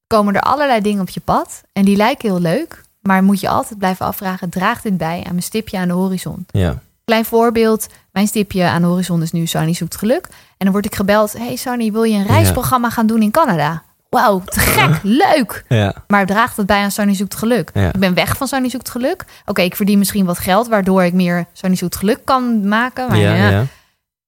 komen 0.06 0.34
er 0.34 0.40
allerlei 0.40 0.80
dingen 0.80 1.00
op 1.00 1.08
je 1.08 1.20
pad. 1.20 1.62
En 1.72 1.84
die 1.84 1.96
lijken 1.96 2.28
heel 2.28 2.40
leuk. 2.40 2.84
Maar 3.00 3.24
moet 3.24 3.40
je 3.40 3.48
altijd 3.48 3.78
blijven 3.78 4.06
afvragen: 4.06 4.48
draagt 4.48 4.82
dit 4.82 4.96
bij 4.96 5.16
aan 5.16 5.30
mijn 5.30 5.42
stipje 5.42 5.78
aan 5.78 5.88
de 5.88 5.94
horizon? 5.94 6.46
Ja. 6.50 6.82
Klein 7.04 7.24
voorbeeld: 7.24 7.86
mijn 8.10 8.26
stipje 8.26 8.64
aan 8.64 8.82
de 8.82 8.88
horizon 8.88 9.22
is 9.22 9.32
nu 9.32 9.46
Sunny 9.46 9.74
zoekt 9.74 9.96
geluk. 9.96 10.26
En 10.26 10.64
dan 10.64 10.72
word 10.72 10.84
ik 10.84 10.94
gebeld: 10.94 11.32
Hey 11.32 11.56
Sunny, 11.56 11.92
wil 11.92 12.02
je 12.02 12.18
een 12.18 12.26
reisprogramma 12.26 12.90
gaan 12.90 13.06
doen 13.06 13.22
in 13.22 13.30
Canada? 13.30 13.82
Wauw, 14.16 14.42
te 14.44 14.60
gek, 14.60 15.00
leuk. 15.02 15.64
Ja. 15.68 15.94
Maar 16.06 16.26
draagt 16.26 16.56
het 16.56 16.66
bij 16.66 16.82
aan 16.82 16.90
Sunny 16.90 17.14
zoekt 17.14 17.34
geluk? 17.34 17.70
Ja. 17.74 17.88
Ik 17.92 17.98
ben 18.00 18.14
weg 18.14 18.36
van 18.36 18.48
Sunny 18.48 18.68
zoekt 18.68 18.88
geluk. 18.90 19.24
Oké, 19.46 19.62
ik 19.62 19.76
verdien 19.76 19.98
misschien 19.98 20.24
wat 20.24 20.38
geld, 20.38 20.68
waardoor 20.68 21.04
ik 21.04 21.12
meer 21.12 21.46
Sunny 21.52 21.76
zoekt 21.76 21.96
geluk 21.96 22.20
kan 22.24 22.68
maken. 22.68 23.08
Maar 23.08 23.18
Ja, 23.18 23.34
ja, 23.34 23.48
ja. 23.48 23.66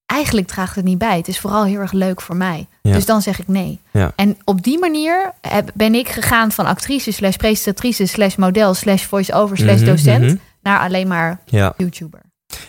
eigenlijk 0.06 0.46
draagt 0.46 0.74
het 0.74 0.84
niet 0.84 0.98
bij. 0.98 1.16
Het 1.16 1.28
is 1.28 1.38
vooral 1.38 1.64
heel 1.64 1.80
erg 1.80 1.92
leuk 1.92 2.20
voor 2.20 2.36
mij. 2.36 2.66
Dus 2.82 3.06
dan 3.06 3.22
zeg 3.22 3.38
ik 3.38 3.48
nee. 3.48 3.80
Ja. 3.90 4.12
En 4.16 4.36
op 4.44 4.62
die 4.62 4.78
manier 4.78 5.32
heb, 5.40 5.70
ben 5.74 5.94
ik 5.94 6.08
gegaan 6.08 6.52
van 6.52 6.66
actrice 6.66 7.12
slash 7.12 7.36
presentatrice 7.36 8.06
slash 8.06 8.36
model 8.36 8.74
slash 8.74 9.04
voice-over 9.04 9.56
slash 9.56 9.80
Mhm, 9.80 9.84
docent 9.84 10.24
mhm. 10.24 10.36
naar 10.62 10.80
alleen 10.80 11.08
maar 11.08 11.40
ja. 11.44 11.74
YouTuber. 11.76 12.20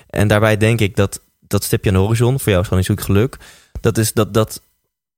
En 0.09 0.28
daarbij 0.28 0.57
denk 0.57 0.80
ik 0.80 0.95
dat 0.95 1.22
dat 1.39 1.63
stipje 1.63 1.89
aan 1.89 1.95
de 1.95 2.01
horizon, 2.01 2.39
voor 2.39 2.51
jou 2.51 2.78
is 2.78 2.86
zoek 2.86 3.01
geluk, 3.01 3.38
dat 3.82 3.97
is 3.97 4.13
dat 4.13 4.34
dat 4.34 4.61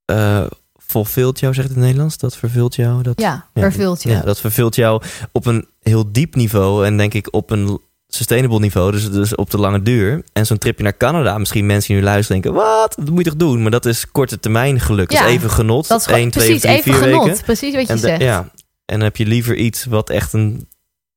eh 0.06 0.45
fulfillt 0.92 1.39
jou, 1.39 1.54
zegt 1.54 1.68
het 1.68 1.76
in 1.76 1.82
het 1.82 1.88
Nederlands? 1.89 2.18
Dat 2.18 2.38
vervult 2.38 2.76
jou? 2.76 3.04
Dat, 3.04 3.20
Ja, 3.22 3.46
vervult 3.54 4.04
je. 4.04 4.10
Ja, 4.10 4.22
dat 4.22 4.39
vervult 4.39 4.76
jou 4.76 5.02
op 5.32 5.46
een 5.46 5.66
heel 5.80 6.12
diep 6.12 6.36
niveau 6.36 6.86
en 6.86 6.98
denk 6.98 7.14
ik 7.14 7.28
op 7.32 7.50
een 7.50 7.80
sustainable 8.08 8.60
niveau, 8.60 8.92
dus, 8.92 9.12
dus 9.12 9.36
op 9.36 9.50
de 9.50 9.58
lange 9.58 9.82
duur. 9.82 10.24
En 10.34 10.46
zo'n 10.46 10.58
tripje 10.58 10.84
naar 10.84 10.98
Canada, 10.98 11.38
misschien 11.38 11.66
mensen 11.66 11.88
die 11.94 11.98
nu 11.98 12.04
luisteren 12.10 12.42
denken, 12.42 12.62
wat, 12.62 12.96
dat 12.98 13.10
moet 13.10 13.24
je 13.24 13.30
toch 13.30 13.39
doen? 13.39 13.62
Maar 13.62 13.72
dat 13.72 13.86
is 13.86 14.12
korte 14.12 14.39
termijn 14.39 14.80
geluk. 14.80 15.10
Dat 15.12 15.20
is 15.20 15.26
even 15.28 15.50
genot, 15.50 15.88
Dat 15.88 16.00
is 16.00 16.06
gewoon 16.06 16.20
1, 16.20 16.30
2, 16.32 16.46
precies 16.46 16.62
3, 16.64 16.76
even 16.78 16.94
4 16.94 17.04
genot. 17.04 17.26
weken. 17.26 17.44
Precies 17.44 17.74
wat 17.74 17.82
je 17.82 17.88
En, 17.88 17.96
de- 17.96 18.02
zegt. 18.08 18.22
ja, 18.22 18.39
en 18.86 18.96
dan 18.98 19.02
heb 19.02 19.16
je 19.18 19.26
liever 19.26 19.56
iets 19.56 19.86
wat 19.86 20.10
echt 20.10 20.34
een, 20.34 20.68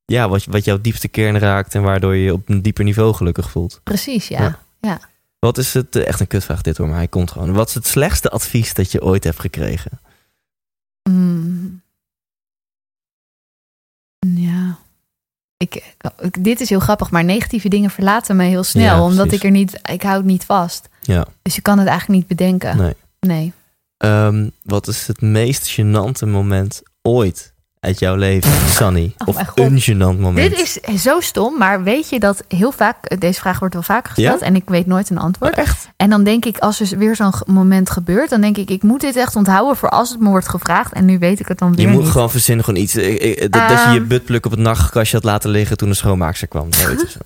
ja, 0.05 0.29
wat, 0.29 0.45
wat 0.49 0.65
jouw 0.65 0.81
diepste 0.81 1.07
kern 1.07 1.39
raakt 1.39 1.75
en 1.75 1.81
waardoor 1.81 2.15
je 2.15 2.23
je 2.23 2.33
op 2.33 2.49
een 2.49 2.61
dieper 2.61 2.83
niveau 2.83 3.13
gelukkig 3.13 3.49
voelt. 3.51 3.79
Precies, 3.83 4.27
ja. 4.27 4.59
Ja. 4.81 4.99
Wat 5.45 5.57
is 5.57 5.73
het, 5.73 5.95
eh, 5.95 6.07
echt 6.07 6.19
een 6.19 6.27
kutvraag 6.27 6.61
dit 6.61 6.77
hoor, 6.77 6.87
maar 6.87 6.97
hij 6.97 7.07
komt 7.07 7.31
gewoon. 7.31 7.53
Wat 7.53 7.67
is 7.67 7.73
het 7.73 7.87
slechtste 7.87 8.29
advies 8.29 8.73
dat 8.73 8.91
je 8.91 9.01
ooit 9.01 9.23
hebt 9.23 9.39
gekregen? 9.39 9.91
Mm. 11.09 11.81
Ja. 14.19 14.77
Ik, 15.57 15.93
ik- 16.19 16.43
dit 16.43 16.59
is 16.61 16.69
heel 16.69 16.79
grappig, 16.79 17.11
maar 17.11 17.23
negatieve 17.23 17.67
dingen 17.69 17.89
verlaten 17.89 18.35
mij 18.35 18.49
heel 18.49 18.63
snel. 18.63 18.83
Ja, 18.83 19.03
omdat 19.03 19.31
ik 19.31 19.43
er 19.43 19.51
niet, 19.51 19.79
ik 19.91 20.01
hou 20.01 20.17
het 20.17 20.25
niet 20.25 20.45
vast. 20.45 20.89
Ja, 21.01 21.27
Dus 21.41 21.55
je 21.55 21.61
kan 21.61 21.77
het 21.79 21.87
eigenlijk 21.87 22.19
niet 22.19 22.27
bedenken. 22.37 22.77
nee. 22.77 22.95
Nee. 23.19 23.53
Ehm, 23.97 24.49
wat 24.63 24.87
is 24.87 25.07
het 25.07 25.21
meest 25.21 25.71
gênante 25.81 26.27
moment 26.27 26.81
ooit 27.01 27.53
uit 27.79 27.99
jouw 27.99 28.15
leven, 28.15 28.51
Sunny? 28.69 29.13
Oh 29.17 29.27
of 29.27 29.47
God. 29.47 29.57
een 29.59 29.81
gênant 29.81 30.19
moment? 30.19 30.55
Dit 30.57 30.79
is 30.87 31.01
zo 31.03 31.19
stom, 31.19 31.57
maar 31.57 31.83
weet 31.83 32.09
je 32.09 32.19
dat 32.19 32.43
heel 32.47 32.71
vaak, 32.71 33.19
deze 33.19 33.39
vraag 33.39 33.59
wordt 33.59 33.73
wel 33.73 33.83
vaker 33.83 34.11
gesteld 34.13 34.39
Ja? 34.39 34.45
en 34.45 34.55
ik 34.55 34.63
weet 34.65 34.85
nooit 34.85 35.09
een 35.09 35.17
antwoord. 35.17 35.51
Oh, 35.53 35.57
echt? 35.59 35.89
En 35.97 36.09
dan 36.09 36.23
denk 36.23 36.45
ik, 36.45 36.57
als 36.57 36.79
er 36.79 36.97
weer 36.97 37.15
zo'n 37.15 37.33
moment 37.45 37.89
gebeurt, 37.89 38.29
dan 38.29 38.41
denk 38.41 38.57
ik, 38.57 38.69
ik 38.69 38.83
moet 38.83 39.01
dit 39.01 39.15
echt 39.15 39.35
onthouden 39.35 39.75
voor 39.75 39.89
als 39.89 40.09
het 40.09 40.19
me 40.19 40.29
wordt 40.29 40.49
gevraagd. 40.49 40.93
En 40.93 41.05
nu 41.05 41.19
weet 41.19 41.39
ik 41.39 41.47
het 41.47 41.57
dan 41.57 41.75
weer 41.75 41.85
Je 41.85 41.91
moet 41.91 42.01
niet. 42.03 42.11
gewoon 42.11 42.29
verzinnen, 42.31 42.65
gewoon 42.65 42.81
iets. 42.81 42.95
eh, 42.95 43.31
eh, 43.31 43.37
Dat, 43.39 43.51
dat 43.51 43.83
je 43.83 43.89
je 43.89 43.99
Ehm. 43.99 44.07
buttpluk 44.07 44.45
op 44.45 44.51
het 44.51 44.59
nachtkastje 44.59 45.15
had 45.15 45.25
laten 45.25 45.49
liggen 45.49 45.77
toen 45.77 45.89
de 45.89 45.95
schoonmaakster 45.95 46.47
kwam. 46.47 46.73
Zoiets 46.73 47.11
zo. 47.11 47.19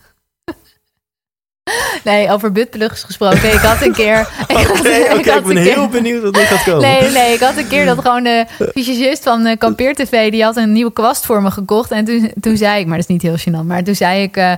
Nee, 2.03 2.29
over 2.31 2.51
buttplugs 2.51 3.03
gesproken. 3.03 3.53
Ik 3.53 3.59
had 3.59 3.81
een 3.81 3.93
keer... 3.93 4.19
Oké, 4.49 4.59
ik, 4.59 5.25
had 5.25 5.43
ben 5.43 5.53
keer- 5.55 5.73
heel 5.73 5.87
benieuwd 5.87 6.23
wat 6.23 6.35
nu 6.35 6.41
gaat 6.41 6.63
komen. 6.63 6.81
Nee, 6.81 7.11
nee, 7.11 7.33
ik 7.33 7.39
had 7.39 7.57
een 7.57 7.67
keer 7.67 7.85
dat 7.85 7.99
gewoon 8.01 8.23
de 8.23 8.45
visagist 8.73 9.23
van 9.23 9.45
uh, 9.47 9.57
Kampeer 9.57 9.95
TV... 9.95 10.31
die 10.31 10.43
had 10.43 10.55
een 10.57 10.71
nieuwe 10.71 10.93
kwast 10.93 11.25
voor 11.25 11.41
me 11.41 11.51
gekocht. 11.51 11.91
En 11.91 12.05
toen, 12.05 12.31
toen 12.41 12.57
zei 12.57 12.79
ik, 12.79 12.85
maar 12.87 12.97
dat 12.97 13.09
is 13.09 13.13
niet 13.15 13.21
heel 13.21 13.37
gênant... 13.37 13.65
maar 13.65 13.83
toen 13.83 13.95
zei 13.95 14.21
ik, 14.23 14.37
eh, 14.37 14.53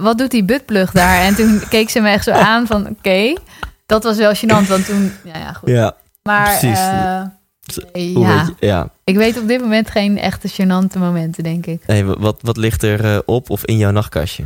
wat 0.00 0.18
doet 0.18 0.30
die 0.30 0.44
buttplug 0.44 0.90
daar? 0.90 1.20
En 1.20 1.34
toen 1.34 1.62
keek 1.68 1.90
ze 1.90 2.00
me 2.00 2.10
echt 2.10 2.24
zo 2.24 2.30
aan 2.30 2.66
van, 2.66 2.88
oké. 2.88 3.34
Dat 3.86 4.04
was 4.04 4.16
wel 4.16 4.34
gênant, 4.34 4.68
want 4.68 4.86
toen... 4.86 5.12
Ja, 5.24 5.38
ja 5.38 5.52
goed. 5.52 5.68
Ja, 5.68 5.96
Maar 6.22 6.58
precies. 6.58 6.78
eh, 6.78 7.20
nee, 7.92 8.14
hoe 8.14 8.26
ja, 8.26 8.36
weet 8.46 8.54
je- 8.60 8.66
ja. 8.66 8.88
ik 9.04 9.16
weet 9.16 9.38
op 9.38 9.48
dit 9.48 9.60
moment 9.60 9.90
geen 9.90 10.18
echte 10.18 10.48
gênante 10.48 10.98
momenten, 10.98 11.42
denk 11.42 11.66
ik. 11.66 11.82
Hey, 11.86 12.04
wat, 12.04 12.36
wat 12.40 12.56
ligt 12.56 12.82
er 12.82 13.04
eh, 13.04 13.18
op 13.24 13.50
of 13.50 13.64
in 13.64 13.76
jouw 13.76 13.90
nachtkastje? 13.90 14.44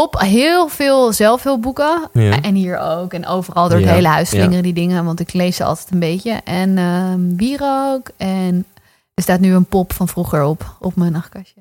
Op 0.00 0.20
heel 0.20 0.68
veel 0.68 1.12
zelfhulpboeken. 1.12 2.08
Ja. 2.12 2.42
En 2.42 2.54
hier 2.54 2.78
ook. 2.78 3.12
En 3.12 3.26
overal 3.26 3.68
door 3.68 3.78
het 3.78 3.86
Ja, 3.88 3.94
hele 3.94 4.08
huis 4.08 4.30
ja. 4.30 4.38
slingeren 4.38 4.62
die 4.62 4.72
dingen. 4.72 5.04
Want 5.04 5.20
ik 5.20 5.32
lees 5.32 5.56
ze 5.56 5.64
altijd 5.64 5.90
een 5.90 5.98
beetje. 5.98 6.40
En 6.44 6.78
ehm 6.78 7.36
wierook. 7.36 8.10
En 8.16 8.66
er 9.14 9.22
staat 9.22 9.40
nu 9.40 9.54
een 9.54 9.64
pop 9.64 9.92
van 9.92 10.08
vroeger 10.08 10.42
op. 10.42 10.76
Op 10.80 10.96
mijn 10.96 11.12
nachtkastje. 11.12 11.60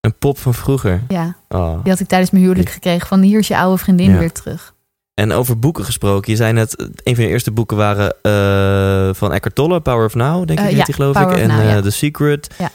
Een 0.00 0.14
pop 0.18 0.38
van 0.38 0.54
vroeger. 0.54 1.02
Ja, 1.08 1.36
Oh. 1.48 1.82
die 1.82 1.90
had 1.92 2.00
ik 2.00 2.08
tijdens 2.08 2.30
mijn 2.30 2.44
huwelijk 2.44 2.68
gekregen. 2.70 3.06
Van 3.08 3.20
hier 3.20 3.38
is 3.38 3.48
je 3.48 3.56
oude 3.58 3.78
vriendin 3.82 4.18
weer 4.18 4.32
terug. 4.32 4.74
En 5.14 5.32
over 5.32 5.58
boeken 5.58 5.84
gesproken. 5.84 6.30
Je 6.30 6.36
zei 6.36 6.52
net, 6.52 6.76
eh, 6.76 6.86
een 7.02 7.14
van 7.14 7.24
je 7.24 7.30
eerste 7.30 7.50
boeken 7.50 7.76
waren 7.76 8.14
eh, 8.22 9.14
van 9.14 9.32
Eckhart 9.32 9.54
Tolle, 9.54 9.80
Power 9.80 10.04
of 10.06 10.14
Now, 10.14 10.46
denk 10.46 10.50
ik, 10.50 10.58
Eh, 10.58 10.64
heet 10.64 10.76
ja, 10.76 10.84
die, 10.84 10.94
geloof 10.94 11.12
Power 11.12 11.36
ik. 11.36 11.42
En 11.42 11.48
Now, 11.48 11.60
eh. 11.76 11.78
The 11.82 11.90
Secret. 11.90 12.54
Ja. 12.58 12.70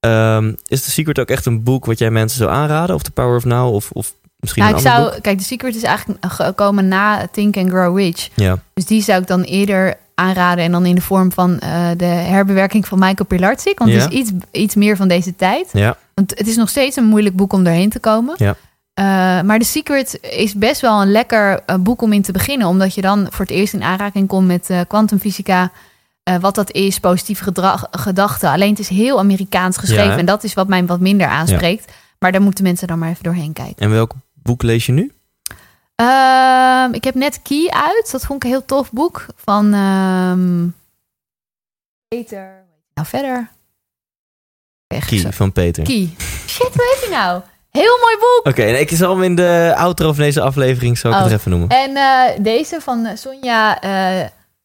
Ehm, 0.00 0.54
is 0.66 0.82
The 0.82 0.90
Secret 0.90 1.18
ook 1.18 1.28
echt 1.28 1.46
een 1.46 1.62
boek 1.62 1.84
wat 1.84 1.98
jij 1.98 2.10
mensen 2.10 2.38
zou 2.38 2.50
aanraden? 2.50 2.94
Of 2.94 3.02
The 3.02 3.10
Power 3.10 3.36
of 3.36 3.44
Now? 3.44 3.74
Of, 3.74 3.90
of 3.90 4.14
misschien 4.42 4.62
Nou, 4.62 4.74
ik 4.76 4.80
zou, 4.82 5.10
boek? 5.12 5.22
kijk, 5.22 5.38
The 5.38 5.44
Secret 5.44 5.74
is 5.74 5.82
eigenlijk 5.82 6.18
gekomen 6.28 6.88
na 6.88 7.26
Think 7.32 7.56
and 7.56 7.68
Grow 7.68 7.98
Rich. 7.98 8.28
Ja, 8.34 8.58
Dus 8.74 8.86
die 8.86 9.02
zou 9.02 9.20
ik 9.20 9.26
dan 9.26 9.42
eerder 9.42 9.94
aanraden. 10.14 10.64
En 10.64 10.72
dan 10.72 10.86
in 10.86 10.94
de 10.94 11.00
vorm 11.00 11.32
van 11.32 11.58
eh, 11.58 11.88
de 11.96 12.04
herbewerking 12.04 12.86
van 12.86 12.98
Michael 12.98 13.26
Pilarczyk. 13.26 13.78
Want 13.78 13.90
Ja. 13.90 13.98
het 13.98 14.12
is 14.12 14.18
iets, 14.18 14.30
iets 14.50 14.74
meer 14.74 14.96
van 14.96 15.08
deze 15.08 15.36
tijd. 15.36 15.68
ja, 15.72 15.96
Want 16.14 16.30
het 16.38 16.46
is 16.48 16.56
nog 16.56 16.68
steeds 16.68 16.96
een 16.96 17.04
moeilijk 17.04 17.36
boek 17.36 17.52
om 17.52 17.64
doorheen 17.64 17.90
te 17.90 17.98
komen. 18.00 18.34
Ja. 18.38 18.54
Eh, 18.94 19.04
maar 19.46 19.58
The 19.58 19.64
Secret 19.64 20.18
is 20.22 20.54
best 20.54 20.80
wel 20.80 21.02
een 21.02 21.10
lekker 21.12 21.60
eh, 21.66 21.76
boek 21.76 22.02
om 22.02 22.12
in 22.12 22.22
te 22.22 22.32
beginnen. 22.32 22.66
Omdat 22.66 22.94
je 22.94 23.00
dan 23.00 23.26
voor 23.30 23.44
het 23.44 23.54
eerst 23.54 23.74
in 23.74 23.82
aanraking 23.82 24.28
komt 24.28 24.46
met 24.46 24.70
kwantumfysica. 24.88 25.70
wat 26.40 26.54
dat 26.54 26.70
is, 26.72 26.98
positieve 27.00 27.42
gedrag, 27.42 27.86
gedachten. 27.90 28.50
Alleen 28.50 28.70
het 28.70 28.78
is 28.78 28.88
heel 28.88 29.18
Amerikaans 29.18 29.76
geschreven. 29.76 30.10
Ja, 30.12 30.16
en 30.18 30.26
dat 30.26 30.44
is 30.44 30.54
wat 30.54 30.68
mij 30.68 30.86
wat 30.86 31.00
minder 31.00 31.26
aanspreekt. 31.26 31.92
Maar 32.18 32.32
daar 32.32 32.42
moeten 32.42 32.64
mensen 32.64 32.86
dan 32.88 32.98
maar 32.98 33.08
even 33.08 33.22
doorheen 33.22 33.52
kijken. 33.52 33.76
En 33.76 33.90
welk 33.90 34.12
boek 34.42 34.62
lees 34.62 34.86
je 34.86 34.92
nu? 34.92 35.12
Ehm, 35.94 36.92
ik 36.92 37.04
heb 37.04 37.14
net 37.14 37.42
Key 37.42 37.68
uit. 37.70 38.08
Dat 38.12 38.24
vond 38.26 38.38
ik 38.38 38.44
een 38.44 38.56
heel 38.56 38.64
tof 38.64 38.92
boek. 38.92 39.26
Van 39.36 39.74
ehm, 39.74 40.66
Peter. 42.08 42.64
Nou, 42.94 43.08
verder. 43.08 43.48
Echt 44.86 45.08
zo- 45.08 45.16
Kie 45.16 45.26
van 45.32 45.52
Peter. 45.52 45.84
Key. 45.84 46.10
Shit, 46.46 46.74
hoe 46.74 46.96
heet 47.00 47.08
hij 47.08 47.18
nou? 47.18 47.42
Heel 47.70 47.98
mooi 48.00 48.16
boek. 48.16 48.40
Oké, 48.44 48.62
en 48.62 48.80
ik 48.80 48.90
zal 48.90 49.14
hem 49.14 49.22
in 49.22 49.34
de 49.34 49.72
outro 49.76 50.12
van 50.12 50.24
deze 50.24 50.40
aflevering 50.40 50.98
zal 50.98 51.10
ik 51.10 51.16
Oh. 51.16 51.22
het 51.24 51.32
even 51.32 51.50
noemen. 51.50 51.68
En 51.68 51.96
eh, 51.96 52.42
deze 52.44 52.80
van 52.80 53.16
Sonja 53.16 53.78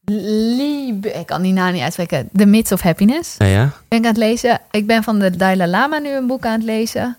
Lieb... 0.06 1.06
Ik 1.06 1.26
kan 1.26 1.42
die 1.42 1.54
naam 1.54 1.74
niet 1.74 1.82
uitspreken. 1.82 2.30
The 2.34 2.46
Myths 2.46 2.72
of 2.72 2.82
Happiness. 2.82 3.36
Ja? 3.38 3.72
Ben 3.88 4.00
ik 4.00 4.06
aan 4.06 4.12
het 4.12 4.18
lezen. 4.18 4.60
Ik 4.72 4.88
ben 4.88 5.04
van 5.04 5.20
de 5.20 5.36
Dalai 5.36 5.70
Lama 5.70 5.98
nu 5.98 6.10
een 6.10 6.28
boek 6.28 6.46
aan 6.46 6.52
het 6.54 6.64
lezen. 6.64 7.18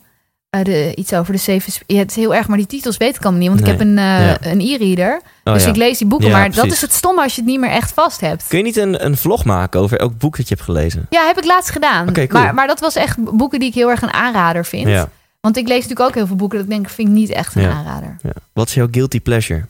Eh, 0.51 0.63
de, 0.65 0.95
iets 0.95 1.13
over 1.13 1.33
de 1.33 1.39
zeven... 1.39 1.73
Ja, 1.87 1.99
het 1.99 2.11
is 2.11 2.17
heel 2.17 2.35
erg, 2.35 2.49
maar 2.49 2.57
die 2.57 2.67
titels 2.67 2.97
weet 2.97 3.17
ik 3.17 3.23
allemaal 3.23 3.41
niet. 3.41 3.49
Want 3.49 3.61
Nee. 3.61 3.73
ik 3.73 3.79
heb 3.79 3.89
een, 3.89 3.99
eh, 3.99 4.27
Ja. 4.27 4.37
een 4.41 4.61
e-reader. 4.61 5.21
Oh, 5.45 5.53
dus 5.55 5.63
ja. 5.65 5.69
ik 5.69 5.77
lees 5.77 5.99
die 5.99 6.07
boeken. 6.07 6.31
Maar 6.31 6.51
dat 6.53 6.67
is 6.67 6.81
het 6.81 6.93
stomme 6.93 7.23
als 7.23 7.35
je 7.35 7.41
het 7.41 7.51
niet 7.51 7.61
meer 7.61 7.71
echt 7.71 7.93
vast 7.93 8.21
hebt. 8.21 8.47
Kun 8.49 8.59
je 8.59 8.65
niet 8.65 8.77
een, 8.77 9.05
een 9.05 9.17
vlog 9.17 9.45
maken 9.45 9.81
over 9.81 9.99
elk 9.99 10.19
boek 10.19 10.37
dat 10.37 10.49
je 10.49 10.55
hebt 10.55 10.67
gelezen? 10.67 11.07
Ja, 11.11 11.27
heb 11.27 11.39
ik 11.39 11.45
laatst 11.45 11.71
gedaan. 11.71 12.13
Cool. 12.13 12.27
maar, 12.31 12.55
maar 12.55 12.67
dat 12.67 12.81
was 12.81 12.95
echt 12.97 13.37
boeken 13.37 13.59
die 13.61 13.69
ik 13.69 13.75
heel 13.75 13.91
erg 13.91 14.03
een 14.03 14.13
aanrader 14.13 14.65
vind. 14.65 15.07
Want 15.41 15.57
ik 15.57 15.67
lees 15.69 15.83
natuurlijk 15.83 16.09
ook 16.09 16.15
heel 16.15 16.27
veel 16.27 16.37
boeken 16.37 16.59
dat 16.59 16.67
ik 16.67 16.73
denk, 16.75 16.89
vind 16.89 17.09
ik 17.09 17.15
niet 17.15 17.31
echt 17.31 17.55
een 17.55 17.65
aanrader. 17.71 18.17
ja. 18.23 18.31
Wat 18.53 18.69
is 18.69 18.75
jouw 18.75 18.89
guilty 18.91 19.21
pleasure? 19.21 19.65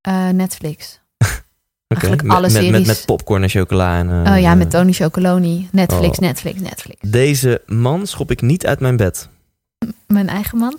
Eh, 0.00 0.28
Netflix. 0.28 1.00
Eigenlijk 1.86 2.22
met, 2.22 2.32
alle 2.36 2.46
met, 2.46 2.52
met, 2.52 2.62
series. 2.64 2.86
met 2.86 3.02
popcorn 3.06 3.42
en 3.42 3.48
chocola. 3.48 3.98
En, 3.98 4.32
oh 4.32 4.40
ja, 4.40 4.54
met 4.54 4.70
Tony 4.70 4.92
Chocoloni. 4.92 5.68
Netflix, 5.72 6.18
Oh. 6.18 6.24
Netflix, 6.24 6.60
Netflix. 6.60 6.96
Deze 7.00 7.62
man 7.66 8.06
schop 8.06 8.30
ik 8.30 8.40
niet 8.42 8.66
uit 8.66 8.80
mijn 8.80 8.96
bed. 8.96 9.28
Mijn 10.06 10.28
eigen 10.28 10.58
man. 10.58 10.78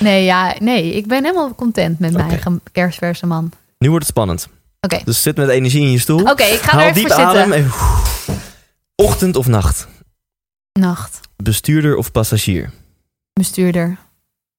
nee, 0.00 0.24
ja, 0.24 0.54
nee, 0.58 0.94
ik 0.94 1.06
ben 1.06 1.24
helemaal 1.24 1.54
content 1.54 1.98
met 1.98 2.12
mijn 2.12 2.28
eigen 2.28 2.60
kerstverse 2.72 3.26
man. 3.26 3.52
Nu 3.78 3.88
wordt 3.88 4.04
het 4.06 4.14
spannend. 4.14 4.48
Oké, 4.80 5.00
Dus 5.04 5.22
zit 5.22 5.36
met 5.36 5.48
energie 5.48 5.80
in 5.82 5.90
je 5.90 5.98
stoel. 5.98 6.20
oké, 6.22 6.42
ik 6.42 6.60
ga 6.60 6.70
Haal 6.72 6.80
er 6.80 6.86
even 6.86 6.94
diep 7.02 7.12
voor 7.12 7.20
zitten. 7.20 7.40
adem. 7.42 7.52
En, 7.52 7.70
ochtend 8.94 9.36
of 9.36 9.46
nacht? 9.46 9.88
Nacht, 10.72 11.20
Bestuurder 11.36 11.96
of 11.96 12.12
passagier? 12.12 12.70
bestuurder, 13.32 13.96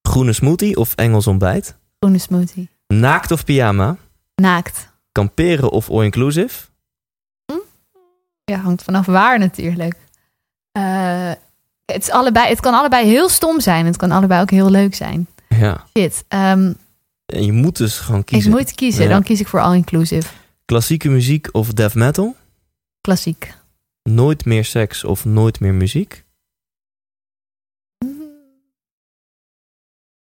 Groene 0.01 0.33
smoothie 0.33 0.75
of 0.77 0.93
Engels 0.95 1.27
ontbijt? 1.27 1.75
groene 1.99 2.17
smoothie. 2.17 2.69
Naakt 2.87 3.31
of 3.31 3.45
pyjama? 3.45 3.97
Naakt. 4.35 4.89
Kamperen 5.11 5.69
of 5.71 5.89
all-inclusive? 5.89 6.65
Ja, 8.45 8.57
hangt 8.57 8.83
vanaf 8.83 9.05
waar 9.05 9.39
natuurlijk. 9.39 9.95
Eh, 10.71 11.31
het, 11.93 12.01
is 12.01 12.09
allebei, 12.09 12.47
het 12.49 12.59
kan 12.59 12.73
allebei 12.73 13.07
heel 13.07 13.29
stom 13.29 13.59
zijn. 13.61 13.85
Het 13.85 13.97
kan 13.97 14.11
allebei 14.11 14.41
ook 14.41 14.49
heel 14.51 14.69
leuk 14.69 14.95
zijn. 14.95 15.27
Ja. 15.49 15.85
Shit. 15.97 16.23
ehm, 16.27 16.73
En 17.25 17.45
je 17.45 17.51
moet 17.51 17.77
dus 17.77 17.97
gewoon 17.99 18.19
ik 18.19 18.25
kiezen. 18.25 18.51
moet 18.51 18.73
kiezen. 18.75 19.03
Ja. 19.03 19.09
Dan 19.09 19.23
kies 19.23 19.39
ik 19.39 19.47
voor 19.47 19.59
all-inclusive. 19.61 20.27
Klassieke 20.65 21.09
muziek 21.09 21.49
of 21.51 21.67
death 21.73 21.93
metal? 21.93 22.35
Klassiek. 23.01 23.53
Nooit 24.03 24.45
meer 24.45 24.65
seks 24.65 25.03
of 25.03 25.25
nooit 25.25 25.59
meer 25.59 25.73
muziek? 25.73 26.23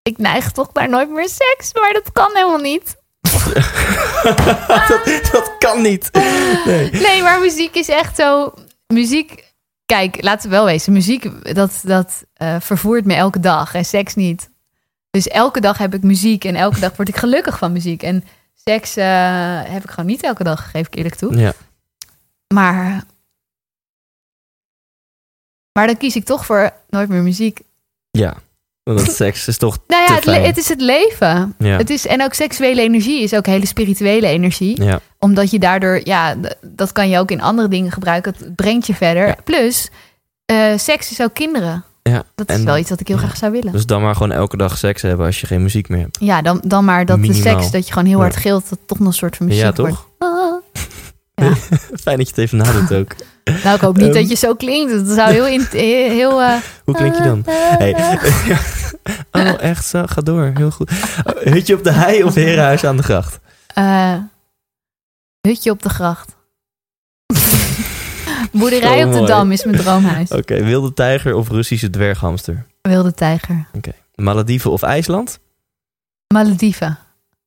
Ik 0.02 0.18
neig 0.18 0.52
toch 0.52 0.72
naar 0.72 0.88
nooit 0.88 1.10
meer 1.10 1.28
seks, 1.28 1.74
maar 1.74 1.92
dat 1.92 2.12
kan 2.12 2.30
helemaal 2.34 2.58
niet. 2.58 2.96
dat, 4.88 5.28
dat 5.32 5.52
kan 5.58 5.82
niet. 5.82 6.10
Nee. 6.64 6.90
Nee, 6.90 7.22
maar 7.22 7.40
muziek 7.40 7.74
is 7.74 7.88
echt 7.88 8.16
zo. 8.16 8.54
Muziek. 8.86 9.51
Kijk, 9.86 10.22
laten 10.22 10.50
we 10.50 10.56
wel 10.56 10.64
wezen. 10.64 10.92
Muziek, 10.92 11.54
dat, 11.54 11.80
dat 11.84 12.24
eh, 12.34 12.60
vervoert 12.60 13.04
me 13.04 13.14
elke 13.14 13.40
dag. 13.40 13.74
En 13.74 13.84
seks 13.84 14.14
niet. 14.14 14.50
Dus 15.10 15.28
elke 15.28 15.60
dag 15.60 15.78
heb 15.78 15.94
ik 15.94 16.02
muziek. 16.02 16.44
En 16.44 16.54
elke 16.54 16.80
dag 16.80 16.96
word 16.96 17.08
ik 17.08 17.16
gelukkig 17.16 17.58
van 17.58 17.72
muziek. 17.72 18.02
En 18.02 18.24
seks 18.54 18.96
eh, 18.96 19.62
heb 19.64 19.84
ik 19.84 19.90
gewoon 19.90 20.06
niet 20.06 20.22
elke 20.22 20.44
dag, 20.44 20.70
geef 20.70 20.86
ik 20.86 20.94
eerlijk 20.94 21.14
toe. 21.14 21.36
Ja. 21.36 21.52
Maar. 22.54 23.04
Maar 25.72 25.86
dan 25.86 25.96
kies 25.96 26.16
ik 26.16 26.24
toch 26.24 26.46
voor 26.46 26.72
nooit 26.88 27.08
meer 27.08 27.22
muziek. 27.22 27.60
ja. 28.10 28.36
Want 28.82 29.10
seks 29.22 29.48
is 29.48 29.56
toch 29.58 29.78
Nou 29.86 30.02
ja, 30.06 30.14
het, 30.14 30.46
het 30.46 30.56
is 30.56 30.68
het 30.68 30.80
leven. 30.80 31.54
Ja. 31.58 31.76
Het 31.76 31.90
is, 31.90 32.06
en 32.06 32.22
ook 32.22 32.34
seksuele 32.34 32.80
energie 32.82 33.22
is 33.22 33.34
ook 33.34 33.46
hele 33.46 33.66
spirituele 33.66 34.26
energie. 34.26 34.82
ja. 34.82 35.00
Omdat 35.18 35.50
je 35.50 35.58
daardoor, 35.58 36.00
ja, 36.04 36.34
dat 36.60 36.92
kan 36.92 37.08
je 37.08 37.18
ook 37.18 37.30
in 37.30 37.40
andere 37.40 37.68
dingen 37.68 37.92
gebruiken. 37.92 38.34
Het 38.38 38.56
brengt 38.56 38.86
je 38.86 38.94
verder. 38.94 39.26
Ja. 39.26 39.36
Plus, 39.44 39.90
eh, 40.44 40.76
seks 40.76 41.10
is 41.10 41.20
ook 41.22 41.34
kinderen. 41.34 41.84
Ja, 42.02 42.22
Dat 42.34 42.50
is 42.50 42.56
en- 42.56 42.64
wel 42.64 42.76
iets 42.76 42.90
wat 42.90 43.00
ik 43.00 43.08
heel 43.08 43.16
graag 43.16 43.36
zou 43.36 43.52
willen. 43.52 43.72
Dus 43.72 43.86
dan 43.86 44.02
maar 44.02 44.14
gewoon 44.14 44.32
elke 44.32 44.56
dag 44.56 44.78
seks 44.78 45.02
hebben 45.02 45.26
als 45.26 45.40
je 45.40 45.46
geen 45.46 45.62
muziek 45.62 45.88
meer 45.88 46.00
hebt. 46.00 46.16
Ja, 46.20 46.42
dan, 46.42 46.60
dan 46.64 46.84
maar 46.84 47.06
dat 47.06 47.22
de 47.22 47.32
seks, 47.32 47.70
dat 47.70 47.86
je 47.86 47.92
gewoon 47.92 48.08
heel 48.08 48.18
hard 48.20 48.36
gilt, 48.36 48.68
dat 48.68 48.78
toch 48.86 48.98
nog 48.98 49.06
een 49.08 49.12
soort 49.14 49.36
van 49.36 49.46
muziek 49.46 49.62
Ja, 49.62 49.72
wordt. 49.72 49.96
Fijn 52.04 52.16
dat 52.18 52.26
je 52.28 52.34
het 52.34 52.38
even 52.38 52.58
nadoet 52.58 52.92
ook. 52.92 53.14
Nou, 53.64 53.74
ik 53.74 53.80
hoop 53.80 53.96
niet 53.96 54.04
Ehm. 54.06 54.14
dat 54.14 54.28
je 54.28 54.34
zo 54.36 54.54
klinkt. 54.54 54.92
Dat 55.06 55.16
zou 55.16 55.32
heel... 55.32 55.46
in- 55.46 55.66
heel 56.10 56.42
eh, 56.42 56.56
Hoe 56.84 56.94
klink 56.94 57.14
je 57.16 57.22
dan? 57.22 57.42
Hey. 57.46 57.92
oh, 59.52 59.60
echt 59.62 59.84
zo? 59.86 60.02
Ga 60.06 60.20
door. 60.20 60.52
Heel 60.54 60.70
goed. 60.70 60.90
Hutje 61.44 61.74
op 61.74 61.84
de 61.84 61.92
hei 61.92 62.22
of 62.24 62.34
herenhuis 62.34 62.84
aan 62.84 62.96
de 62.96 63.02
gracht? 63.02 63.38
eh, 63.74 64.14
hutje 65.40 65.70
op 65.70 65.82
de 65.82 65.88
gracht. 65.88 66.36
Boerderij 68.52 69.04
op 69.04 69.10
de 69.12 69.16
mooi. 69.18 69.26
Dam 69.30 69.52
is 69.52 69.64
mijn 69.64 69.76
droomhuis. 69.76 70.28
Oké, 70.30 70.64
wilde 70.64 70.92
tijger 70.94 71.34
of 71.34 71.48
Russische 71.48 71.90
dwerghamster? 71.90 72.66
Wilde 72.82 73.12
tijger. 73.14 73.66
Malediven 74.14 74.70
of 74.70 74.82
IJsland? 74.82 75.38
Malediven. 76.34 76.98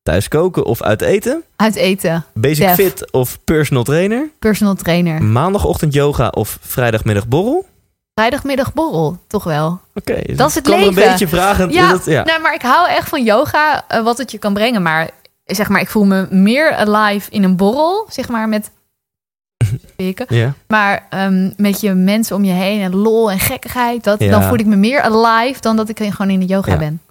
Thuis 0.06 0.28
koken 0.28 0.66
of 0.66 0.82
uit 0.82 1.02
eten? 1.02 1.44
Uit 1.56 1.76
eten. 1.76 2.26
Basic 2.34 2.66
Def. 2.68 2.76
fit 2.76 3.12
of 3.12 3.38
personal 3.44 3.84
trainer? 3.84 4.30
Personal 4.40 4.76
trainer. 4.76 5.24
Maandagochtend 5.24 5.94
yoga 5.94 6.28
of 6.28 6.58
vrijdagmiddag 6.62 7.28
borrel? 7.28 7.66
Vrijdagmiddag 8.14 8.74
borrel, 8.74 9.18
toch 9.28 9.44
wel. 9.44 9.80
Oké, 9.96 10.22
dus 10.26 10.38
Dat 10.38 10.50
is 10.50 10.56
het 10.56 10.68
leven. 10.68 10.88
een 10.88 10.94
beetje 10.94 11.28
vragend. 11.28 11.74
Ja, 11.74 11.86
is 11.86 11.92
dat, 11.92 12.06
ja. 12.06 12.24
Nou, 12.24 12.42
maar 12.42 12.54
ik 12.54 12.62
hou 12.62 12.90
echt 12.90 13.10
van 13.10 13.24
yoga, 13.24 13.86
eh, 13.88 14.04
wat 14.04 14.18
het 14.18 14.32
je 14.32 14.38
kan 14.38 14.54
brengen. 14.54 14.82
Maar 14.82 15.10
zeg 15.46 15.70
maar, 15.70 15.82
ik 15.82 15.90
voel 15.90 16.06
me 16.06 16.28
meer 16.30 16.74
alive 16.74 17.32
in 17.32 17.44
een 17.44 17.56
borrel, 17.56 18.06
zeg 18.10 18.28
maar, 18.30 18.50
met 18.50 18.72
spreken. 19.92 20.26
ja. 20.30 20.54
Maar 20.68 21.06
ehm, 21.10 21.52
met 21.58 21.82
je 21.82 21.94
mensen 21.94 22.36
om 22.36 22.44
je 22.44 22.54
heen 22.54 22.82
en 22.82 22.96
lol 22.96 23.32
en 23.32 23.40
gekkigheid, 23.40 24.04
dat, 24.04 24.20
Ja. 24.20 24.30
dan 24.32 24.44
voel 24.44 24.58
ik 24.60 24.66
me 24.66 24.76
meer 24.76 25.02
alive 25.02 25.62
dan 25.62 25.76
dat 25.76 25.90
ik 25.90 25.98
gewoon 25.98 26.30
in 26.30 26.40
de 26.40 26.46
yoga 26.46 26.72
Ja. 26.72 26.78
ben. 26.78 27.02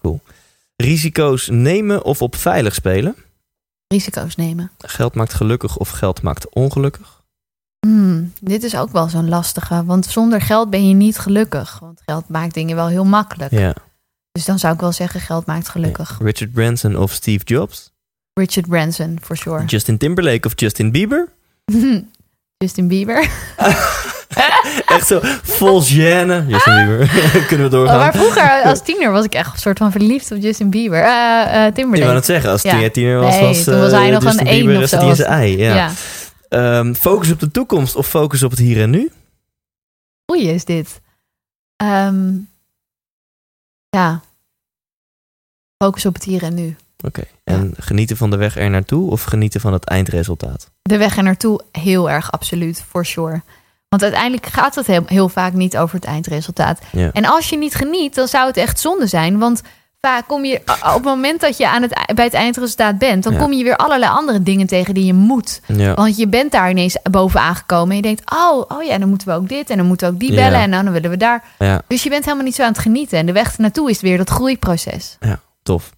Risico's 0.76 1.48
nemen 1.48 2.04
of 2.04 2.22
op 2.22 2.36
veilig 2.36 2.74
spelen? 2.74 3.16
Risico's 3.86 4.36
nemen. 4.36 4.70
Geld 4.78 5.14
maakt 5.14 5.34
gelukkig 5.34 5.76
of 5.76 5.90
geld 5.90 6.22
maakt 6.22 6.54
ongelukkig? 6.54 7.22
Hmm, 7.86 8.32
dit 8.40 8.62
is 8.62 8.76
ook 8.76 8.90
wel 8.90 9.08
zo'n 9.08 9.28
lastige. 9.28 9.84
Want 9.84 10.06
zonder 10.06 10.40
geld 10.40 10.70
ben 10.70 10.88
je 10.88 10.94
niet 10.94 11.18
gelukkig. 11.18 11.78
Want 11.78 12.00
geld 12.04 12.28
maakt 12.28 12.54
dingen 12.54 12.76
wel 12.76 12.88
heel 12.88 13.04
makkelijk. 13.04 13.50
Ja. 13.50 13.74
Dus 14.32 14.44
dan 14.44 14.58
zou 14.58 14.74
ik 14.74 14.80
wel 14.80 14.92
zeggen, 14.92 15.20
geld 15.20 15.46
maakt 15.46 15.68
gelukkig. 15.68 16.18
Richard 16.22 16.52
Branson 16.52 16.96
of 16.96 17.12
Steve 17.12 17.44
Jobs? 17.44 17.92
Richard 18.32 18.68
Branson, 18.68 19.18
for 19.22 19.36
sure. 19.36 19.64
Justin 19.64 19.98
Timberlake 19.98 20.46
of 20.46 20.52
Justin 20.56 20.90
Bieber? 20.90 21.28
Justin 22.58 22.88
Bieber. 22.88 23.30
Echt 24.96 25.06
zo 25.06 25.18
vol 25.42 25.82
gêne. 25.82 26.44
Justin 26.48 26.74
Bieber. 26.86 27.08
Kunnen 27.48 27.66
we 27.66 27.76
doorgaan? 27.76 27.94
Oh, 27.96 28.00
maar 28.02 28.12
vroeger 28.14 28.62
als 28.70 28.82
tiener 28.82 29.10
was 29.12 29.24
ik 29.24 29.34
echt 29.34 29.52
een 29.52 29.58
soort 29.58 29.78
van 29.78 29.90
verliefd 29.90 30.30
op 30.32 30.38
Justin 30.42 30.70
Bieber. 30.70 31.02
Eh, 31.02 31.64
Je 31.64 31.72
Timberlake. 31.74 32.04
wou 32.04 32.14
het 32.16 32.24
zeggen, 32.24 32.50
als 32.50 32.62
Ja. 32.62 32.90
tiener, 32.90 33.18
was, 33.20 33.34
Nee, 33.34 33.42
was 33.42 33.64
toen 33.64 33.78
was 33.80 33.92
eh, 33.92 33.98
hij 33.98 34.10
nog 34.10 34.22
Justin 34.22 34.40
een 34.40 34.52
één 34.52 34.66
Bieber, 34.66 34.82
of 34.82 34.88
zat 34.88 35.00
zo. 35.00 35.14
zijn 35.14 35.28
ei. 35.28 35.56
Ja. 35.58 35.74
ja. 35.74 35.90
Ehm, 36.48 36.94
focus 36.94 37.30
op 37.30 37.40
de 37.40 37.50
toekomst 37.50 37.96
of 37.96 38.06
focus 38.06 38.42
op 38.42 38.50
het 38.50 38.58
hier 38.60 38.80
en 38.82 38.90
nu? 38.90 39.10
Goeie 40.26 40.52
is 40.54 40.64
dit. 40.64 41.00
Ehm, 41.76 42.32
ja. 43.90 44.20
Focus 45.82 46.06
op 46.06 46.14
het 46.14 46.24
hier 46.24 46.42
en 46.42 46.54
nu. 46.54 46.76
Oké. 47.04 47.22
En 47.44 47.74
genieten 47.78 48.16
van 48.16 48.30
de 48.30 48.36
weg 48.36 48.56
er 48.56 48.70
naartoe 48.70 49.10
of 49.10 49.22
genieten 49.22 49.60
van 49.60 49.72
het 49.72 49.84
eindresultaat? 49.84 50.70
De 50.82 50.96
weg 50.96 51.16
er 51.16 51.22
naartoe 51.22 51.60
heel 51.72 52.10
erg 52.10 52.32
absoluut, 52.32 52.84
for 52.88 53.06
sure. 53.06 53.42
Want 53.94 54.12
uiteindelijk 54.12 54.46
gaat 54.46 54.74
het 54.74 54.86
heel, 54.86 55.02
heel 55.06 55.28
vaak 55.28 55.52
niet 55.52 55.76
over 55.76 55.94
het 55.94 56.04
eindresultaat. 56.04 56.78
Ja. 56.92 57.10
En 57.12 57.24
als 57.24 57.48
je 57.48 57.58
niet 57.58 57.74
geniet, 57.74 58.14
dan 58.14 58.28
zou 58.28 58.46
het 58.46 58.56
echt 58.56 58.80
zonde 58.80 59.06
zijn. 59.06 59.38
Want 59.38 59.62
vaak 60.00 60.26
kom 60.26 60.44
je 60.44 60.60
op 60.66 60.94
het 60.94 61.04
moment 61.04 61.40
dat 61.40 61.56
je 61.56 61.68
aan 61.68 61.82
het, 61.82 62.12
bij 62.14 62.24
het 62.24 62.34
eindresultaat 62.34 62.98
bent, 62.98 63.22
dan 63.24 63.32
Ja. 63.32 63.38
kom 63.38 63.52
je 63.52 63.64
weer 63.64 63.76
allerlei 63.76 64.12
andere 64.12 64.42
dingen 64.42 64.66
tegen 64.66 64.94
die 64.94 65.04
je 65.04 65.14
moet. 65.14 65.60
Ja. 65.66 65.94
Want 65.94 66.16
je 66.16 66.28
bent 66.28 66.52
daar 66.52 66.70
ineens 66.70 66.96
bovenaan 67.10 67.54
gekomen 67.54 67.90
en 67.90 67.96
je 67.96 68.02
denkt, 68.02 68.32
oh, 68.34 68.62
oh 68.68 68.82
ja, 68.82 68.98
dan 68.98 69.08
moeten 69.08 69.28
we 69.28 69.34
ook 69.34 69.48
dit 69.48 69.70
en 69.70 69.76
dan 69.76 69.86
moeten 69.86 70.06
we 70.08 70.12
ook 70.14 70.20
die 70.20 70.32
Ja. 70.32 70.36
bellen 70.36 70.60
en 70.60 70.70
dan 70.70 70.90
willen 70.92 71.10
we 71.10 71.16
daar. 71.16 71.44
ja, 71.58 71.82
Dus 71.88 72.02
je 72.02 72.08
bent 72.08 72.24
helemaal 72.24 72.44
niet 72.44 72.54
zo 72.54 72.62
aan 72.62 72.68
het 72.68 72.78
genieten. 72.78 73.18
En 73.18 73.26
de 73.26 73.32
weg 73.32 73.58
naartoe 73.58 73.90
is 73.90 74.00
weer 74.00 74.16
dat 74.16 74.30
groeiproces. 74.30 75.18
tof. 75.62 75.90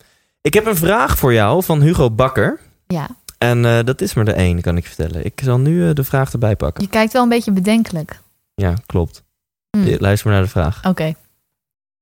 Ik 0.43 0.55
heb 0.55 0.67
een 0.67 0.77
vraag 0.77 1.19
voor 1.19 1.33
jou 1.33 1.65
van 1.65 1.81
Hugo 1.81 2.11
Bakker. 2.11 2.61
Ja, 2.87 3.07
En 3.39 3.65
eh, 3.65 3.79
dat 3.85 4.01
is 4.01 4.15
maar 4.15 4.25
de 4.25 4.33
één, 4.33 4.61
kan 4.61 4.77
ik 4.77 4.83
je 4.83 4.89
vertellen. 4.95 5.25
Ik 5.25 5.41
zal 5.45 5.59
nu 5.59 5.89
eh, 5.89 5.95
de 5.95 6.05
vraag 6.05 6.33
erbij 6.33 6.57
pakken. 6.57 6.83
je 6.85 6.89
kijkt 6.91 7.13
wel 7.13 7.23
een 7.23 7.29
beetje 7.29 7.53
bedenkelijk. 7.53 8.21
Ja, 8.55 8.75
klopt. 8.87 9.23
Hm, 9.71 9.87
Eh, 9.87 9.99
Luister 9.99 10.27
maar 10.29 10.37
naar 10.37 10.45
de 10.47 10.53
vraag. 10.53 10.85
Oké. 10.85 11.15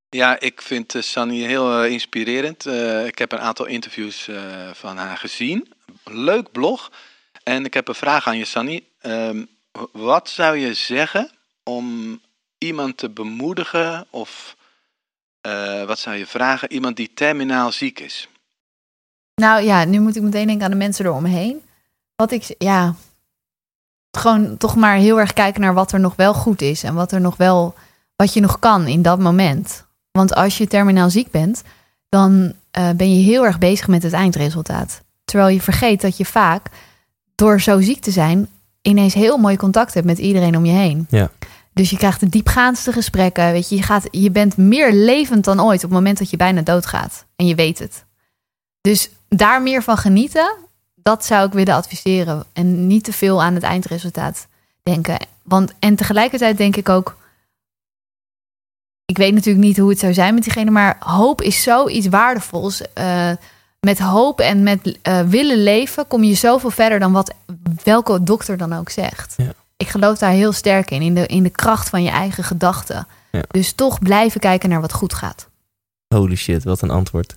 Ja, 0.09 0.41
ik 0.41 0.63
vind 0.63 0.95
eh, 0.95 1.03
Sunny 1.03 1.41
heel 1.43 1.85
inspirerend. 1.85 2.67
Eh, 2.67 3.07
ik 3.07 3.19
heb 3.19 3.33
een 3.33 3.39
aantal 3.41 3.67
interviews 3.67 4.29
eh, 4.29 4.37
van 4.73 4.97
haar 4.97 5.17
gezien. 5.17 5.73
Leuk 6.05 6.53
blog. 6.53 6.91
En 7.43 7.65
ik 7.65 7.75
heb 7.75 7.89
een 7.89 7.95
vraag 7.95 8.27
aan 8.27 8.39
je, 8.39 8.45
Sunny. 8.45 8.85
Ehm, 9.01 9.45
wat 9.93 10.29
zou 10.29 10.57
je 10.57 10.75
zeggen 10.75 11.31
om 11.63 12.21
iemand 12.59 12.97
te 12.97 13.09
bemoedigen 13.11 14.07
of 14.11 14.57
eh, 15.41 15.85
wat 15.85 15.99
zou 15.99 16.17
je 16.17 16.27
vragen? 16.27 16.73
Iemand 16.73 16.97
die 16.97 17.11
terminaal 17.15 17.73
ziek 17.73 18.01
is. 18.01 18.29
Nou 19.35 19.63
ja, 19.63 19.85
nu 19.85 20.01
moet 20.01 20.17
ik 20.17 20.23
meteen 20.23 20.47
denken 20.47 20.65
aan 20.65 20.71
de 20.71 20.77
mensen 20.77 21.07
eromheen. 21.07 21.63
Wat 22.17 22.31
ik, 22.31 22.55
ja, 22.59 22.95
gewoon 24.11 24.57
toch 24.57 24.77
maar 24.77 24.97
heel 24.97 25.21
erg 25.21 25.33
kijken 25.33 25.61
naar 25.61 25.75
wat 25.75 25.93
er 25.93 26.01
nog 26.01 26.17
wel 26.17 26.35
goed 26.35 26.63
is 26.63 26.83
en 26.83 26.95
wat 26.95 27.13
er 27.13 27.21
nog 27.21 27.37
wel, 27.37 27.75
wat 28.17 28.35
je 28.35 28.41
nog 28.41 28.59
kan 28.59 28.87
in 28.87 29.03
dat 29.03 29.19
moment. 29.19 29.85
Want 30.11 30.35
als 30.35 30.59
je 30.59 30.67
terminaal 30.67 31.11
ziek 31.11 31.31
bent, 31.31 31.63
dan 32.09 32.53
eh, 32.71 32.91
ben 32.91 33.15
je 33.15 33.23
heel 33.23 33.45
erg 33.47 33.59
bezig 33.59 33.89
met 33.89 34.03
het 34.03 34.13
eindresultaat. 34.13 35.03
Terwijl 35.25 35.49
je 35.49 35.61
vergeet 35.61 36.01
dat 36.01 36.17
je 36.17 36.25
vaak, 36.25 36.67
door 37.35 37.61
zo 37.61 37.81
ziek 37.81 38.01
te 38.01 38.11
zijn, 38.11 38.49
ineens 38.83 39.15
heel 39.15 39.37
mooi 39.37 39.57
contact 39.57 39.95
hebt 39.95 40.07
met 40.07 40.19
iedereen 40.19 40.57
om 40.57 40.65
je 40.65 40.73
heen. 40.73 41.07
Ja. 41.09 41.31
Dus 41.73 41.91
je 41.91 41.97
krijgt 41.97 42.21
de 42.21 42.29
diepgaandste 42.29 42.93
gesprekken. 42.93 43.53
Weet 43.53 43.69
je, 43.69 43.77
je, 43.77 43.83
gaat, 43.83 44.09
je 44.11 44.31
bent 44.31 44.57
meer 44.57 44.93
levend 44.93 45.45
dan 45.45 45.61
ooit 45.61 45.85
op 45.85 45.91
het 45.91 45.99
moment 45.99 46.19
dat 46.19 46.31
je 46.31 46.37
bijna 46.37 46.63
doodgaat. 46.63 47.25
En 47.37 47.47
je 47.47 47.55
weet 47.55 47.79
het. 47.79 48.05
Dus 48.89 49.11
daar 49.29 49.63
meer 49.63 49.83
van 49.83 49.97
genieten, 49.97 50.57
dat 50.95 51.25
zou 51.25 51.47
ik 51.47 51.53
willen 51.53 51.75
adviseren. 51.75 52.45
En 52.53 52.87
niet 52.87 53.05
te 53.05 53.13
veel 53.13 53.43
aan 53.43 53.55
het 53.55 53.63
eindresultaat 53.63 54.47
denken. 54.83 55.19
Want, 55.43 55.73
en 55.79 55.97
tegelijkertijd 55.97 56.57
denk 56.57 56.77
ik 56.77 56.89
ook. 56.89 57.17
Ik 59.05 59.17
weet 59.17 59.35
natuurlijk 59.35 59.65
niet 59.65 59.79
hoe 59.79 59.91
het 59.91 59.99
zou 59.99 60.15
zijn 60.15 60.35
met 60.35 60.43
diegene, 60.43 60.71
maar 60.71 60.97
hoop 60.99 61.43
is 61.43 61.63
zoiets 61.63 62.07
waardevols. 62.07 62.93
Eh, 62.93 63.31
met 63.81 63.99
hoop 63.99 64.41
en 64.41 64.63
met 64.63 64.99
eh, 65.03 65.21
willen 65.21 65.63
leven 65.63 66.07
kom 66.07 66.25
je 66.25 66.35
zoveel 66.35 66.71
verder 66.71 66.99
dan 66.99 67.13
wat 67.13 67.35
welke 67.83 68.23
dokter 68.23 68.57
dan 68.57 68.73
ook 68.73 68.91
zegt. 68.91 69.35
Ja. 69.37 69.53
Ik 69.77 69.89
geloof 69.89 70.19
daar 70.19 70.31
heel 70.31 70.53
sterk 70.53 70.91
in, 70.91 71.03
in 71.03 71.15
de, 71.15 71.27
in 71.27 71.43
de 71.43 71.51
kracht 71.51 71.89
van 71.89 72.03
je 72.03 72.11
eigen 72.11 72.45
gedachten. 72.45 73.07
Ja. 73.31 73.43
Dus 73.49 73.73
toch 73.73 73.99
blijven 73.99 74.41
kijken 74.41 74.69
naar 74.69 74.81
wat 74.81 74.93
goed 74.93 75.15
gaat. 75.15 75.49
Holy 76.15 76.37
shit, 76.37 76.65
wat 76.65 76.83
een 76.83 76.91
antwoord. 76.91 77.37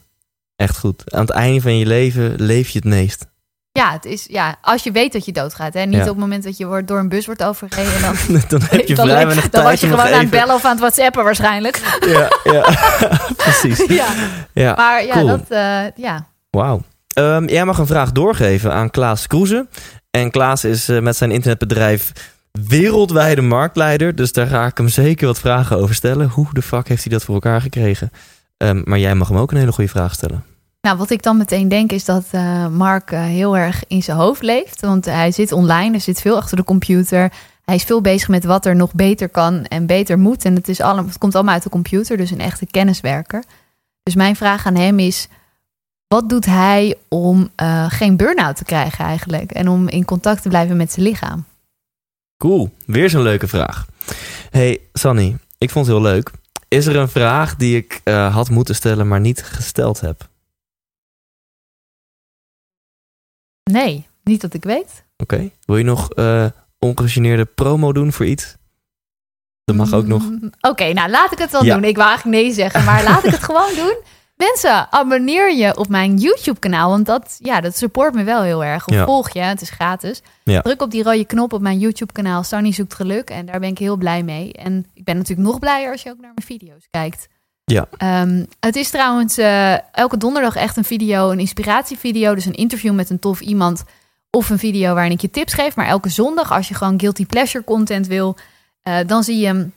Echt 0.57 0.77
goed. 0.77 1.13
Aan 1.13 1.21
het 1.21 1.29
einde 1.29 1.61
van 1.61 1.77
je 1.77 1.85
leven 1.85 2.33
leef 2.37 2.69
je 2.69 2.79
het 2.79 2.87
meest. 2.87 3.25
Ja, 3.71 3.91
het 3.91 4.05
is, 4.05 4.25
ja, 4.29 4.55
als 4.61 4.83
je 4.83 4.91
weet 4.91 5.13
dat 5.13 5.25
je 5.25 5.31
doodgaat. 5.31 5.73
Hè? 5.73 5.83
Niet 5.83 5.93
Ja. 5.95 6.01
op 6.01 6.07
het 6.07 6.17
moment 6.17 6.43
dat 6.43 6.57
je 6.57 6.65
wordt, 6.65 6.87
door 6.87 6.99
een 6.99 7.09
bus 7.09 7.25
wordt 7.25 7.43
overgereden. 7.43 8.01
Dan, 8.01 8.15
dan 8.47 8.61
heb 8.69 8.87
je 8.87 8.95
dan, 8.95 9.05
vrij 9.07 9.25
weinig 9.25 9.49
dan 9.49 9.63
was 9.63 9.79
je 9.79 9.87
gewoon 9.87 10.05
aan 10.05 10.19
het 10.19 10.29
bellen 10.29 10.55
of 10.55 10.65
aan 10.65 10.71
het 10.71 10.79
whatsappen 10.79 11.23
waarschijnlijk. 11.23 11.97
Ja, 12.07 12.29
ja. 12.43 12.61
precies. 13.43 13.85
ja. 13.87 14.05
Ja, 14.53 14.73
Maar 14.75 15.05
ja, 15.05 15.13
cool. 15.13 15.27
dat, 15.27 15.45
eh, 15.49 15.83
ja. 15.95 16.27
Wauw. 16.49 16.81
Ehm, 17.13 17.47
jij 17.47 17.65
mag 17.65 17.77
een 17.77 17.87
vraag 17.87 18.11
doorgeven 18.11 18.73
aan 18.73 18.89
Klaas 18.89 19.27
Kroeze. 19.27 19.67
En 20.11 20.31
Klaas 20.31 20.63
is 20.63 20.89
eh, 20.89 20.99
met 20.99 21.15
zijn 21.15 21.31
internetbedrijf 21.31 22.11
wereldwijde 22.67 23.41
marktleider. 23.41 24.15
Dus 24.15 24.31
daar 24.31 24.47
ga 24.47 24.65
ik 24.65 24.77
hem 24.77 24.87
zeker 24.87 25.27
wat 25.27 25.39
vragen 25.39 25.77
over 25.77 25.95
stellen. 25.95 26.29
Hoe 26.29 26.47
de 26.53 26.61
fuck 26.61 26.87
heeft 26.87 27.03
hij 27.03 27.13
dat 27.13 27.23
voor 27.23 27.33
elkaar 27.33 27.61
gekregen? 27.61 28.11
Ehm, 28.57 28.81
maar 28.83 28.99
jij 28.99 29.15
mag 29.15 29.27
hem 29.27 29.37
ook 29.37 29.51
een 29.51 29.57
hele 29.57 29.71
goede 29.71 29.89
vraag 29.89 30.13
stellen. 30.13 30.43
Nou, 30.81 30.97
wat 30.97 31.09
ik 31.09 31.23
dan 31.23 31.37
meteen 31.37 31.67
denk 31.67 31.91
is 31.91 32.05
dat 32.05 32.25
eh, 32.31 32.67
Mark 32.67 33.11
eh, 33.11 33.21
heel 33.21 33.57
erg 33.57 33.83
in 33.87 34.03
zijn 34.03 34.17
hoofd 34.17 34.41
leeft. 34.41 34.81
Want 34.81 35.05
hij 35.05 35.31
zit 35.31 35.51
online, 35.51 35.89
hij 35.89 35.99
zit 35.99 36.21
veel 36.21 36.37
achter 36.37 36.57
de 36.57 36.63
computer. 36.63 37.31
Hij 37.63 37.75
is 37.75 37.83
veel 37.83 38.01
bezig 38.01 38.27
met 38.27 38.43
wat 38.43 38.65
er 38.65 38.75
nog 38.75 38.93
beter 38.93 39.29
kan 39.29 39.65
en 39.65 39.85
beter 39.85 40.19
moet. 40.19 40.45
En 40.45 40.55
het, 40.55 40.67
is 40.67 40.81
allemaal, 40.81 41.05
het 41.05 41.17
komt 41.17 41.35
allemaal 41.35 41.53
uit 41.53 41.63
de 41.63 41.69
computer, 41.69 42.17
dus 42.17 42.31
een 42.31 42.39
echte 42.39 42.65
kenniswerker. 42.65 43.43
Dus 44.03 44.15
mijn 44.15 44.35
vraag 44.35 44.65
aan 44.65 44.75
hem 44.75 44.99
is: 44.99 45.27
wat 46.07 46.29
doet 46.29 46.45
hij 46.45 46.95
om 47.07 47.49
eh, 47.55 47.85
geen 47.89 48.17
burn-out 48.17 48.55
te 48.55 48.63
krijgen 48.63 49.05
eigenlijk? 49.05 49.51
En 49.51 49.67
om 49.67 49.87
in 49.87 50.05
contact 50.05 50.41
te 50.41 50.49
blijven 50.49 50.77
met 50.77 50.91
zijn 50.91 51.05
lichaam? 51.05 51.45
Cool, 52.37 52.69
weer 52.85 53.09
zo'n 53.09 53.21
leuke 53.21 53.47
vraag. 53.47 53.85
Hey, 54.49 54.79
Sanny, 54.93 55.37
ik 55.57 55.69
vond 55.69 55.85
het 55.85 55.95
heel 55.95 56.03
leuk. 56.03 56.31
Is 56.67 56.85
er 56.85 56.95
een 56.95 57.09
vraag 57.09 57.55
die 57.55 57.77
ik 57.77 58.01
eh, 58.03 58.33
had 58.33 58.49
moeten 58.49 58.75
stellen, 58.75 59.07
maar 59.07 59.19
niet 59.19 59.43
gesteld 59.43 59.99
heb? 59.99 60.29
Nee, 63.71 64.07
niet 64.23 64.41
dat 64.41 64.53
ik 64.53 64.63
weet. 64.63 65.03
Oké. 65.17 65.49
Wil 65.65 65.77
je 65.77 65.83
nog 65.83 66.13
eh 66.13 66.45
ongegeneerde 66.79 67.45
promo 67.45 67.93
doen 67.93 68.11
voor 68.13 68.25
iets? 68.25 68.55
Dat 69.63 69.75
mag 69.75 69.93
ook 69.93 70.05
nog. 70.05 70.21
Mm, 70.23 70.51
Oké, 70.61 70.93
nou 70.93 71.09
laat 71.09 71.31
ik 71.31 71.37
het 71.37 71.51
dan 71.51 71.65
Ja. 71.65 71.73
doen. 71.75 71.83
Ik 71.83 71.95
wou 71.95 72.07
eigenlijk 72.09 72.41
nee 72.43 72.53
zeggen, 72.53 72.83
maar 72.83 73.03
laat 73.03 73.23
ik 73.23 73.31
het 73.31 73.43
gewoon 73.49 73.75
doen. 73.75 73.97
Mensen, 74.37 74.91
abonneer 74.91 75.53
je 75.55 75.77
op 75.77 75.87
mijn 75.87 76.17
YouTube-kanaal, 76.17 76.89
want 76.89 77.05
dat, 77.05 77.35
ja, 77.39 77.61
dat 77.61 77.77
support 77.77 78.13
me 78.13 78.23
wel 78.23 78.41
heel 78.41 78.63
erg. 78.63 78.87
Of 78.87 78.93
Ja. 78.93 79.05
volg 79.05 79.29
je, 79.29 79.39
het 79.39 79.61
is 79.61 79.69
gratis. 79.69 80.21
Ja. 80.43 80.61
Druk 80.61 80.81
op 80.81 80.91
die 80.91 81.03
rode 81.03 81.25
knop 81.25 81.53
op 81.53 81.61
mijn 81.61 81.79
YouTube-kanaal, 81.79 82.43
Sunny 82.43 82.71
zoekt 82.71 82.93
geluk. 82.93 83.29
En 83.29 83.45
daar 83.45 83.59
ben 83.59 83.69
ik 83.69 83.77
heel 83.77 83.95
blij 83.95 84.23
mee. 84.23 84.53
En 84.53 84.85
ik 84.93 85.03
ben 85.03 85.17
natuurlijk 85.17 85.47
nog 85.47 85.59
blijer 85.59 85.91
als 85.91 86.03
je 86.03 86.09
ook 86.09 86.19
naar 86.19 86.31
mijn 86.35 86.47
video's 86.47 86.87
kijkt. 86.91 87.27
Ja. 87.65 87.87
Ehm, 87.97 88.45
het 88.59 88.75
is 88.75 88.89
trouwens 88.89 89.37
eh, 89.37 89.73
elke 89.91 90.17
donderdag 90.17 90.55
echt 90.55 90.77
een 90.77 90.83
video, 90.83 91.31
een 91.31 91.39
inspiratievideo. 91.39 92.35
Dus 92.35 92.45
een 92.45 92.53
interview 92.53 92.93
met 92.93 93.09
een 93.09 93.19
tof 93.19 93.39
iemand. 93.41 93.83
Of 94.31 94.49
een 94.49 94.59
video 94.59 94.93
waarin 94.93 95.11
ik 95.11 95.21
je 95.21 95.29
tips 95.29 95.53
geef. 95.53 95.75
Maar 95.75 95.87
elke 95.87 96.09
zondag, 96.09 96.51
als 96.51 96.67
je 96.67 96.73
gewoon 96.73 96.99
guilty 96.99 97.25
pleasure 97.25 97.63
content 97.63 98.07
wil, 98.07 98.37
eh, 98.81 98.97
dan 99.07 99.23
zie 99.23 99.37
je 99.39 99.67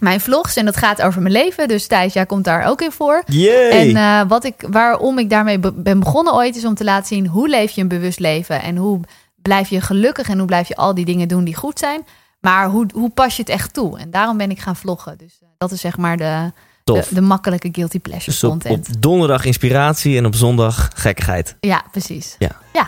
mijn 0.00 0.20
vlogs. 0.20 0.56
En 0.56 0.64
dat 0.64 0.76
gaat 0.76 1.02
over 1.02 1.22
mijn 1.22 1.34
leven. 1.34 1.68
Dus 1.68 1.86
Thijs, 1.86 2.12
jij 2.12 2.26
komt 2.26 2.44
daar 2.44 2.64
ook 2.66 2.80
in 2.82 2.92
voor. 2.92 3.22
Yay! 3.26 3.70
En 3.70 3.96
eh, 3.96 4.20
wat 4.28 4.44
ik, 4.44 4.54
waarom 4.70 5.18
ik 5.18 5.30
daarmee 5.30 5.58
be- 5.58 5.72
ben 5.72 5.98
begonnen 6.00 6.34
ooit, 6.34 6.56
is 6.56 6.64
om 6.64 6.74
te 6.74 6.84
laten 6.84 7.06
zien 7.06 7.26
hoe 7.26 7.48
leef 7.48 7.70
je 7.70 7.80
een 7.80 7.88
bewust 7.88 8.18
leven. 8.18 8.62
En 8.62 8.76
hoe 8.76 9.00
blijf 9.42 9.68
je 9.68 9.80
gelukkig 9.80 10.28
en 10.28 10.38
hoe 10.38 10.46
blijf 10.46 10.68
je 10.68 10.76
al 10.76 10.94
die 10.94 11.04
dingen 11.04 11.28
doen 11.28 11.44
die 11.44 11.54
goed 11.56 11.78
zijn. 11.78 12.04
Maar 12.40 12.68
hoe, 12.68 12.86
hoe 12.94 13.10
pas 13.10 13.36
je 13.36 13.42
het 13.42 13.50
echt 13.50 13.74
toe? 13.74 13.98
En 13.98 14.10
daarom 14.10 14.36
ben 14.36 14.50
ik 14.50 14.60
gaan 14.60 14.76
vloggen. 14.76 15.18
Dus 15.18 15.38
eh, 15.42 15.48
dat 15.58 15.72
is 15.72 15.80
zeg 15.80 15.96
maar 15.96 16.16
de, 16.16 16.52
de, 16.84 17.04
de 17.10 17.20
makkelijke 17.20 17.68
guilty 17.72 17.98
pleasure 18.00 18.30
Dus 18.30 18.44
op, 18.44 18.50
content. 18.50 18.88
op 18.88 19.02
donderdag 19.02 19.44
inspiratie 19.44 20.16
en 20.16 20.26
op 20.26 20.34
zondag 20.34 20.90
gekkigheid. 20.94 21.56
Ja, 21.60 21.82
precies. 21.90 22.36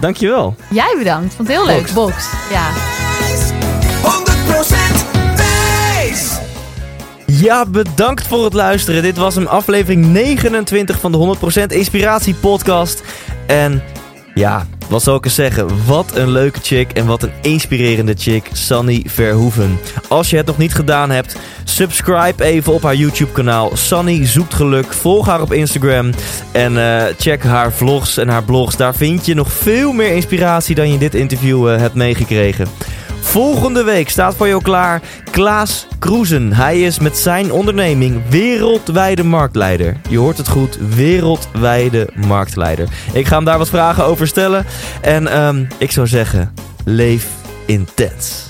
Dankjewel. 0.00 0.54
Jij 0.70 0.94
bedankt. 0.98 1.34
Vond 1.34 1.48
het 1.48 1.56
heel 1.56 1.66
leuk. 1.66 1.92
Box. 1.92 2.30
Ja. 2.50 3.69
Ja, 7.40 7.66
bedankt 7.66 8.26
voor 8.26 8.44
het 8.44 8.52
luisteren. 8.52 9.02
Dit 9.02 9.16
was 9.16 9.36
een 9.36 9.48
aflevering 9.48 10.06
29 10.06 11.00
van 11.00 11.12
de 11.12 11.36
100% 11.62 11.66
Inspiratie 11.66 12.34
Podcast. 12.34 13.02
En 13.46 13.82
ja, 14.34 14.66
wat 14.88 15.02
zal 15.02 15.16
ik 15.16 15.24
eens 15.24 15.34
zeggen? 15.34 15.86
Wat 15.86 16.16
een 16.16 16.30
leuke 16.30 16.60
chick 16.62 16.92
en 16.92 17.06
wat 17.06 17.22
een 17.22 17.32
inspirerende 17.42 18.14
chick, 18.18 18.48
Sunny 18.52 19.02
Verhoeven. 19.06 19.78
Als 20.08 20.30
je 20.30 20.36
het 20.36 20.46
nog 20.46 20.58
niet 20.58 20.74
gedaan 20.74 21.10
hebt, 21.10 21.36
subscribe 21.64 22.44
even 22.44 22.72
op 22.72 22.82
haar 22.82 22.94
YouTube 22.94 23.32
kanaal. 23.32 23.76
Sunny 23.76 24.26
zoekt 24.26 24.54
geluk. 24.54 24.92
Volg 24.92 25.26
haar 25.26 25.40
op 25.40 25.52
Instagram 25.52 26.10
en 26.52 26.72
uh, 26.72 27.02
check 27.18 27.42
haar 27.42 27.72
vlogs 27.72 28.16
en 28.16 28.28
haar 28.28 28.44
blogs. 28.44 28.76
Daar 28.76 28.94
vind 28.94 29.26
je 29.26 29.34
nog 29.34 29.52
veel 29.52 29.92
meer 29.92 30.14
inspiratie 30.14 30.74
dan 30.74 30.86
je 30.86 30.92
in 30.92 30.98
dit 30.98 31.14
interview 31.14 31.68
uh, 31.68 31.76
hebt 31.76 31.94
meegekregen. 31.94 32.66
Volgende 33.20 33.82
week 33.84 34.08
staat 34.08 34.34
voor 34.34 34.48
jou 34.48 34.62
klaar 34.62 35.00
Klaas 35.30 35.86
Kroezen. 35.98 36.52
Hij 36.52 36.80
is 36.80 36.98
met 36.98 37.18
zijn 37.18 37.52
onderneming 37.52 38.22
wereldwijde 38.28 39.24
marktleider. 39.24 39.96
Je 40.08 40.18
hoort 40.18 40.36
het 40.36 40.48
goed, 40.48 40.78
wereldwijde 40.94 42.08
marktleider. 42.26 42.88
Ik 43.12 43.26
ga 43.26 43.36
hem 43.36 43.44
daar 43.44 43.58
wat 43.58 43.68
vragen 43.68 44.04
over 44.04 44.26
stellen. 44.26 44.66
En 45.00 45.42
um, 45.42 45.68
ik 45.78 45.90
zou 45.90 46.06
zeggen, 46.06 46.54
leef 46.84 47.26
intens. 47.66 48.49